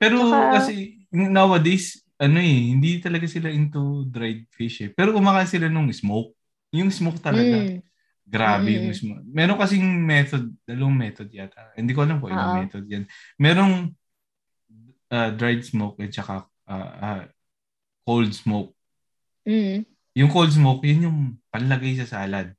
Pero 0.00 0.20
Saka- 0.28 0.60
kasi 0.60 1.04
nowadays, 1.12 2.05
ano 2.16 2.38
eh, 2.40 2.72
hindi 2.72 2.96
talaga 2.98 3.28
sila 3.28 3.52
into 3.52 4.08
dried 4.08 4.48
fish 4.48 4.80
eh. 4.80 4.90
Pero 4.90 5.12
kumakain 5.12 5.48
sila 5.48 5.68
nung 5.68 5.92
smoke. 5.92 6.32
Yung 6.72 6.88
smoke 6.88 7.20
talaga. 7.20 7.68
Mm. 7.68 7.84
Grabe 8.26 8.68
yung 8.74 8.90
Mm. 8.90 8.96
smoke. 8.96 9.22
Meron 9.28 9.60
kasing 9.60 9.86
method, 10.02 10.44
dalawang 10.64 10.96
method 10.96 11.28
yata. 11.30 11.70
Hindi 11.76 11.92
ko 11.92 12.02
alam 12.02 12.18
ilang 12.24 12.50
Oo. 12.52 12.58
method 12.64 12.84
yan. 12.88 13.04
Merong 13.36 13.92
uh, 15.12 15.30
dried 15.36 15.62
smoke 15.62 16.00
at 16.02 16.10
saka 16.10 16.48
uh, 16.66 16.90
uh, 16.98 17.22
cold 18.02 18.32
smoke. 18.32 18.72
Mm. 19.46 19.84
Yung 20.16 20.30
cold 20.32 20.50
smoke, 20.50 20.82
yun 20.82 21.06
yung 21.06 21.18
panlagay 21.52 22.00
sa 22.00 22.08
salad. 22.08 22.50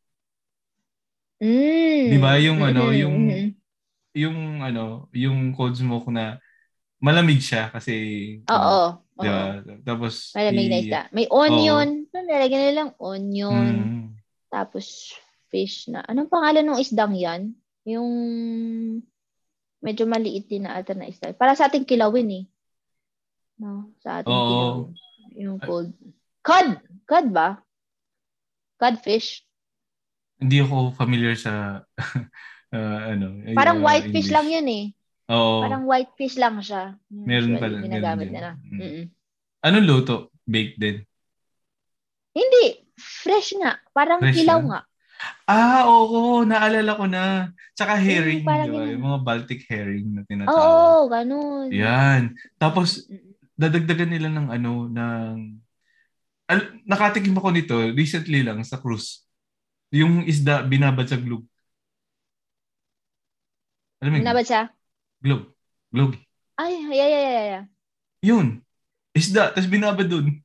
Mm. 1.42 2.14
Di 2.14 2.18
ba? 2.22 2.38
Yung 2.38 2.62
ano, 2.62 2.94
yung- 2.94 3.30
mm-mm. 3.30 3.50
Yung 4.18 4.38
ano, 4.66 5.06
yung 5.14 5.54
cold 5.54 5.78
smoke 5.78 6.10
na 6.10 6.42
malamig 6.98 7.38
siya 7.38 7.70
kasi 7.70 7.94
Oo. 8.50 8.98
Di 9.18 9.28
oo. 9.28 9.34
ba? 9.34 9.74
Tapos 9.82 10.32
Malamig 10.38 10.68
na 10.70 10.80
i-. 10.80 11.10
May 11.14 11.28
onion. 11.34 11.88
Oh. 12.06 12.22
Nalagyan 12.22 12.64
nilang 12.70 12.92
onion. 13.02 13.74
Mm. 13.74 14.06
Tapos, 14.48 15.18
fish 15.50 15.90
na. 15.92 16.06
Anong 16.06 16.32
pangalan 16.32 16.66
ng 16.68 16.80
isdang 16.80 17.16
yan? 17.18 17.52
Yung 17.88 18.10
medyo 19.82 20.04
maliit 20.06 20.46
din 20.48 20.68
na 20.68 20.78
ata 20.78 20.94
na 20.94 21.08
isda. 21.08 21.32
Para 21.34 21.56
sa 21.56 21.72
ating 21.72 21.88
kilawin 21.88 22.30
eh. 22.32 22.46
No, 23.58 23.90
sa 24.04 24.22
ating 24.22 24.32
Oo. 24.32 24.48
kilawin. 24.48 25.38
Yung 25.38 25.58
cold. 25.62 25.92
Cod! 26.42 26.82
Cod 27.06 27.28
ba? 27.30 27.62
Codfish? 28.78 29.42
Hindi 30.38 30.62
ako 30.62 30.94
familiar 30.94 31.34
sa 31.34 31.82
uh, 32.76 33.00
ano. 33.10 33.42
Parang 33.58 33.82
uh, 33.82 33.84
white 33.86 34.14
fish 34.14 34.30
English. 34.30 34.36
lang 34.36 34.48
yun 34.50 34.68
eh. 34.70 34.86
Oo. 35.28 35.60
Parang 35.60 35.84
white 35.84 36.14
fish 36.16 36.40
lang 36.40 36.60
siya. 36.64 36.96
Yung 37.12 37.28
Meron 37.28 37.60
pala, 37.60 37.84
Ginagamit 37.84 38.28
nila. 38.32 38.56
Mm. 38.64 38.80
Mm-mm. 38.80 39.04
Anong 39.64 39.88
luto? 39.88 40.16
Baked 40.48 40.80
din. 40.80 40.98
Hindi. 42.32 42.66
Fresh 42.96 43.60
nga. 43.60 43.76
Parang 43.92 44.24
Fresh 44.24 44.40
kilaw 44.40 44.64
lang? 44.64 44.68
nga. 44.72 44.80
Ah, 45.50 45.84
oo. 45.90 46.48
Naalala 46.48 46.92
ko 46.96 47.06
na. 47.10 47.52
Tsaka 47.76 48.00
herring. 48.00 48.48
parang 48.48 48.72
di 48.72 48.78
ba? 48.78 48.80
yun. 48.88 48.94
Yung 48.96 49.06
mga 49.12 49.20
Baltic 49.26 49.62
herring 49.68 50.08
na 50.16 50.22
Oo, 50.24 50.28
tinatawag. 50.30 51.10
ganun. 51.12 51.68
Yan. 51.76 52.22
Tapos, 52.56 53.04
dadagdagan 53.60 54.12
nila 54.14 54.30
ng 54.32 54.48
ano, 54.48 54.88
ng... 54.88 55.36
Al- 56.48 56.80
nakatikim 56.88 57.36
ako 57.36 57.50
nito 57.52 57.76
recently 57.92 58.40
lang 58.46 58.64
sa 58.64 58.80
cruise. 58.80 59.28
Yung 59.92 60.24
isda 60.24 60.64
binabad 60.64 61.04
sa 61.04 61.20
glug. 61.20 61.44
Alam 64.00 64.12
mo 64.14 64.18
yun? 64.22 64.77
Glug. 65.22 65.44
Glug. 65.90 66.14
Ay, 66.58 66.74
yeah, 66.74 66.94
yeah, 66.94 67.10
yeah, 67.10 67.46
yeah. 67.46 67.64
Yun. 68.22 68.48
Isda. 69.14 69.54
Tapos 69.54 69.70
binabad 69.70 70.06
dun. 70.06 70.42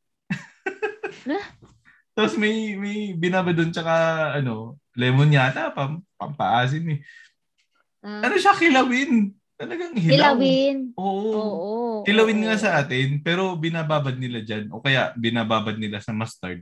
Tapos 2.16 2.36
may, 2.36 2.76
may 2.76 3.16
binabad 3.16 3.56
dun 3.56 3.72
tsaka 3.72 3.92
ano, 4.36 4.76
lemon 4.92 5.32
yata, 5.32 5.72
pam, 5.72 6.04
pampaasim 6.20 6.84
eh. 6.96 7.00
Ah, 8.04 8.28
Ano 8.28 8.36
siya, 8.36 8.52
kilawin. 8.56 9.32
Talagang 9.56 9.94
hilaw. 9.94 10.34
Kilawin. 10.36 10.76
Oo. 10.98 11.32
Oo. 11.32 11.78
Kilawin 12.02 12.42
oo. 12.42 12.44
nga 12.50 12.56
sa 12.58 12.70
atin, 12.82 13.22
pero 13.22 13.54
binababad 13.56 14.18
nila 14.18 14.42
dyan. 14.42 14.68
O 14.74 14.82
kaya 14.82 15.14
binababad 15.14 15.78
nila 15.78 16.02
sa 16.02 16.10
mustard. 16.10 16.60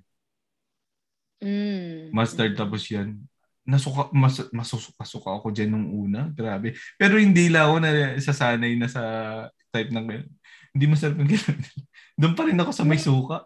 Mm. 1.40 2.12
Mustard 2.12 2.52
tapos 2.54 2.84
yan. 2.92 3.16
Nasuka, 3.64 4.08
mas, 4.10 4.40
masusuka-suka 4.50 5.30
ako 5.36 5.52
dyan 5.52 5.70
nung 5.70 5.88
una. 5.92 6.32
Grabe. 6.32 6.74
Pero 6.96 7.20
hindi 7.20 7.52
lang 7.52 7.68
ako 7.70 7.76
na 7.80 7.90
sasanay 8.16 8.72
na 8.74 8.88
sa 8.88 9.02
type 9.70 9.92
ng 9.92 10.06
hindi 10.70 10.84
masarap 10.86 11.18
yung 11.18 11.30
kilawin. 11.30 11.60
Doon 12.16 12.34
pa 12.34 12.42
rin 12.46 12.58
ako 12.58 12.70
sa 12.70 12.84
may 12.86 12.98
suka. 12.98 13.44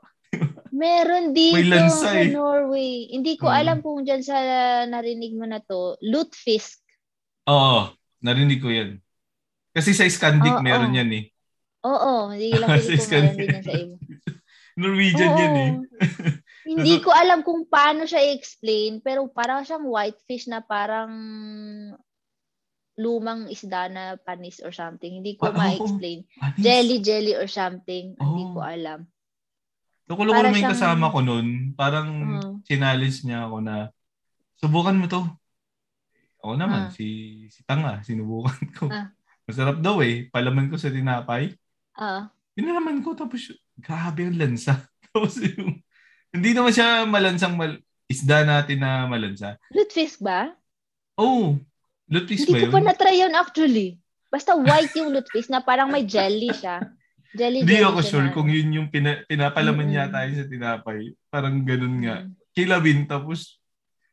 Meron 0.74 1.30
dito 1.30 1.54
May 1.56 1.66
lansa 1.70 2.10
sa 2.10 2.18
eh. 2.18 2.28
Norway. 2.28 3.06
Hindi 3.10 3.38
ko 3.38 3.46
Mm. 3.48 3.58
alam 3.62 3.76
kung 3.80 4.02
dyan 4.02 4.22
sa 4.22 4.36
narinig 4.84 5.32
mo 5.38 5.46
na 5.46 5.62
to. 5.62 5.94
Lutefisk. 6.02 6.82
Oo, 7.46 7.94
narinig 8.20 8.58
ko 8.58 8.68
yan. 8.68 8.98
Kasi 9.70 9.94
sa 9.94 10.06
Scandic 10.06 10.58
Oo. 10.58 10.64
meron 10.64 10.94
yan 10.94 11.10
eh. 11.14 11.24
Oo, 11.84 12.32
hindi 12.32 12.50
lang 12.54 12.68
Sa 12.80 12.96
ko 12.98 13.14
meron 13.14 13.36
din 13.36 13.62
sa 13.62 13.72
iba. 13.72 13.96
Norwegian 14.80 15.32
Oo. 15.32 15.38
yan 15.38 15.54
eh. 15.54 15.70
Hindi 16.64 16.98
ko 17.04 17.12
alam 17.12 17.44
kung 17.44 17.68
paano 17.68 18.04
siya 18.04 18.24
i-explain, 18.24 18.98
pero 19.00 19.28
parang 19.28 19.62
siyang 19.62 19.84
whitefish 19.84 20.48
na 20.48 20.60
parang 20.60 21.12
lumang 22.94 23.50
isda 23.50 23.90
na 23.90 24.14
panis 24.16 24.62
or 24.62 24.70
something. 24.70 25.18
Hindi 25.20 25.34
ko 25.34 25.50
oo. 25.50 25.56
ma-explain. 25.56 26.22
Panis. 26.38 26.62
Jelly, 26.62 26.98
jelly 27.02 27.34
or 27.34 27.50
something. 27.50 28.14
Hindi 28.14 28.42
Oo. 28.46 28.54
ko 28.54 28.60
alam. 28.62 29.00
Nakulong 30.04 30.34
ko 30.36 30.42
naman 30.44 30.60
yung 30.62 30.72
kasama 30.76 31.10
ko 31.10 31.18
noon. 31.20 31.46
Parang 31.74 32.08
Oo. 32.38 32.50
challenge 32.62 33.24
niya 33.26 33.50
ako 33.50 33.56
na 33.60 33.90
subukan 34.60 34.94
mo 34.96 35.06
to. 35.10 35.22
Ako 36.44 36.60
naman, 36.60 36.88
Ah. 36.88 36.92
si, 36.92 37.06
si 37.48 37.64
Tanga, 37.64 38.04
sinubukan 38.04 38.62
ko. 38.78 38.84
Ah. 38.88 39.10
Masarap 39.44 39.80
daw 39.80 40.00
eh. 40.00 40.28
Palaman 40.32 40.68
ko 40.68 40.76
sa 40.80 40.88
tinapay. 40.88 41.52
Ah, 41.96 42.32
Pinalaman 42.54 43.02
ko 43.02 43.18
tapos 43.18 43.50
grabe 43.74 44.30
ang 44.30 44.38
lansa. 44.38 44.86
tapos 45.10 45.34
yung, 45.42 45.82
hindi 46.35 46.51
naman 46.51 46.74
siya 46.74 47.07
malansang 47.07 47.55
mal, 47.55 47.78
isda 48.05 48.43
natin 48.43 48.78
na 48.78 49.07
malansa. 49.07 49.55
lutefisk 49.70 50.18
ba? 50.18 50.51
Oh, 51.14 51.55
lutis 52.05 52.43
ba 52.43 52.47
Hindi 52.51 52.61
yun? 52.61 52.68
ko 52.68 52.74
pa 52.74 52.82
na-try 52.82 53.16
yun 53.16 53.32
actually. 53.32 54.03
Basta 54.26 54.53
white 54.53 54.91
yung 54.95 55.14
lutefisk 55.14 55.47
na 55.47 55.62
parang 55.62 55.87
may 55.87 56.03
jelly 56.03 56.51
siya. 56.51 56.82
Jelly, 57.32 57.62
Hindi 57.62 57.78
jelly 57.78 57.87
ako 57.89 58.01
sure 58.01 58.26
na- 58.26 58.35
kung 58.35 58.47
yun 58.47 58.70
yung 58.72 58.89
pina, 58.89 59.22
pinapalaman 59.24 59.87
Mm-mm. 59.87 59.99
yata 60.01 60.26
yun 60.26 60.37
sa 60.37 60.47
tinapay. 60.47 61.01
Parang 61.28 61.55
ganun 61.62 61.97
nga. 62.01 62.16
Mm. 62.20 62.35
kilawin 62.51 63.03
tapos 63.05 63.59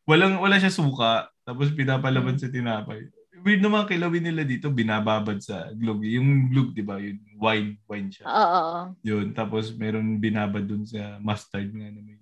walang 0.04 0.38
wala 0.38 0.58
siya 0.58 0.70
suka 0.72 1.30
tapos 1.42 1.70
pinapalaban 1.72 2.34
Mm. 2.34 2.42
sa 2.42 2.50
tinapay. 2.50 3.06
Weird 3.42 3.62
naman 3.62 3.86
kilawin 3.86 4.24
nila 4.24 4.46
dito 4.46 4.70
binababad 4.70 5.42
sa 5.42 5.70
glug. 5.74 6.06
Yung 6.06 6.48
glug 6.48 6.72
'di 6.72 6.84
ba? 6.86 7.02
Yung 7.02 7.18
wine 7.38 7.82
wine 7.86 8.10
siya. 8.10 8.26
Oo. 8.26 8.94
Yun 9.02 9.34
tapos 9.34 9.74
meron 9.74 10.18
binabad 10.18 10.62
dun 10.62 10.86
sa 10.86 11.18
mustard 11.18 11.70
nga 11.70 11.90
na 11.90 12.00
may 12.00 12.18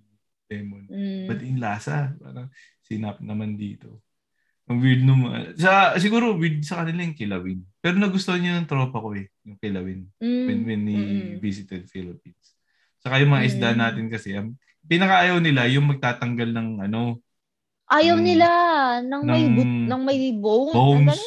lemon. 0.50 0.84
Mm. 0.90 1.24
But 1.30 1.40
in 1.40 1.62
lasa, 1.62 2.10
parang 2.18 2.50
sinap 2.82 3.22
naman 3.22 3.54
dito. 3.54 4.02
Ang 4.66 4.82
weird 4.82 5.02
naman. 5.02 5.54
Sa, 5.54 5.94
siguro 5.94 6.34
weird 6.34 6.62
sa 6.62 6.82
kanila 6.82 7.02
yung 7.02 7.14
kilawin. 7.14 7.60
Pero 7.78 7.98
nagustuhan 7.98 8.38
niya 8.38 8.58
ng 8.58 8.66
tropa 8.66 8.98
ko 8.98 9.14
eh, 9.14 9.30
yung 9.42 9.58
kilawin 9.58 10.10
Mm. 10.18 10.44
when, 10.46 10.60
when 10.66 10.82
he 10.86 10.94
Mm-mm. 10.98 11.30
visited 11.38 11.86
Philippines. 11.86 12.54
Saka 12.98 13.18
yung 13.18 13.30
mga 13.30 13.46
isda 13.46 13.70
Mm. 13.74 13.78
natin 13.78 14.06
kasi, 14.10 14.34
ang 14.34 14.54
pinakaayaw 14.86 15.38
nila 15.38 15.70
yung 15.70 15.86
magtatanggal 15.90 16.50
ng 16.50 16.68
ano, 16.82 17.18
Ayaw 17.90 18.16
Mm. 18.16 18.24
nila 18.24 18.48
ng 19.02 19.22
may 19.24 19.42
Ng 19.42 19.52
but, 19.52 19.66
ng 19.90 20.02
may 20.02 20.18
bone. 20.32 20.70
Bones. 20.70 21.10
ganun? 21.10 21.22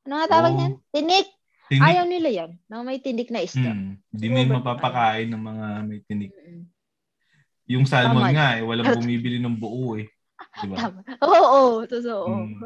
ano 0.00 0.14
nga 0.16 0.28
tawag 0.28 0.50
Oo. 0.50 0.58
niyan? 0.58 0.72
Tinik. 0.90 1.28
Tinik. 1.68 1.84
Ayaw 1.84 2.04
nila 2.04 2.28
yan. 2.30 2.50
Ng 2.66 2.82
may 2.82 2.98
tinik 2.98 3.28
na 3.28 3.40
isda. 3.40 3.70
Hmm. 3.70 3.94
Hindi 4.10 4.26
mo 4.26 4.34
yung 4.34 4.50
Sobrang 4.50 4.64
mapapakain 4.64 5.28
ng 5.28 5.42
mga 5.44 5.66
may 5.84 6.00
tinik. 6.02 6.32
Mm-mm. 6.32 6.62
Yung 7.70 7.84
salmon 7.86 8.26
Tamad. 8.26 8.34
nga, 8.34 8.48
eh, 8.58 8.62
walang 8.64 8.86
bumibili 8.98 9.38
ng 9.38 9.54
buo 9.54 9.94
eh. 9.94 10.08
Diba? 10.58 10.74
Tama. 10.74 10.98
Oo, 11.22 11.44
oo, 11.46 11.72
totoo. 11.84 12.24
Mm. 12.26 12.58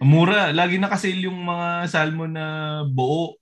Mura. 0.08 0.48
Lagi 0.50 0.78
nakasale 0.78 1.26
yung 1.26 1.36
mga 1.36 1.90
salmon 1.90 2.30
na 2.30 2.46
buo. 2.86 3.36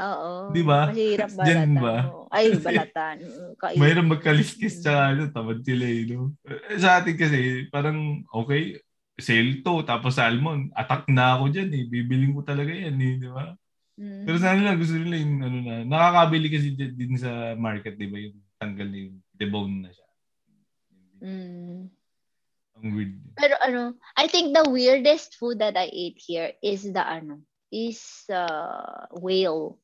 Oo. 0.00 0.50
Di 0.56 0.62
ba? 0.64 0.88
Mahirap 0.88 1.30
Diyan 1.30 1.72
balatan. 1.76 1.84
ba? 1.84 1.96
oo. 2.08 2.24
Ay, 2.32 2.46
balatan. 2.56 3.16
Mm. 3.20 3.76
Mayroon 3.76 4.08
magkaliskis 4.08 4.80
tsaka 4.80 5.12
ano, 5.12 5.22
tamad 5.28 5.60
sila 5.60 5.84
eh, 5.84 6.02
no? 6.08 6.32
Eh, 6.48 6.80
Sa 6.80 7.00
atin 7.00 7.14
kasi, 7.20 7.68
parang 7.68 8.24
okay, 8.32 8.80
sale 9.20 9.60
to, 9.60 9.84
tapos 9.84 10.16
salmon. 10.16 10.72
Attack 10.72 11.10
na 11.12 11.36
ako 11.36 11.52
dyan 11.52 11.70
eh. 11.76 11.84
Bibiling 11.84 12.32
ko 12.32 12.40
talaga 12.40 12.72
yan 12.72 12.96
eh, 12.96 13.12
di 13.20 13.28
ba? 13.28 13.52
Mm. 14.00 14.24
Pero 14.24 14.36
sa 14.40 14.56
nila, 14.56 14.72
gusto 14.80 14.96
nila 14.96 15.16
yung 15.20 15.36
ano 15.44 15.58
na, 15.60 15.74
nakakabili 15.84 16.48
kasi 16.48 16.72
din 16.72 16.96
din 16.96 17.14
sa 17.20 17.52
market, 17.58 18.00
di 18.00 18.08
ba? 18.08 18.16
Yung 18.16 18.36
tanggal 18.56 18.88
na 18.88 18.98
yung 19.04 19.16
debone 19.36 19.74
na 19.84 19.90
siya. 19.92 20.08
Mm. 21.20 21.92
Ang 22.80 22.88
weird. 22.96 23.14
Pero 23.36 23.54
ano, 23.60 23.92
I 24.16 24.24
think 24.24 24.56
the 24.56 24.64
weirdest 24.72 25.36
food 25.36 25.60
that 25.60 25.76
I 25.76 25.92
ate 25.92 26.16
here 26.16 26.56
is 26.64 26.88
the 26.88 27.04
ano, 27.04 27.44
is 27.68 28.24
uh, 28.32 29.04
whale. 29.12 29.76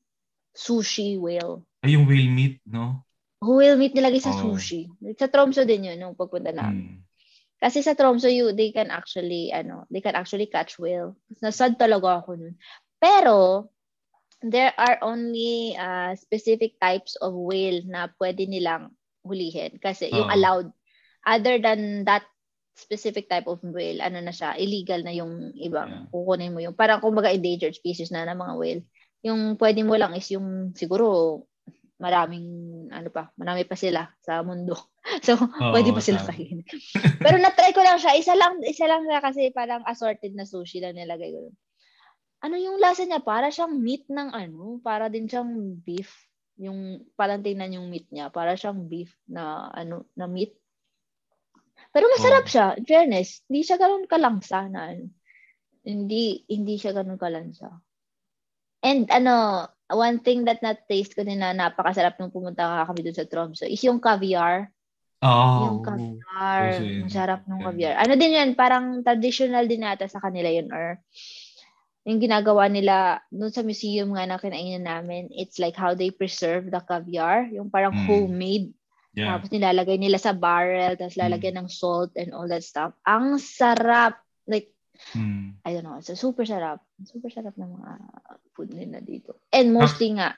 Sushi 0.56 1.20
whale. 1.20 1.68
Ay, 1.84 2.00
yung 2.00 2.08
whale 2.08 2.32
meat, 2.32 2.64
no? 2.64 3.04
Whale 3.44 3.76
meat 3.76 3.92
nilagay 3.92 4.24
sa 4.24 4.32
Oo. 4.32 4.56
sushi. 4.56 4.88
Sa 5.20 5.28
Tromso 5.28 5.68
din 5.68 5.92
yun 5.92 6.00
nung 6.00 6.16
pagpunta 6.16 6.50
namin. 6.50 6.96
Mm. 6.96 7.04
Kasi 7.60 7.84
sa 7.84 7.92
Tromso, 7.92 8.28
you, 8.28 8.52
they 8.56 8.72
can 8.72 8.88
actually, 8.92 9.52
ano, 9.52 9.84
they 9.92 10.00
can 10.00 10.16
actually 10.16 10.48
catch 10.48 10.80
whale. 10.80 11.16
Nasad 11.44 11.76
talaga 11.76 12.24
ako 12.24 12.36
nun. 12.36 12.56
Pero, 13.00 13.68
there 14.44 14.72
are 14.76 15.00
only 15.00 15.72
uh, 15.76 16.12
specific 16.16 16.76
types 16.80 17.16
of 17.20 17.32
whale 17.32 17.80
na 17.88 18.12
pwede 18.20 18.44
nilang 18.44 18.92
hulihin. 19.24 19.80
Kasi 19.80 20.12
yung 20.12 20.28
Oo. 20.28 20.34
allowed, 20.36 20.68
other 21.24 21.56
than 21.60 22.04
that 22.04 22.24
specific 22.76 23.24
type 23.24 23.48
of 23.48 23.60
whale, 23.64 24.04
ano 24.04 24.20
na 24.20 24.36
siya, 24.36 24.52
illegal 24.60 25.00
na 25.00 25.16
yung 25.16 25.56
ibang 25.56 25.88
Yeah. 25.88 26.12
kukunin 26.12 26.52
mo 26.52 26.60
yung, 26.60 26.76
parang 26.76 27.00
kumbaga 27.00 27.32
endangered 27.32 27.72
species 27.72 28.12
na 28.12 28.28
ng 28.28 28.36
mga 28.36 28.54
whale. 28.60 28.82
Yung 29.26 29.58
pwede 29.58 29.82
mo 29.82 29.98
lang 29.98 30.14
is 30.14 30.30
yung 30.30 30.70
siguro 30.78 31.42
maraming 31.96 32.46
ano 32.92 33.08
pa, 33.08 33.32
marami 33.34 33.64
pa 33.66 33.74
sila 33.74 34.06
sa 34.22 34.40
mundo. 34.46 34.76
So, 35.22 35.38
Oo, 35.38 35.70
pwede 35.70 35.94
pa 35.94 36.02
sila 36.02 36.18
kainin. 36.18 36.66
Pero 37.22 37.38
na-try 37.38 37.70
ko 37.70 37.78
lang 37.78 37.94
siya, 38.02 38.18
isa 38.18 38.34
lang 38.34 38.58
isa 38.66 38.90
lang 38.90 39.06
siya 39.06 39.22
kasi 39.22 39.54
parang 39.54 39.86
assorted 39.86 40.34
na 40.34 40.42
sushi 40.42 40.82
lang 40.82 40.98
nilagay 40.98 41.30
ko. 41.30 41.54
Ano 42.42 42.58
yung 42.58 42.82
lasa 42.82 43.06
niya? 43.06 43.22
Para 43.22 43.54
siyang 43.54 43.78
meat 43.78 44.10
ng 44.10 44.34
ano, 44.34 44.82
para 44.82 45.06
din 45.06 45.30
siyang 45.30 45.78
beef. 45.78 46.10
Yung 46.58 47.06
parang 47.14 47.38
tingnan 47.38 47.78
yung 47.78 47.86
meat 47.86 48.10
niya, 48.10 48.34
para 48.34 48.58
siyang 48.58 48.90
beef 48.90 49.14
na 49.30 49.70
ano, 49.70 50.10
na 50.18 50.26
meat. 50.26 50.58
Pero 51.94 52.10
masarap 52.10 52.44
Oo. 52.44 52.50
siya, 52.50 52.66
in 52.74 52.84
fairness. 52.84 53.46
Hindi 53.46 53.62
siya 53.62 53.78
ganun 53.78 54.10
kalangsa 54.10 54.66
na 54.66 54.90
ano. 54.90 55.06
Hindi, 55.86 56.42
hindi 56.50 56.82
siya 56.82 56.90
ganun 56.98 57.14
kalansa. 57.14 57.70
And 58.86 59.10
ano, 59.10 59.66
one 59.90 60.22
thing 60.22 60.46
that 60.46 60.62
na-taste 60.62 61.18
ko 61.18 61.26
din 61.26 61.42
na 61.42 61.50
napakasarap 61.50 62.14
nung 62.22 62.30
pumunta 62.30 62.62
ka 62.62 62.94
kami 62.94 63.02
dun 63.02 63.18
sa 63.18 63.26
Tromso 63.26 63.66
is 63.66 63.82
yung 63.82 63.98
caviar. 63.98 64.70
Oh, 65.26 65.66
yung 65.66 65.78
caviar. 65.82 66.86
Ang 67.02 67.10
sarap 67.10 67.42
ng 67.50 67.66
caviar. 67.66 67.98
Ano 67.98 68.14
din 68.14 68.38
yan, 68.38 68.54
parang 68.54 69.02
traditional 69.02 69.66
din 69.66 69.82
nata 69.82 70.06
sa 70.06 70.22
kanila 70.22 70.46
yun 70.46 70.70
or 70.70 71.02
yung 72.06 72.22
ginagawa 72.22 72.70
nila 72.70 73.18
dun 73.34 73.50
sa 73.50 73.66
museum 73.66 74.14
nga 74.14 74.22
na 74.30 74.38
kinainan 74.38 74.86
namin, 74.86 75.26
it's 75.34 75.58
like 75.58 75.74
how 75.74 75.90
they 75.90 76.14
preserve 76.14 76.70
the 76.70 76.78
caviar. 76.86 77.50
Yung 77.50 77.66
parang 77.66 77.90
Mm. 77.90 78.06
homemade. 78.06 78.70
Yeah. 79.16 79.34
Tapos 79.34 79.50
nilalagay 79.50 79.98
nila 79.98 80.22
sa 80.22 80.30
barrel, 80.30 80.94
tapos 80.94 81.18
lalagyan 81.18 81.58
ng 81.64 81.68
salt 81.72 82.14
and 82.14 82.30
all 82.30 82.46
that 82.46 82.62
stuff. 82.62 82.94
Ang 83.02 83.42
sarap. 83.42 84.22
Like, 84.46 84.75
Mm. 85.14 85.60
I 85.64 85.70
don't 85.72 85.84
know. 85.84 86.00
So, 86.00 86.14
super 86.14 86.44
sarap. 86.44 86.80
Super 87.04 87.28
sarap 87.28 87.54
ng 87.56 87.70
mga 87.70 87.90
food 88.52 88.72
nila 88.72 89.00
dito. 89.00 89.40
And 89.52 89.72
mostly 89.72 90.16
nga, 90.16 90.36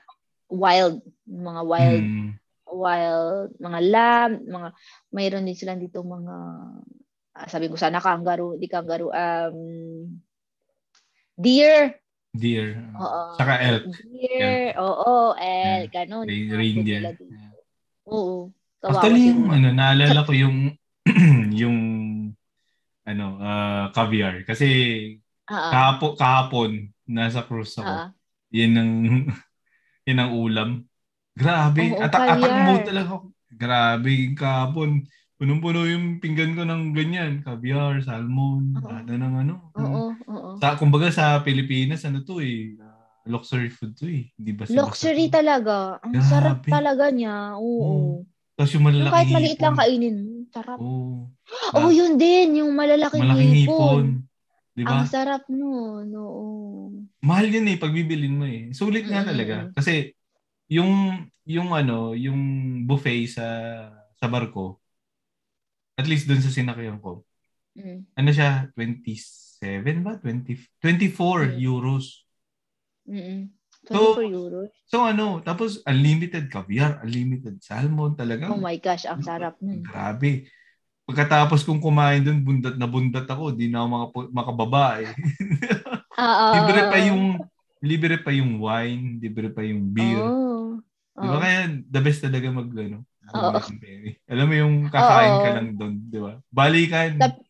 wild. 0.49 1.01
Mga 1.27 1.61
wild, 1.65 2.05
Mm. 2.05 2.29
wild, 2.69 3.49
mga 3.57 3.79
lamb, 3.89 4.33
mga, 4.45 4.67
mayroon 5.09 5.45
din 5.45 5.57
silang 5.57 5.81
dito 5.81 6.05
mga, 6.05 6.35
ah, 7.37 7.47
sabi 7.49 7.65
ko 7.69 7.77
sana 7.77 8.01
kangaroo, 8.01 8.57
di 8.57 8.69
kangaroo, 8.69 9.09
um, 9.09 9.57
deer. 11.33 11.97
Deer. 12.29 12.77
Oo. 12.93 13.21
Saka 13.41 13.57
elk. 13.57 13.89
Deer. 14.05 14.77
Oo, 14.77 15.33
elk. 15.33 15.89
Ganun. 15.89 16.25
Re- 16.29 16.45
Mga 16.45 16.49
food 16.49 16.57
Reindeer. 16.61 17.01
Oo. 18.05 18.53
Kawawa 18.79 18.95
Actually, 18.95 19.23
yung 19.27 19.51
ano, 19.51 19.67
naalala 19.75 20.23
ko 20.23 20.31
yung 20.31 20.71
yung 21.61 21.77
ano, 23.09 23.41
ah, 23.41 23.89
caviar. 23.91 24.45
Kasi 24.45 24.67
Ah, 25.49 25.73
kahapo, 25.73 26.13
kahapon, 26.13 26.93
nasa 27.09 27.41
cruise 27.41 27.73
ako. 27.73 27.89
ah. 27.89 28.07
Yan 28.53 28.73
ang 28.77 28.91
yan 30.07 30.19
ang 30.21 30.31
ulam. 30.37 30.69
Grabe. 31.33 31.89
Oo, 31.95 32.03
atak, 32.05 32.21
atak 32.21 32.37
caviar. 32.37 32.65
mode 32.69 32.85
talaga 32.85 33.07
ako. 33.09 33.17
Grabe 33.49 34.09
yung 34.13 34.37
kahapon. 34.37 34.89
Punong-puno 35.39 35.87
yung 35.87 36.19
pinggan 36.21 36.53
ko 36.53 36.67
ng 36.67 36.91
ganyan. 36.93 37.41
Caviar, 37.41 38.03
salmon, 38.03 38.75
Oo. 38.77 38.89
ano 38.91 39.11
ng 39.15 39.35
ano. 39.41 39.53
Oo, 39.73 40.01
oo. 40.29 40.49
Sa, 40.59 40.75
kumbaga 40.75 41.09
sa 41.09 41.39
Pilipinas, 41.41 42.03
ano 42.03 42.21
to 42.21 42.43
eh, 42.43 42.75
luxury 43.25 43.71
food 43.71 43.95
to 43.95 44.05
eh. 44.05 44.29
Hindi 44.35 44.51
ba 44.53 44.67
Luxury 44.67 45.31
talaga. 45.31 45.97
Ang 46.03 46.13
Grabe. 46.13 46.27
sarap 46.27 46.59
talaga 46.67 47.05
niya. 47.09 47.55
Oo. 47.55 48.25
Tapos 48.53 48.71
yung 48.75 48.83
Yung 48.83 48.87
malalaking 48.91 49.13
kahit 49.15 49.31
maliit 49.31 49.59
lang 49.63 49.75
kainin 49.79 50.17
mo, 50.19 50.35
sarap. 50.53 50.77
Oo. 50.81 51.27
Oh, 51.73 51.89
yun 51.89 52.17
din, 52.17 52.61
yung 52.61 52.71
malalaking 52.73 53.25
Malaking 53.25 53.53
hipon. 53.53 53.69
hipon. 53.69 54.05
Di 54.73 54.83
ba? 54.85 55.03
Ang 55.03 55.05
sarap 55.09 55.43
nun. 55.51 56.07
Oo. 56.13 56.45
Mahal 57.19 57.51
yun 57.51 57.67
eh 57.67 57.77
pag 57.77 57.91
bibilin 57.91 58.37
mo 58.39 58.45
eh. 58.47 58.71
Sulit 58.71 59.03
nga 59.05 59.21
Mm-mm. 59.25 59.29
talaga. 59.29 59.55
Kasi 59.75 60.13
yung 60.71 61.25
yung 61.49 61.73
ano, 61.73 62.13
yung 62.13 62.39
buffet 62.85 63.27
sa 63.27 63.45
sa 64.19 64.25
barko, 64.29 64.79
at 65.99 66.07
least 66.07 66.29
dun 66.29 66.39
sa 66.39 66.51
sinakyan 66.53 67.01
ko, 67.03 67.25
Mm. 67.75 68.03
ano 68.17 68.29
siya, 68.33 68.71
27 68.75 70.03
ba? 70.03 70.15
20, 70.19 70.55
24 70.79 71.55
Mm. 71.55 71.59
euros. 71.59 72.25
Mm-mm. 73.07 73.58
So, 73.87 74.19
24 74.19 74.27
euros. 74.27 74.69
So 74.85 75.01
ano, 75.01 75.39
tapos 75.39 75.79
unlimited 75.85 76.51
caviar, 76.51 76.99
unlimited 77.01 77.63
salmon, 77.63 78.13
talagang 78.13 78.51
Oh 78.51 78.59
my 78.59 78.75
gosh, 78.75 79.07
ang 79.07 79.23
sarap 79.23 79.55
nun. 79.63 79.81
grabe. 79.81 80.49
Pagkatapos 81.05 81.63
kong 81.63 81.81
kumain 81.81 82.21
dun, 82.21 82.43
bundat 82.43 82.77
na 82.77 82.85
bundat 82.85 83.25
ako, 83.25 83.49
di 83.49 83.65
na 83.65 83.81
ako 83.81 83.87
makapu- 83.89 84.31
makababa 84.31 84.85
eh. 85.01 85.09
Ah, 86.19 86.51
libre 86.59 86.81
pa 86.91 86.99
ah, 86.99 87.05
yung 87.07 87.23
libre 87.79 88.15
pa 88.19 88.31
yung 88.35 88.59
wine, 88.59 89.23
libre 89.23 89.47
pa 89.47 89.63
yung 89.63 89.87
beer. 89.87 90.19
Oh. 90.19 90.75
Di 91.15 91.23
ba 91.25 91.35
Oh. 91.35 91.39
kaya 91.39 91.79
the 91.79 92.01
best 92.03 92.19
talaga 92.19 92.51
mag 92.51 92.67
ano? 92.67 93.07
Oo. 93.35 93.59
Alam 94.29 94.45
mo 94.45 94.55
yung 94.55 94.75
kakain 94.89 95.35
ka 95.37 95.49
Oo. 95.49 95.55
lang 95.57 95.67
doon, 95.77 95.93
di 96.09 96.19
ba? 96.19 96.33
Balikan. 96.49 97.17
Tap- 97.17 97.43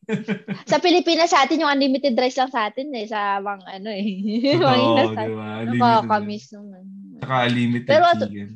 Sa 0.66 0.82
Pilipinas 0.82 1.30
sa 1.30 1.46
atin 1.46 1.62
yung 1.62 1.70
unlimited 1.72 2.18
rice 2.18 2.42
lang 2.42 2.50
sa 2.50 2.68
atin 2.68 2.90
eh 2.98 3.06
sa 3.06 3.38
mga 3.38 3.78
ano 3.78 3.90
eh. 3.94 4.06
inasal. 4.58 5.26
di 5.30 5.34
ba? 5.38 5.48
Unlimited. 5.64 5.80
Nakakamiss 5.80 6.46
naman. 6.56 6.84
Saka 7.20 7.36
unlimited 7.46 7.90
Pero 7.92 8.06
chicken. 8.18 8.50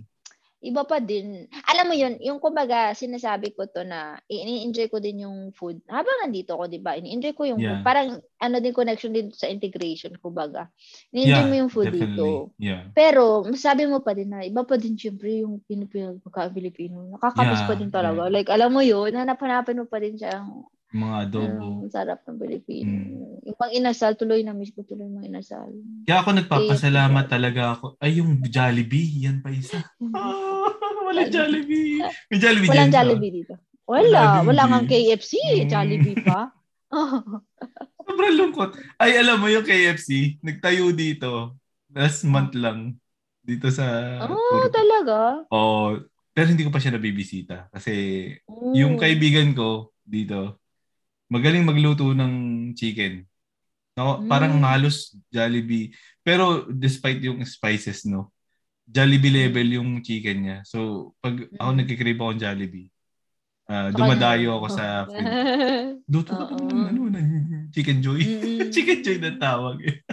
Iba 0.63 0.87
pa 0.87 1.03
din. 1.03 1.43
Alam 1.67 1.85
mo 1.91 1.95
yun, 1.95 2.15
yung 2.23 2.39
kumbaga, 2.39 2.95
sinasabi 2.95 3.51
ko 3.51 3.67
to 3.67 3.83
na 3.83 4.15
ini-enjoy 4.31 4.87
ko 4.87 5.03
din 5.03 5.27
yung 5.27 5.51
food. 5.51 5.83
Habang 5.91 6.23
nandito 6.23 6.55
ako, 6.55 6.71
di 6.71 6.79
ba? 6.79 6.95
Ini-enjoy 6.95 7.33
ko 7.35 7.43
yung 7.43 7.59
Yeah. 7.59 7.77
food. 7.77 7.81
Parang 7.83 8.07
ano 8.39 8.55
din 8.63 8.71
connection 8.71 9.11
din 9.11 9.27
sa 9.35 9.51
integration, 9.51 10.15
kumbaga. 10.23 10.71
Ini-enjoy 11.11 11.43
Yeah, 11.43 11.49
mo 11.51 11.55
yung 11.59 11.71
food 11.71 11.91
definitely. 11.91 12.15
dito. 12.15 12.55
Yeah. 12.57 12.81
Pero, 12.95 13.43
masabi 13.43 13.83
mo 13.91 13.99
pa 13.99 14.15
din 14.15 14.31
na, 14.31 14.47
iba 14.47 14.63
pa 14.63 14.79
din 14.79 14.95
syempre 14.95 15.43
yung 15.43 15.59
Pinipil, 15.67 16.23
pagka-Filipino. 16.23 17.11
Nakakamiss 17.19 17.59
Yeah, 17.59 17.69
pa 17.69 17.75
din 17.75 17.91
talaga. 17.91 18.21
yeah. 18.25 18.31
Like, 18.31 18.47
alam 18.47 18.71
mo 18.71 18.79
yun, 18.79 19.11
hanap-hanapin 19.11 19.83
mo 19.83 19.85
pa 19.85 19.99
din 19.99 20.15
siya 20.15 20.47
Mga 20.93 21.15
adobo. 21.19 21.67
ang 21.81 21.89
sarap 21.89 22.21
ng 22.21 22.37
Pilipino. 22.37 22.85
Mm. 22.87 23.33
Yung 23.43 23.57
pang 23.57 23.73
inasal, 23.73 24.13
tuloy 24.13 24.45
na 24.45 24.53
miss 24.53 24.69
ko 24.69 24.85
tuloy 24.85 25.09
mga 25.09 25.25
inasal. 25.27 25.73
Kaya 26.05 26.21
ako 26.21 26.29
nagpapasalamat 26.37 27.25
talaga 27.25 27.73
ako. 27.73 27.97
Ay, 27.97 28.21
yung 28.21 28.45
Jollibee. 28.45 29.25
Yan 29.25 29.41
pa 29.41 29.49
isa. 29.49 29.81
Ah, 30.13 30.69
wala 31.03 31.25
Jollibee. 31.25 31.97
May 32.29 32.37
Jollibee 32.37 32.69
dyan, 32.69 32.77
Walang 32.77 32.89
so. 32.89 32.95
Jollibee 32.95 33.33
dito. 33.33 33.53
Wala 33.83 33.99
Wala. 33.99 34.21
din, 34.31 34.45
Wala 34.47 34.63
nga 34.63 34.79
KFC. 34.87 35.31
Mm. 35.35 35.67
Jollibee 35.67 36.19
pa. 36.21 36.39
Oh. 36.93 37.41
Sobrang 38.05 38.35
lungkot. 38.37 38.69
Ay, 38.95 39.17
alam 39.17 39.41
mo 39.41 39.49
yung 39.49 39.65
KFC, 39.65 40.37
nagtayo 40.39 40.93
dito. 40.93 41.57
Last 41.89 42.21
month 42.23 42.53
lang. 42.53 43.01
Dito 43.39 43.67
sa... 43.67 43.83
Oh, 44.23 44.37
Puro- 44.37 44.69
talaga? 44.69 45.17
Oo. 45.49 45.99
pero 46.29 46.49
hindi 46.49 46.65
ko 46.65 46.69
pa 46.69 46.77
siya 46.77 46.93
nabibisita. 46.93 47.69
Kasi 47.69 47.93
Oh. 48.45 48.73
yung 48.73 48.95
kaibigan 48.95 49.51
ko 49.51 49.91
dito, 50.01 50.62
magaling 51.33 51.65
magluto 51.65 52.13
ng 52.13 52.33
chicken. 52.73 53.25
No, 53.93 54.17
Mm. 54.17 54.27
Parang 54.27 54.53
halos 54.63 55.13
Jollibee. 55.27 55.89
Pero 56.21 56.65
despite 56.67 57.21
yung 57.21 57.41
spices, 57.43 58.05
no? 58.05 58.29
Jollibee 58.85 59.33
level 59.33 59.69
yung 59.73 59.89
chicken 59.99 60.37
niya. 60.39 60.57
So, 60.63 60.77
pag 61.17 61.33
ako 61.57 61.69
Mm. 61.71 61.77
nagkikrave 61.79 62.19
ako 62.19 62.31
ng 62.31 62.41
Jollibee, 62.41 62.89
Uh, 63.63 63.95
dumadayo 63.95 64.59
ako 64.59 64.67
sa 64.69 64.85
Oo. 65.01 65.07
food. 65.15 65.23
Luto 66.03 66.35
ka 66.35 66.51
Oo. 66.51 66.67
ng, 66.67 66.83
ano, 66.83 67.01
ng 67.07 67.27
chicken 67.71 68.03
joy. 68.03 68.19
Mm-mm. 68.19 68.67
chicken 68.75 68.99
joy 68.99 69.17
na 69.17 69.39
tawag. 69.39 69.79
eh. 69.81 70.03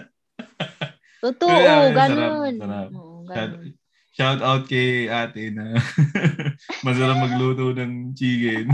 Totoo, 1.18 1.50
Kaya, 1.50 1.90
ganun. 1.90 2.54
sarap, 2.54 2.62
sarap. 2.62 2.88
Oo, 2.94 3.26
Shout, 3.26 3.50
ganun. 3.50 3.70
shout 4.14 4.40
out 4.40 4.62
kay 4.64 5.10
ate 5.10 5.50
na 5.50 5.74
masarap 6.86 7.18
magluto 7.18 7.74
ng 7.74 8.14
chicken. 8.14 8.70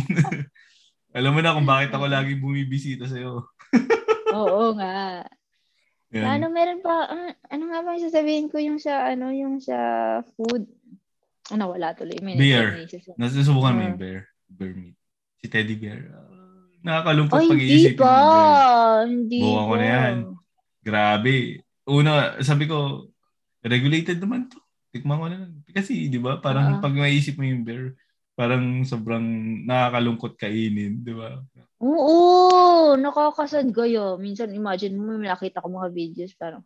Alam 1.16 1.32
mo 1.32 1.40
na 1.40 1.56
kung 1.56 1.64
bakit 1.64 1.88
ako 1.90 2.04
lagi 2.06 2.36
bumibisita 2.36 3.08
sa'yo. 3.08 3.48
Oo 4.36 4.76
nga. 4.76 5.24
Yan. 6.12 6.28
Ano 6.38 6.52
meron 6.52 6.84
pa, 6.84 7.08
ah, 7.08 7.32
ano 7.48 7.64
nga 7.72 7.80
ba 7.80 7.96
yung 7.96 8.04
sasabihin 8.04 8.46
ko 8.52 8.60
yung 8.60 8.76
sa, 8.76 9.08
ano, 9.08 9.32
yung 9.32 9.56
sa 9.56 9.76
food? 10.36 10.68
Ano, 11.48 11.72
wala 11.72 11.96
tuloy. 11.96 12.20
May 12.20 12.36
Beer. 12.36 12.84
Nasusubukan 13.16 13.72
mo 13.72 13.80
Ah. 13.80 13.86
yung 13.88 13.98
bear. 13.98 14.20
Bear 14.46 14.76
meat. 14.76 14.96
Si 15.40 15.48
teddy 15.48 15.74
bear. 15.74 16.12
ah, 16.12 16.68
nakakalungkot 16.84 17.40
Ay, 17.40 17.48
pag 17.48 17.58
hindi 17.58 17.90
pa. 17.96 18.14
Hindi 19.02 19.38
Buka 19.40 19.62
ko 19.62 19.74
na 19.74 19.86
yan. 19.86 20.16
Grabe. 20.84 21.34
Una, 21.86 22.12
sabi 22.44 22.68
ko, 22.68 23.08
regulated 23.64 24.20
naman 24.20 24.46
to. 24.46 24.60
Tikman 24.92 25.18
ko 25.18 25.26
na 25.26 25.38
lang. 25.42 25.52
Kasi, 25.72 26.06
di 26.06 26.20
ba, 26.20 26.38
parang 26.38 26.78
Oo. 26.78 26.82
pag 26.84 26.92
maisip 26.92 27.40
mo 27.40 27.44
yung 27.44 27.64
bear, 27.64 27.96
parang 28.36 28.84
sobrang 28.84 29.24
nakakalungkot 29.66 30.36
kainin, 30.36 31.00
di 31.02 31.16
ba? 31.16 31.40
Oo, 31.80 32.96
nakakasad 32.96 33.68
kayo. 33.72 34.16
Minsan, 34.16 34.52
imagine 34.56 34.96
mo, 34.96 35.16
may 35.20 35.28
nakita 35.28 35.60
ko 35.60 35.68
mga 35.68 35.92
videos. 35.92 36.32
Parang. 36.36 36.64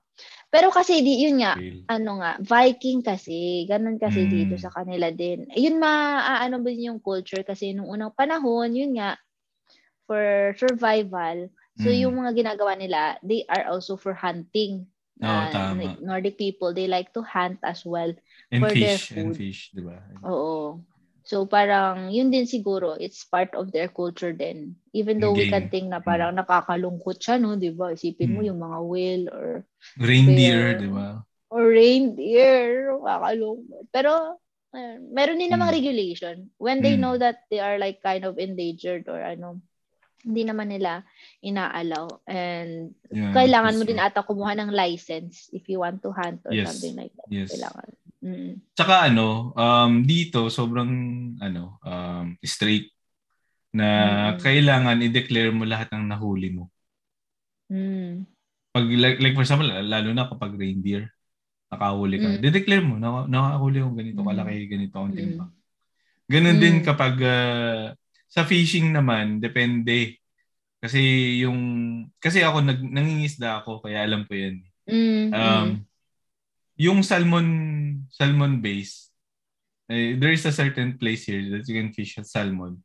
Pero 0.50 0.70
kasi, 0.70 1.02
di, 1.02 1.26
yun 1.26 1.42
nga, 1.42 1.58
Fail. 1.58 1.82
ano 1.90 2.10
nga, 2.22 2.32
Viking 2.38 3.02
kasi. 3.02 3.66
Ganun 3.66 3.98
kasi 3.98 4.26
Mm. 4.26 4.30
dito 4.30 4.54
sa 4.58 4.70
kanila 4.70 5.10
din. 5.10 5.50
Yun 5.54 5.82
maaano 5.82 6.62
ba 6.62 6.70
yung 6.70 7.02
culture 7.02 7.42
kasi 7.42 7.74
nung 7.74 7.90
unang 7.90 8.14
panahon, 8.14 8.70
yun 8.74 8.94
nga, 8.98 9.18
for 10.06 10.54
survival. 10.58 11.50
So, 11.78 11.90
Mm. 11.90 11.98
yung 12.06 12.14
mga 12.22 12.30
ginagawa 12.38 12.74
nila, 12.78 13.18
they 13.26 13.42
are 13.50 13.66
also 13.70 13.94
for 13.98 14.14
hunting. 14.14 14.86
Oo, 15.22 15.26
Ah, 15.26 15.50
tama. 15.50 15.98
Nordic 16.02 16.38
people, 16.38 16.70
they 16.74 16.86
like 16.90 17.10
to 17.14 17.22
hunt 17.22 17.58
as 17.66 17.82
well. 17.86 18.10
And 18.50 18.62
for 18.62 18.70
their 18.74 18.98
fish, 18.98 19.18
and 19.18 19.34
food. 19.34 19.38
fish, 19.38 19.60
di 19.74 19.82
ba? 19.82 19.98
Oo. 20.26 20.82
So 21.30 21.46
parang 21.46 22.10
yun 22.10 22.34
din 22.34 22.42
siguro, 22.50 22.98
it's 22.98 23.22
part 23.22 23.54
of 23.54 23.70
their 23.70 23.86
culture 23.86 24.34
din. 24.34 24.74
Even 24.90 25.22
though 25.22 25.38
we 25.38 25.46
Game. 25.46 25.54
can 25.54 25.64
think 25.70 25.86
na 25.86 26.02
parang 26.02 26.34
nakakalungkot 26.34 27.22
siya, 27.22 27.38
no? 27.38 27.54
Di 27.54 27.70
ba? 27.70 27.94
Isipin 27.94 28.34
mo 28.34 28.42
Mm. 28.42 28.50
yung 28.50 28.58
mga 28.58 28.78
whale 28.82 29.24
or 29.30 29.48
Reindeer, 29.94 30.74
di 30.74 30.90
ba? 30.90 31.22
or 31.54 31.70
reindeer. 31.70 32.90
Nakakalungkot. 32.98 33.84
Pero 33.94 34.12
uh, 34.74 34.96
meron 35.14 35.38
din 35.38 35.54
namang 35.54 35.70
Mm. 35.70 35.78
regulation. 35.78 36.36
When 36.58 36.82
they 36.82 36.98
Mm. 36.98 37.02
know 37.06 37.14
that 37.14 37.46
they 37.46 37.62
are 37.62 37.78
like 37.78 38.02
kind 38.02 38.26
of 38.26 38.34
endangered 38.42 39.06
or 39.06 39.22
ano, 39.22 39.62
hindi 40.24 40.42
naman 40.44 40.68
nila 40.68 41.02
inaalaw. 41.40 42.24
And 42.28 42.92
Yeah, 43.10 43.32
kailangan 43.32 43.76
mo 43.76 43.82
din 43.84 43.98
ata 43.98 44.22
kumuha 44.22 44.52
ng 44.54 44.70
license 44.70 45.48
if 45.50 45.66
you 45.66 45.80
want 45.80 46.04
to 46.04 46.12
hunt 46.12 46.44
or 46.46 46.52
Yes. 46.52 46.68
something 46.68 46.94
like 46.96 47.14
that. 47.16 47.28
Yes. 47.28 47.50
Kailangan. 47.50 47.88
Mm. 48.20 48.52
Tsaka 48.76 48.94
ano, 49.08 49.56
um, 49.56 49.92
dito 50.04 50.52
sobrang 50.52 50.92
ano, 51.40 51.80
um, 51.82 52.36
straight 52.44 52.92
na 53.72 53.86
Mm. 54.34 54.38
kailangan 54.42 55.04
i-declare 55.06 55.52
mo 55.54 55.64
lahat 55.64 55.88
ng 55.94 56.04
nahuli 56.10 56.52
mo. 56.52 56.68
Mm. 57.70 58.26
Pag 58.70 58.86
like, 58.86 59.18
like 59.18 59.34
for 59.34 59.42
example, 59.42 59.66
lalo 59.66 60.10
na 60.12 60.28
kapag 60.28 60.54
reindeer, 60.54 61.10
nakahuli 61.70 62.18
ka, 62.18 62.28
Mm. 62.28 62.40
de-declare 62.42 62.84
mo, 62.84 62.98
na, 62.98 63.24
nakahuli 63.26 63.78
ko 63.78 63.88
ganito 63.94 64.20
Mm. 64.20 64.28
kalaki, 64.28 64.56
ganito 64.68 64.96
ang 64.98 65.10
Mm. 65.14 65.18
timbang. 65.18 65.52
Ganun 66.30 66.58
din 66.62 66.76
Mm. 66.78 66.84
kapag 66.86 67.14
ah, 67.24 67.94
sa 68.30 68.46
fishing 68.46 68.94
naman, 68.94 69.42
depende. 69.42 70.16
Kasi 70.80 71.02
yung 71.44 71.58
kasi 72.22 72.40
ako 72.40 72.62
nag 72.62 72.80
nangingisda 72.80 73.60
ako 73.60 73.84
kaya 73.84 74.06
alam 74.06 74.24
ko 74.24 74.32
'yan. 74.32 74.56
Mm. 74.88 75.28
Um, 75.34 75.68
yung 76.80 77.04
salmon 77.04 77.48
salmon 78.08 78.62
base, 78.64 79.12
eh, 79.92 80.16
there 80.16 80.32
is 80.32 80.46
a 80.48 80.54
certain 80.54 80.96
place 80.96 81.28
here 81.28 81.42
that 81.52 81.68
you 81.68 81.74
can 81.76 81.92
fish 81.92 82.16
salmon. 82.24 82.80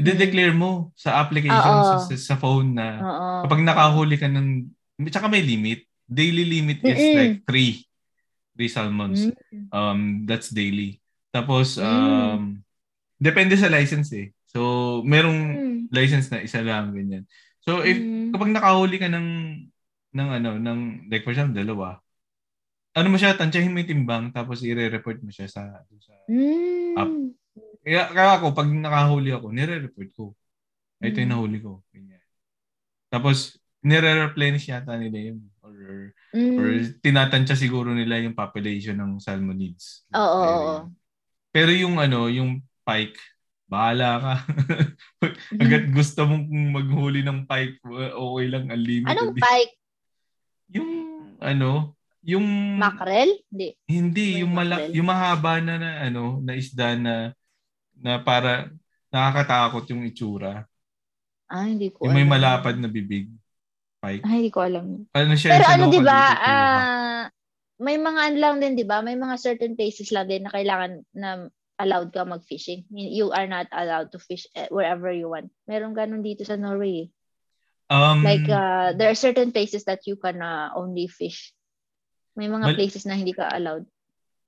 I-declare 0.00 0.56
mo 0.56 0.90
sa 0.98 1.20
application 1.22 1.62
Oo. 1.78 1.86
sa, 1.86 1.96
sa, 2.10 2.34
sa 2.34 2.36
phone 2.40 2.74
na 2.74 2.98
Oo. 2.98 3.28
kapag 3.46 3.60
nakahuli 3.62 4.16
ka 4.18 4.26
ng 4.26 4.66
tsaka 5.12 5.28
may 5.28 5.44
limit. 5.44 5.84
Daily 6.12 6.44
limit 6.44 6.82
is 6.84 6.98
Mm-mm. 6.98 7.16
like 7.16 7.36
three. 7.48 7.86
Three 8.52 8.68
salmons. 8.68 9.32
Mm. 9.48 9.66
Um, 9.72 10.00
that's 10.28 10.52
daily. 10.52 11.00
Tapos, 11.32 11.80
Mm. 11.80 11.86
um, 11.88 12.42
depende 13.16 13.56
sa 13.56 13.72
license 13.72 14.12
eh. 14.12 14.28
So, 14.52 14.60
merong 15.08 15.40
Mm. 15.56 15.78
license 15.88 16.28
na 16.28 16.44
isa 16.44 16.60
lang, 16.60 16.92
ganyan. 16.92 17.24
So, 17.64 17.80
if, 17.80 17.96
Mm. 17.96 18.36
kapag 18.36 18.52
nakahuli 18.52 18.96
ka 19.00 19.08
ng, 19.08 19.28
ng 20.12 20.28
ano, 20.28 20.50
ng, 20.60 21.08
like 21.08 21.24
for 21.24 21.32
example, 21.32 21.56
dalawa, 21.56 21.96
ano 22.92 23.08
mo 23.08 23.16
siya, 23.16 23.32
tansyahin 23.32 23.72
mo 23.72 23.80
yung 23.80 23.92
timbang, 23.96 24.24
tapos 24.28 24.60
i-report 24.60 25.24
mo 25.24 25.32
siya 25.32 25.48
sa, 25.48 25.80
sa 25.88 26.12
Mm. 26.28 26.96
Up. 27.00 27.10
kaya, 27.82 28.02
kaya 28.12 28.30
ako, 28.38 28.46
pag 28.52 28.68
nakahuli 28.68 29.32
ako, 29.32 29.46
nire-report 29.50 30.10
ko. 30.12 30.24
Ito 31.00 31.16
yung 31.18 31.32
Mm. 31.32 31.34
nahuli 31.34 31.58
ko. 31.64 31.80
Ganyan. 31.90 32.22
Tapos, 33.08 33.56
nire-replenish 33.82 34.68
yata 34.70 34.94
nila 35.00 35.32
yun. 35.32 35.40
Or, 35.64 35.74
Mm. 36.36 36.56
or 36.60 36.68
tinatansya 37.02 37.56
siguro 37.58 37.90
nila 37.96 38.20
yung 38.20 38.36
population 38.36 38.94
ng 39.00 39.18
salmonids. 39.18 40.04
Oo, 40.12 40.20
oo, 40.20 40.40
Pero, 40.44 40.60
oo. 40.62 40.80
pero 41.52 41.70
yung 41.74 41.96
ano, 41.98 42.28
yung 42.30 42.60
pike, 42.86 43.18
bahala 43.72 44.08
ka. 44.20 44.34
Agad 45.64 45.88
gusto 45.96 46.28
mong 46.28 46.44
maghuli 46.76 47.24
ng 47.24 47.48
pike, 47.48 47.80
okay 48.12 48.46
lang, 48.52 48.68
unlimited. 48.68 49.16
Anong 49.16 49.32
pike? 49.40 49.72
Yung 50.76 50.90
ano, 51.40 51.96
yung 52.20 52.76
Mackerel? 52.76 53.32
Hindi. 53.48 53.68
hindi 53.88 54.26
May 54.36 54.40
yung 54.44 54.52
malak 54.52 54.82
yung 54.92 55.08
mahaba 55.08 55.58
na, 55.64 55.74
na 55.80 55.90
ano, 56.04 56.38
na 56.44 56.52
isda 56.52 56.94
na 57.00 57.32
na 57.96 58.20
para 58.20 58.68
nakakatakot 59.08 59.84
yung 59.90 60.04
itsura. 60.04 60.68
Ah, 61.52 61.68
hindi 61.68 61.92
ko 61.92 62.08
Yung 62.08 62.16
may 62.16 62.24
alam. 62.24 62.32
malapad 62.32 62.76
na 62.80 62.88
bibig. 62.88 63.28
Pike. 64.00 64.24
Ah, 64.24 64.34
hindi 64.36 64.50
ko 64.50 64.60
alam. 64.64 65.04
Ano 65.12 65.34
siya? 65.36 65.56
Pero 65.56 65.66
ano, 65.68 65.84
di 65.92 66.00
ba, 66.00 66.20
ah, 66.40 67.22
may 67.76 68.00
mga 68.00 68.20
ano 68.32 68.36
lang 68.40 68.56
din, 68.62 68.72
di 68.72 68.86
ba? 68.88 69.04
May 69.04 69.18
mga 69.18 69.36
certain 69.36 69.76
places 69.76 70.08
lang 70.14 70.30
din 70.30 70.48
na 70.48 70.52
kailangan 70.54 71.04
na 71.12 71.46
allowed 71.78 72.12
ka 72.12 72.24
mag-fishing. 72.24 72.84
You 72.92 73.32
are 73.32 73.46
not 73.46 73.66
allowed 73.72 74.12
to 74.12 74.18
fish 74.20 74.46
eh, 74.54 74.68
wherever 74.68 75.08
you 75.10 75.32
want. 75.32 75.48
Meron 75.64 75.96
ganun 75.96 76.20
dito 76.20 76.44
sa 76.44 76.56
Norway. 76.56 77.08
eh. 77.08 77.08
um, 77.88 78.20
Like, 78.22 78.48
uh, 78.48 78.92
there 78.96 79.08
are 79.10 79.18
certain 79.18 79.50
places 79.50 79.84
that 79.88 80.04
you 80.06 80.16
can 80.16 80.40
uh, 80.42 80.70
only 80.76 81.08
fish. 81.08 81.52
May 82.36 82.48
mga 82.48 82.72
Bal- 82.72 82.78
places 82.78 83.04
na 83.04 83.16
hindi 83.16 83.32
ka 83.32 83.48
allowed. 83.48 83.84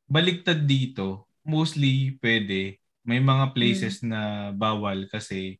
baligtad 0.05 0.69
dito, 0.69 1.25
mostly 1.49 2.21
pwede. 2.21 2.77
May 3.09 3.21
mga 3.25 3.57
places 3.57 4.05
Hmm. 4.05 4.13
na 4.13 4.21
bawal 4.53 5.09
kasi 5.09 5.57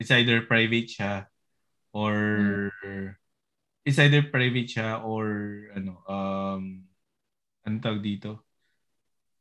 it's 0.00 0.08
either 0.12 0.44
private 0.48 0.88
siya 0.88 1.28
or 1.92 2.12
Hmm. 2.80 3.16
it's 3.84 4.00
either 4.00 4.24
private 4.32 4.68
siya 4.68 5.04
or 5.04 5.28
ano 5.76 6.00
um 6.08 6.62
ano 7.64 7.76
tawag 7.80 8.00
dito? 8.00 8.45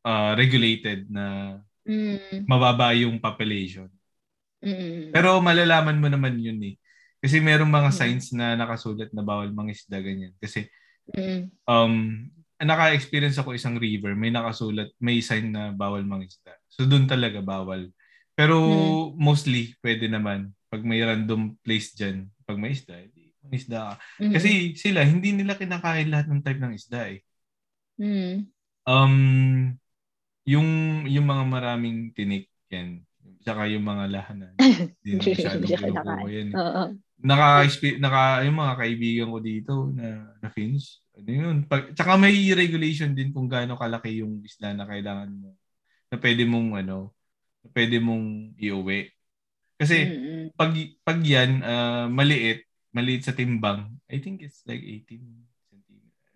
Uh, 0.06 0.38
regulated 0.38 1.10
na 1.10 1.58
Mm. 1.82 2.46
mababa 2.46 2.94
yung 2.94 3.18
population. 3.18 3.90
Mm. 4.62 5.10
Pero 5.10 5.42
malalaman 5.42 5.98
mo 5.98 6.06
naman 6.10 6.38
yun 6.38 6.62
eh. 6.62 6.78
Kasi 7.18 7.42
merong 7.42 7.70
mga 7.70 7.90
Mm. 7.90 7.98
signs 7.98 8.26
na 8.34 8.54
nakasulat 8.54 9.10
na 9.14 9.26
bawal 9.26 9.50
mangisda 9.50 9.98
ganyan. 10.02 10.34
Kasi 10.38 10.70
Mm. 11.14 11.50
um 11.66 11.94
naka-experience 12.62 13.38
ako 13.38 13.54
isang 13.58 13.78
river, 13.78 14.14
may 14.14 14.30
nakasulat, 14.30 14.94
may 14.98 15.22
sign 15.22 15.50
na 15.54 15.70
bawal 15.74 16.02
mangisda. 16.06 16.54
So 16.70 16.86
doon 16.86 17.06
talaga 17.06 17.42
bawal. 17.42 17.90
Pero 18.38 18.58
Hmm. 18.62 19.18
mostly 19.18 19.74
pwede 19.82 20.06
naman 20.10 20.54
pag 20.70 20.82
may 20.86 21.02
random 21.02 21.58
place 21.62 21.94
diyan, 21.98 22.26
pag 22.46 22.58
may 22.62 22.74
isda, 22.74 22.98
edi 22.98 23.30
mangisda. 23.46 23.98
Mm. 24.18 24.34
Kasi 24.34 24.50
sila 24.78 25.02
hindi 25.06 25.34
nila 25.34 25.58
kinakain 25.58 26.10
lahat 26.10 26.30
ng 26.30 26.42
type 26.42 26.62
ng 26.62 26.74
isda 26.74 27.02
eh. 27.14 27.22
Mm. 28.02 28.38
Um 28.86 29.16
yung 30.46 30.70
yung 31.10 31.26
mga 31.26 31.44
maraming 31.50 32.14
tinik 32.14 32.48
yan. 32.70 33.02
Saka 33.42 33.70
yung 33.70 33.86
mga 33.86 34.06
lahanan. 34.10 34.54
Hindi 35.06 35.18
na 35.18 35.22
masyadong 35.22 35.70
kinukuha 35.70 36.30
yan. 36.30 36.50
Oo. 36.54 36.84
naka, 37.26 37.48
naka 37.98 38.22
yung 38.46 38.58
mga 38.58 38.74
kaibigan 38.78 39.30
ko 39.34 39.40
dito 39.42 39.74
na 39.94 40.38
na 40.42 40.50
Finns. 40.50 41.02
Ano 41.16 41.30
yun? 41.30 41.58
Pag, 41.66 41.96
tsaka 41.96 42.20
may 42.20 42.36
regulation 42.54 43.14
din 43.14 43.32
kung 43.34 43.50
gaano 43.50 43.80
kalaki 43.80 44.22
yung 44.22 44.44
isla 44.46 44.76
na 44.76 44.86
kailangan 44.86 45.32
mo 45.34 45.58
na 46.12 46.18
pwede 46.22 46.44
mong 46.46 46.70
ano, 46.86 47.16
na 47.66 47.68
pwede 47.74 47.98
mong 47.98 48.54
iuwi. 48.62 49.10
Kasi 49.76 49.98
pag 50.56 50.72
pag 51.04 51.20
yan 51.20 51.60
ah, 51.66 52.08
maliit, 52.08 52.64
maliit 52.96 53.28
sa 53.28 53.36
timbang, 53.36 53.92
I 54.08 54.22
think 54.22 54.46
it's 54.46 54.64
like 54.70 54.80
18 54.80 55.20
centimeters. 55.20 55.55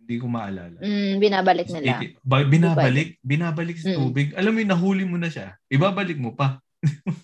Hindi 0.10 0.18
ko 0.18 0.26
maalala. 0.26 0.82
Mm, 0.82 1.22
binabalik 1.22 1.70
nila. 1.70 2.01
80 2.01 2.18
ba- 2.20 2.41
binabalik, 2.43 3.22
binabalik 3.22 3.78
sa 3.78 3.93
Mm. 3.93 3.97
tubig. 4.01 4.34
Alam 4.34 4.51
mo 4.51 4.60
yun, 4.60 4.72
nahuli 4.74 5.05
mo 5.05 5.22
na 5.22 5.30
siya. 5.30 5.53
Ibabalik 5.70 6.18
mo 6.18 6.34
pa. 6.34 6.57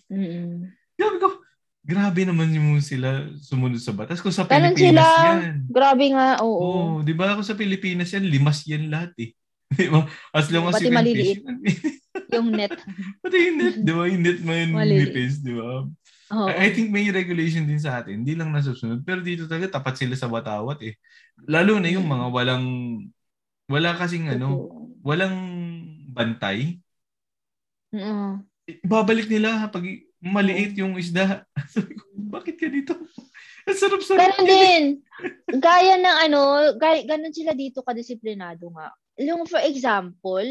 Mm-mm. 0.05 0.69
Sabi 0.93 1.17
ko, 1.17 1.41
grabe 1.81 2.21
naman 2.23 2.53
yung 2.53 2.77
sila 2.79 3.25
sumunod 3.41 3.81
sa 3.81 3.89
batas. 3.89 4.21
Kung 4.21 4.29
sa 4.29 4.45
Ganun 4.45 4.77
Pilipinas 4.77 5.01
sila. 5.01 5.25
yan. 5.33 5.65
Grabe 5.65 6.05
nga, 6.13 6.27
oo. 6.39 6.61
Oo, 6.61 7.01
di 7.01 7.09
ba 7.11 7.33
ako 7.33 7.41
sa 7.41 7.57
Pilipinas 7.57 8.13
yan, 8.13 8.29
limas 8.29 8.61
yan 8.63 8.86
lahat 8.86 9.17
eh. 9.17 9.33
Di 9.73 9.89
ba? 9.89 10.05
As 10.29 10.45
long 10.47 10.69
as 10.69 10.77
Pati 10.77 10.86
you 10.86 10.93
maliliit. 10.93 11.41
fish. 11.41 11.97
Yung 12.31 12.53
net. 12.53 12.69
Pati 13.25 13.38
yung 13.39 13.57
net, 13.57 13.75
di 13.81 13.91
ba? 13.91 14.03
Yung 14.05 14.21
net 14.21 14.39
mo 14.39 14.53
nipis, 14.79 15.41
di 15.41 15.57
ba? 15.57 15.89
Oo. 16.34 16.49
I 16.49 16.69
I 16.69 16.69
think 16.73 16.89
may 16.89 17.05
regulation 17.13 17.69
din 17.69 17.78
sa 17.78 18.01
atin. 18.01 18.26
Hindi 18.26 18.34
lang 18.34 18.49
nasusunod. 18.49 19.05
Pero 19.05 19.21
dito 19.21 19.45
talaga, 19.45 19.78
tapat 19.78 20.01
sila 20.01 20.15
sa 20.17 20.26
batawat 20.26 20.82
eh. 20.82 20.97
Lalo 21.45 21.78
na 21.78 21.89
yung 21.91 22.07
mga 22.09 22.26
walang, 22.34 22.65
wala 23.69 23.93
kasing 23.93 24.34
ano, 24.34 24.69
walang 25.05 25.38
bantay. 26.09 26.82
Oo. 27.93 28.41
Babalik 28.82 29.30
nila 29.30 29.69
pag 29.69 29.86
maliit 30.23 30.73
yung 30.82 30.97
isda. 30.97 31.45
Bakit 32.34 32.55
ka 32.57 32.67
dito? 32.71 32.97
Ang 33.69 33.78
sarap-sarap. 33.78 34.21
Ganun 34.21 34.45
din. 34.45 34.84
Gaya 35.57 35.97
ng 35.97 36.17
ano, 36.30 36.41
gaya, 36.78 37.01
ganun 37.05 37.34
sila 37.34 37.53
dito 37.53 37.82
kadisiplinado 37.82 38.69
nga. 38.73 38.93
Yung 39.21 39.45
for 39.45 39.61
example, 39.61 40.45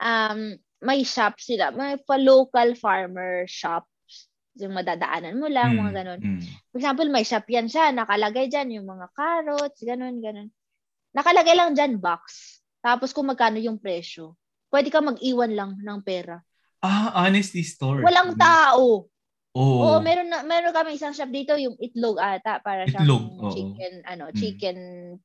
um, 0.00 0.56
may 0.80 1.04
shop 1.04 1.36
sila, 1.36 1.72
may 1.72 2.00
pa-local 2.04 2.72
farmer 2.76 3.44
shops. 3.44 3.89
Yung 4.58 4.74
madadaanan 4.74 5.38
mo 5.38 5.46
lang, 5.46 5.78
mga 5.78 5.92
ganun. 6.02 6.20
Mm. 6.20 6.42
For 6.72 6.78
example, 6.82 7.06
may 7.06 7.22
shop 7.22 7.46
yan 7.46 7.70
siya, 7.70 7.94
nakalagay 7.94 8.50
dyan 8.50 8.74
yung 8.74 8.86
mga 8.88 9.06
carrots, 9.14 9.78
ganun, 9.80 10.18
ganun. 10.18 10.50
Nakalagay 11.14 11.54
lang 11.54 11.74
dyan 11.74 12.02
box. 12.02 12.58
Tapos 12.82 13.14
kung 13.14 13.30
magkano 13.30 13.62
yung 13.62 13.78
presyo. 13.78 14.34
Pwede 14.70 14.90
ka 14.90 14.98
mag-iwan 14.98 15.54
lang 15.54 15.70
ng 15.78 15.98
pera. 16.02 16.42
Ah, 16.80 17.26
honesty 17.26 17.62
store. 17.62 18.02
Walang 18.02 18.34
tao. 18.34 19.06
Oo. 19.50 19.78
Oo, 19.82 19.98
meron 19.98 20.30
na 20.30 20.46
meron 20.46 20.70
kami 20.70 20.94
isang 20.94 21.10
shop 21.10 21.26
dito 21.28 21.58
yung 21.58 21.74
itlog 21.82 22.22
ata 22.22 22.62
para 22.62 22.86
oo. 22.86 23.50
chicken 23.50 24.06
ano, 24.06 24.30
Mm. 24.30 24.36
chicken 24.38 24.78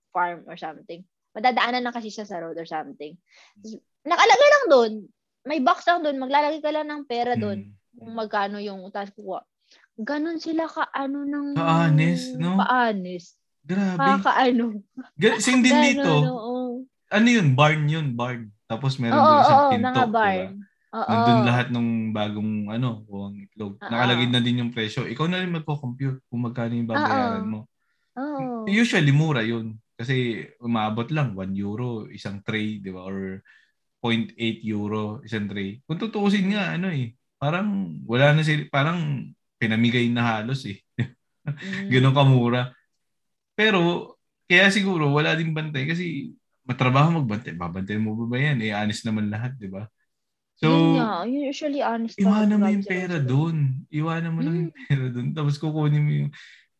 farm 0.10 0.42
or 0.50 0.58
something. 0.58 1.06
Madadaanan 1.38 1.86
na 1.86 1.94
kasi 1.94 2.10
siya 2.10 2.26
sa 2.26 2.42
road 2.42 2.58
or 2.58 2.66
something. 2.66 3.14
Nakalagay 4.02 4.50
lang 4.50 4.66
doon. 4.68 4.92
May 5.46 5.62
box 5.62 5.86
lang 5.86 6.02
doon, 6.02 6.18
maglalagay 6.18 6.58
ka 6.58 6.74
lang 6.74 6.90
ng 6.90 7.06
pera 7.06 7.38
doon 7.38 7.70
Mm. 7.70 7.74
Kung 7.96 8.12
magkano 8.14 8.60
yung 8.60 8.84
utas 8.84 9.10
kuha. 9.12 9.42
Ganon 9.96 10.38
sila 10.38 10.68
ka 10.68 10.92
ano 10.92 11.24
ng 11.24 11.56
Ka-honest, 11.56 12.36
no? 12.36 12.60
Ka-honest. 12.60 13.40
Grabe. 13.66 13.98
Kaka-ano. 13.98 14.66
Ga- 15.18 15.40
Same 15.42 15.64
din 15.64 15.74
Ganon, 15.74 15.88
dito. 15.98 16.12
oo. 16.30 16.54
Ano 17.10 17.28
yun? 17.28 17.56
Barn 17.56 17.88
yun, 17.88 18.14
barn. 18.14 18.52
Tapos 18.68 19.00
meron 19.00 19.16
Oo, 19.16 19.26
doon 19.26 19.42
isang 19.42 19.58
oo, 19.58 19.72
pinto. 19.72 19.90
diba? 19.90 20.06
barn. 20.12 20.52
Oo. 20.96 21.10
Nandun 21.12 21.42
lahat 21.44 21.68
ng 21.72 21.88
bagong 22.12 22.54
ano, 22.70 22.90
kuwang 23.04 23.36
itlog. 23.42 23.74
Oo. 23.76 23.90
Nakalagay 23.90 24.28
na 24.30 24.40
din 24.40 24.62
yung 24.62 24.72
presyo. 24.72 25.04
Ikaw 25.04 25.26
na 25.28 25.42
rin 25.42 25.52
magko-compute 25.52 26.22
kung 26.28 26.42
magkano 26.44 26.72
yung 26.72 26.88
babayaran 26.88 27.42
Oo. 27.42 27.52
mo. 27.52 27.60
Oo. 28.16 28.64
Usually, 28.68 29.12
mura 29.12 29.42
yun. 29.42 29.76
Kasi 29.96 30.44
umabot 30.60 31.08
lang 31.10 31.36
1 31.36 31.56
euro 31.56 32.06
isang 32.12 32.44
tray, 32.44 32.80
di 32.80 32.92
ba? 32.92 33.08
Or 33.08 33.40
0.8 34.04 34.36
euro 34.68 35.24
isang 35.24 35.48
tray. 35.48 35.80
Kung 35.88 35.98
tutuusin 35.98 36.52
nga, 36.52 36.76
ano 36.76 36.92
eh, 36.92 37.16
parang 37.46 37.68
wala 38.10 38.34
na 38.34 38.42
sila, 38.42 38.66
parang 38.74 39.30
pinamigay 39.62 40.10
na 40.10 40.42
halos 40.42 40.66
eh. 40.66 40.82
Mm. 41.46 41.94
Ganun 41.94 42.18
kamura. 42.18 42.74
Pero, 43.54 44.18
kaya 44.50 44.66
siguro 44.74 45.14
wala 45.14 45.38
din 45.38 45.54
bantay 45.54 45.86
kasi 45.86 46.34
matrabaho 46.66 47.22
magbantay. 47.22 47.54
Babantay 47.54 48.02
mo 48.02 48.18
ba 48.18 48.26
ba 48.26 48.38
yan? 48.42 48.66
Eh, 48.66 48.74
honest 48.74 49.06
naman 49.06 49.30
lahat, 49.30 49.54
di 49.54 49.70
ba? 49.70 49.86
So, 50.58 50.74
Yun 50.74 50.98
nga, 50.98 51.22
usually 51.30 51.86
honest. 51.86 52.18
iwanan 52.18 52.58
mo 52.58 52.66
yung 52.66 52.82
pera 52.82 53.22
doon. 53.22 53.86
Iwanan 53.94 54.34
mo 54.34 54.42
lang 54.42 54.56
yung 54.58 54.74
Hmm. 54.74 54.82
pera 54.90 55.06
doon. 55.14 55.28
Tapos 55.38 55.62
kukunin 55.62 56.02
mo 56.02 56.12
yung, 56.26 56.32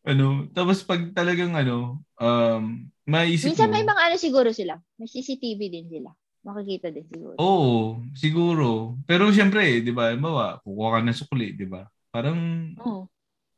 ano, 0.02 0.26
tapos 0.50 0.82
pag 0.82 1.14
talagang 1.14 1.54
ano, 1.54 2.02
um, 2.18 2.62
maisip 3.06 3.54
Minsan 3.54 3.70
mo. 3.70 3.74
may 3.78 3.86
mga 3.86 4.02
ano 4.02 4.16
siguro 4.18 4.50
sila. 4.50 4.82
May 4.98 5.06
CCTV 5.06 5.60
din 5.70 5.86
sila. 5.86 6.10
Makikita 6.46 6.94
din 6.94 7.06
siguro. 7.10 7.34
Oo, 7.42 7.98
siguro. 8.14 8.94
Pero 9.02 9.34
syempre, 9.34 9.82
di 9.82 9.90
ba, 9.90 10.14
bawa, 10.14 10.62
kukuha 10.62 10.88
ka 10.94 11.00
ng 11.02 11.18
sukli, 11.18 11.58
di 11.58 11.66
ba? 11.66 11.90
Parang, 12.14 12.38
Oo. 12.78 13.10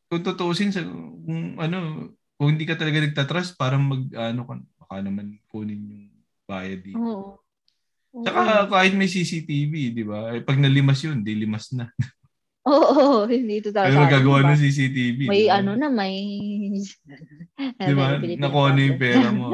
kung 0.08 0.24
tutuusin 0.24 0.72
sa, 0.72 0.80
kung 0.88 1.60
ano, 1.60 2.08
kung 2.40 2.56
hindi 2.56 2.64
ka 2.64 2.80
talaga 2.80 3.04
nagtatrust, 3.04 3.60
parang 3.60 3.84
mag, 3.84 4.02
ano 4.16 4.48
ka, 4.48 4.54
baka 4.80 4.94
naman 5.04 5.36
kunin 5.52 5.84
yung 5.84 6.08
bayad 6.48 6.80
dito. 6.80 6.96
Oo. 6.96 7.36
Oo. 8.16 8.24
Saka 8.24 8.72
kahit 8.72 8.96
may 8.96 9.04
CCTV, 9.04 9.72
di 9.92 10.04
ba? 10.08 10.32
Eh, 10.32 10.40
pag 10.40 10.56
nalimas 10.56 11.04
yun, 11.04 11.20
di 11.20 11.36
limas 11.36 11.68
na. 11.76 11.92
Oo, 12.68 13.28
hindi 13.28 13.60
ito 13.60 13.68
talaga. 13.68 13.92
Ano 13.92 14.04
magagawa 14.08 14.38
ng 14.48 14.60
CCTV? 14.64 15.18
May 15.28 15.44
di 15.44 15.48
ba? 15.52 15.60
ano 15.60 15.70
na, 15.76 15.88
may... 15.92 16.14
Di 17.76 17.92
ba? 17.92 18.16
Philippine 18.16 18.40
Nakuha 18.44 18.68
na 18.72 18.80
yung 18.80 19.00
pera 19.00 19.28
mo. 19.28 19.52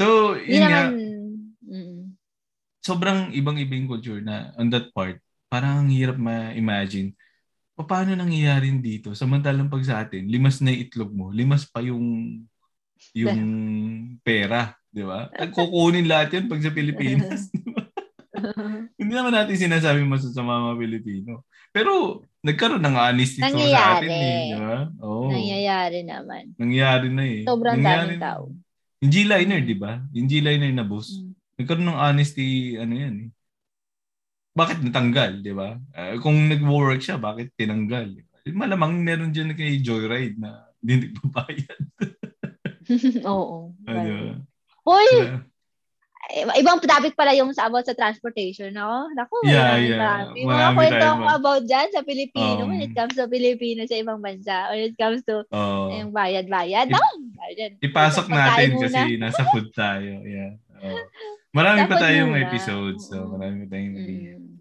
So, 0.00 0.36
yun 0.40 0.64
nga, 0.64 0.88
naman... 0.88 1.23
Sobrang 2.84 3.32
ibang-ibang 3.32 3.88
culture 3.88 4.20
na 4.20 4.52
on 4.60 4.68
that 4.68 4.92
part, 4.92 5.16
parang 5.48 5.84
ang 5.84 5.90
hirap 5.90 6.20
ma-imagine. 6.20 7.16
Pa- 7.72 7.88
Paano 7.88 8.12
nangyayari 8.12 8.68
dito? 8.76 9.16
Samantalang 9.16 9.72
pag 9.72 9.80
sa 9.82 10.04
atin, 10.04 10.28
limas 10.28 10.60
na 10.60 10.68
yung 10.68 10.82
itlog 10.84 11.10
mo, 11.10 11.32
limas 11.32 11.64
pa 11.64 11.80
yung 11.80 12.04
yung 13.16 13.40
pera, 14.26 14.76
di 14.86 15.00
ba? 15.00 15.32
Kukunin 15.50 16.04
lahat 16.04 16.36
yun 16.36 16.46
pag 16.46 16.60
sa 16.60 16.70
Pilipinas. 16.70 17.48
di 17.48 17.64
ba? 17.72 17.82
Hindi 19.00 19.12
naman 19.14 19.32
natin 19.32 19.56
sinasabi 19.56 20.04
masasama 20.04 20.72
mga 20.72 20.78
Pilipino. 20.78 21.48
Pero 21.72 22.20
nagkaroon 22.44 22.84
ng 22.84 22.96
honesty 23.00 23.40
to 23.40 23.46
sa 23.46 23.50
Nangyayari. 23.50 24.06
atin 24.06 24.10
eh, 24.12 24.42
di 24.44 24.58
ba? 24.60 24.78
Oo. 25.00 25.26
Nangyayari 25.32 26.00
naman. 26.04 26.42
Nangyayari 26.54 27.08
na 27.08 27.24
eh. 27.24 27.40
Sobrang 27.42 27.74
Nangyari 27.80 28.14
daming 28.14 28.22
tao. 28.22 28.42
Yung 29.00 29.12
G-liner, 29.12 29.60
di 29.64 29.76
ba? 29.76 29.92
Yung 30.12 30.28
G-liner 30.28 30.70
na 30.70 30.84
bus. 30.84 31.08
Mm. 31.16 31.33
Nagkaroon 31.54 31.86
ng 31.86 32.00
honesty, 32.00 32.48
ano 32.74 32.94
yan 32.94 33.14
eh. 33.20 33.30
Bakit 34.54 34.86
natanggal, 34.86 35.42
di 35.42 35.50
ba? 35.50 35.74
Eh, 35.92 36.18
kung 36.18 36.46
nag-work 36.46 37.02
siya, 37.02 37.18
bakit 37.18 37.50
tinanggal? 37.54 38.10
Di 38.10 38.22
ba? 38.22 38.66
Malamang 38.66 38.98
meron 38.98 39.30
dyan 39.30 39.54
kay 39.54 39.78
Joyride 39.78 40.38
na 40.38 40.66
hindi 40.82 41.10
nagbabayad. 41.10 41.80
Oo. 43.32 43.72
Ano? 43.84 43.98
ganun. 43.98 44.38
Hoy! 44.84 45.08
Eh, 46.24 46.44
Ibang 46.56 46.80
topic 46.80 47.12
pala 47.12 47.36
yung 47.36 47.52
sa 47.52 47.68
about 47.68 47.84
sa 47.84 47.92
transportation, 47.92 48.72
no? 48.72 49.08
Naku, 49.12 49.44
Yeah, 49.44 49.76
marami, 49.76 49.84
yeah. 49.84 49.98
marami. 50.00 50.38
Mga 50.40 50.68
kwento 50.72 51.08
ba? 51.20 51.32
about 51.36 51.62
dyan 51.64 51.88
sa 51.92 52.00
Pilipino 52.00 52.60
Um, 52.64 52.68
when 52.72 52.80
it 52.80 52.92
comes 52.92 53.12
to 53.12 53.28
Pilipino 53.28 53.84
sa 53.84 53.96
ibang 53.96 54.20
bansa 54.20 54.72
or 54.72 54.76
it 54.78 54.96
comes 54.96 55.20
to 55.24 55.44
Oo. 55.46 55.92
yung 55.92 56.10
bayad-bayad. 56.10 56.88
I- 56.88 56.92
No! 56.92 57.02
Ipasok 57.78 58.26
natin 58.26 58.76
kasi 58.78 59.20
nasa 59.20 59.44
food 59.52 59.68
tayo. 59.72 60.24
Yeah. 60.24 60.56
Oo. 60.80 60.96
Marami 61.54 61.86
Sa 61.86 61.88
pa 61.88 61.96
tayong 62.02 62.32
muna. 62.34 62.44
episodes. 62.44 63.02
So, 63.06 63.30
marami 63.30 63.64
pa 63.64 63.78
tayong 63.78 63.94
Mm. 63.94 64.58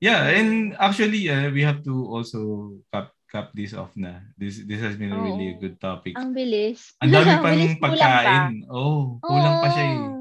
Yeah, 0.00 0.20
and 0.28 0.76
actually, 0.76 1.28
uh, 1.28 1.48
we 1.48 1.64
have 1.64 1.80
to 1.84 1.94
also 2.08 2.72
cap 2.92 3.12
cap 3.28 3.50
this 3.56 3.72
off 3.72 3.92
na. 3.96 4.20
This 4.36 4.60
this 4.64 4.78
has 4.78 5.00
been 5.00 5.10
a 5.10 5.18
really 5.18 5.52
a 5.52 5.56
Oo. 5.56 5.62
good 5.64 5.76
topic. 5.80 6.12
Ang 6.14 6.36
bilis. 6.36 6.92
Ang 7.00 7.10
dami 7.12 7.28
Ang 7.32 7.40
pang 7.40 7.56
bilis, 7.56 7.72
kulang 7.72 7.80
pa. 7.80 7.88
pagkain. 7.88 8.54
Oh, 8.68 9.16
kulang 9.20 9.56
pa 9.58 9.68
siya 9.72 9.84
eh. 9.84 9.98
Oo. 9.98 10.12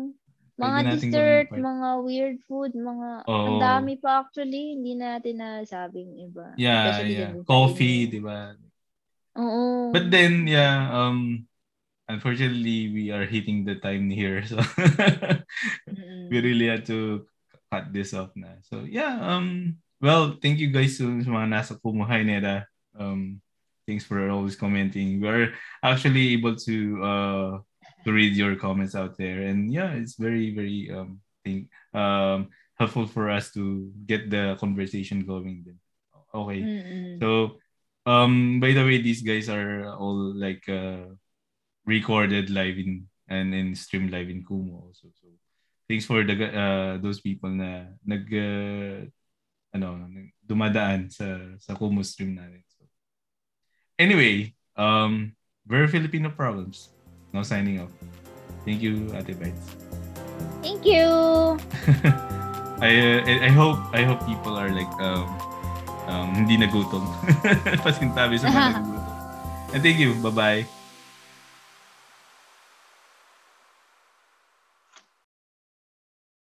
Mga 0.53 0.79
dessert, 0.85 1.47
mga 1.49 1.89
weird 2.05 2.37
food, 2.45 2.71
mga 2.77 3.09
Oo. 3.25 3.47
ang 3.49 3.57
dami 3.59 3.97
pa 3.97 4.23
actually, 4.23 4.77
hindi 4.77 4.93
natin 4.95 5.41
nasabing 5.41 6.15
iba. 6.21 6.53
Yeah, 6.55 6.93
Especially 6.93 7.15
yeah. 7.17 7.31
Coffee, 7.43 7.99
di 8.07 8.21
ba? 8.21 8.53
Oo. 9.35 9.89
But 9.89 10.13
then, 10.13 10.45
yeah, 10.45 10.93
um, 10.93 11.43
unfortunately, 12.07 12.91
we 12.91 13.11
are 13.11 13.25
hitting 13.25 13.65
the 13.65 13.75
time 13.75 14.09
here. 14.09 14.45
So, 14.45 14.59
we 16.29 16.39
really 16.39 16.67
had 16.67 16.85
to 16.87 17.25
cut 17.71 17.93
this 17.93 18.13
off 18.13 18.31
now 18.35 18.55
So, 18.69 18.85
yeah, 18.85 19.19
um, 19.21 19.77
well, 20.01 20.37
thank 20.41 20.59
you 20.59 20.69
guys 20.69 20.97
sa 20.97 21.03
mga 21.03 21.49
nasa 21.49 21.73
Neda. 21.79 22.65
Um, 22.97 23.41
thanks 23.87 24.05
for 24.05 24.29
always 24.29 24.55
commenting. 24.55 25.21
We're 25.21 25.53
actually 25.81 26.33
able 26.33 26.55
to, 26.67 26.75
uh, 27.03 27.51
to 28.03 28.09
read 28.11 28.35
your 28.35 28.55
comments 28.55 28.95
out 28.95 29.17
there. 29.17 29.47
And 29.47 29.71
yeah, 29.71 29.93
it's 29.93 30.15
very, 30.15 30.53
very, 30.53 30.91
um, 30.91 31.19
think, 31.43 31.67
um, 31.93 32.49
helpful 32.75 33.07
for 33.07 33.29
us 33.29 33.51
to 33.53 33.91
get 34.05 34.29
the 34.29 34.57
conversation 34.59 35.25
going 35.25 35.63
then. 35.65 35.79
Okay. 36.33 36.61
Mm-mm. 36.61 37.19
So, 37.21 37.57
um, 38.05 38.59
by 38.59 38.73
the 38.73 38.83
way, 38.83 39.01
these 39.01 39.21
guys 39.21 39.47
are 39.49 39.93
all 39.95 40.33
like 40.33 40.67
uh, 40.67 41.13
recorded 41.85 42.49
live 42.49 42.77
in 42.77 43.07
and 43.27 43.53
in 43.53 43.75
stream 43.75 44.09
live 44.09 44.29
in 44.29 44.43
Kumu 44.43 44.87
also. 44.87 45.07
So, 45.19 45.27
thanks 45.87 46.05
for 46.05 46.23
the 46.23 46.35
uh, 46.35 46.97
those 46.99 47.19
people 47.19 47.49
na 47.49 47.91
nag 48.05 48.27
uh, 48.31 49.07
ano 49.73 50.07
dumadaan 50.43 51.11
sa 51.11 51.57
sa 51.59 51.73
Kumu 51.75 52.03
stream 52.05 52.35
natin. 52.35 52.63
So, 52.67 52.85
anyway, 53.99 54.53
um, 54.75 55.35
very 55.67 55.87
Filipino 55.87 56.29
problems. 56.29 56.91
Now 57.33 57.41
signing 57.41 57.81
off. 57.81 57.91
Thank 58.63 58.79
you, 58.85 59.11
Ate 59.17 59.35
Bites. 59.35 59.75
Thank 60.61 60.85
you. 60.85 61.09
I 62.83 63.21
uh, 63.23 63.47
I 63.47 63.51
hope 63.51 63.79
I 63.91 64.03
hope 64.03 64.23
people 64.27 64.55
are 64.55 64.71
like 64.71 64.91
um 64.99 65.27
um, 66.07 66.29
hindi 66.35 66.59
nagutom. 66.59 67.03
Pasintabi 67.85 68.39
sa 68.39 68.51
mga 68.51 68.71
nagutom. 68.79 69.13
And 69.73 69.81
thank 69.81 69.97
you. 69.97 70.13
Bye-bye. 70.21 70.82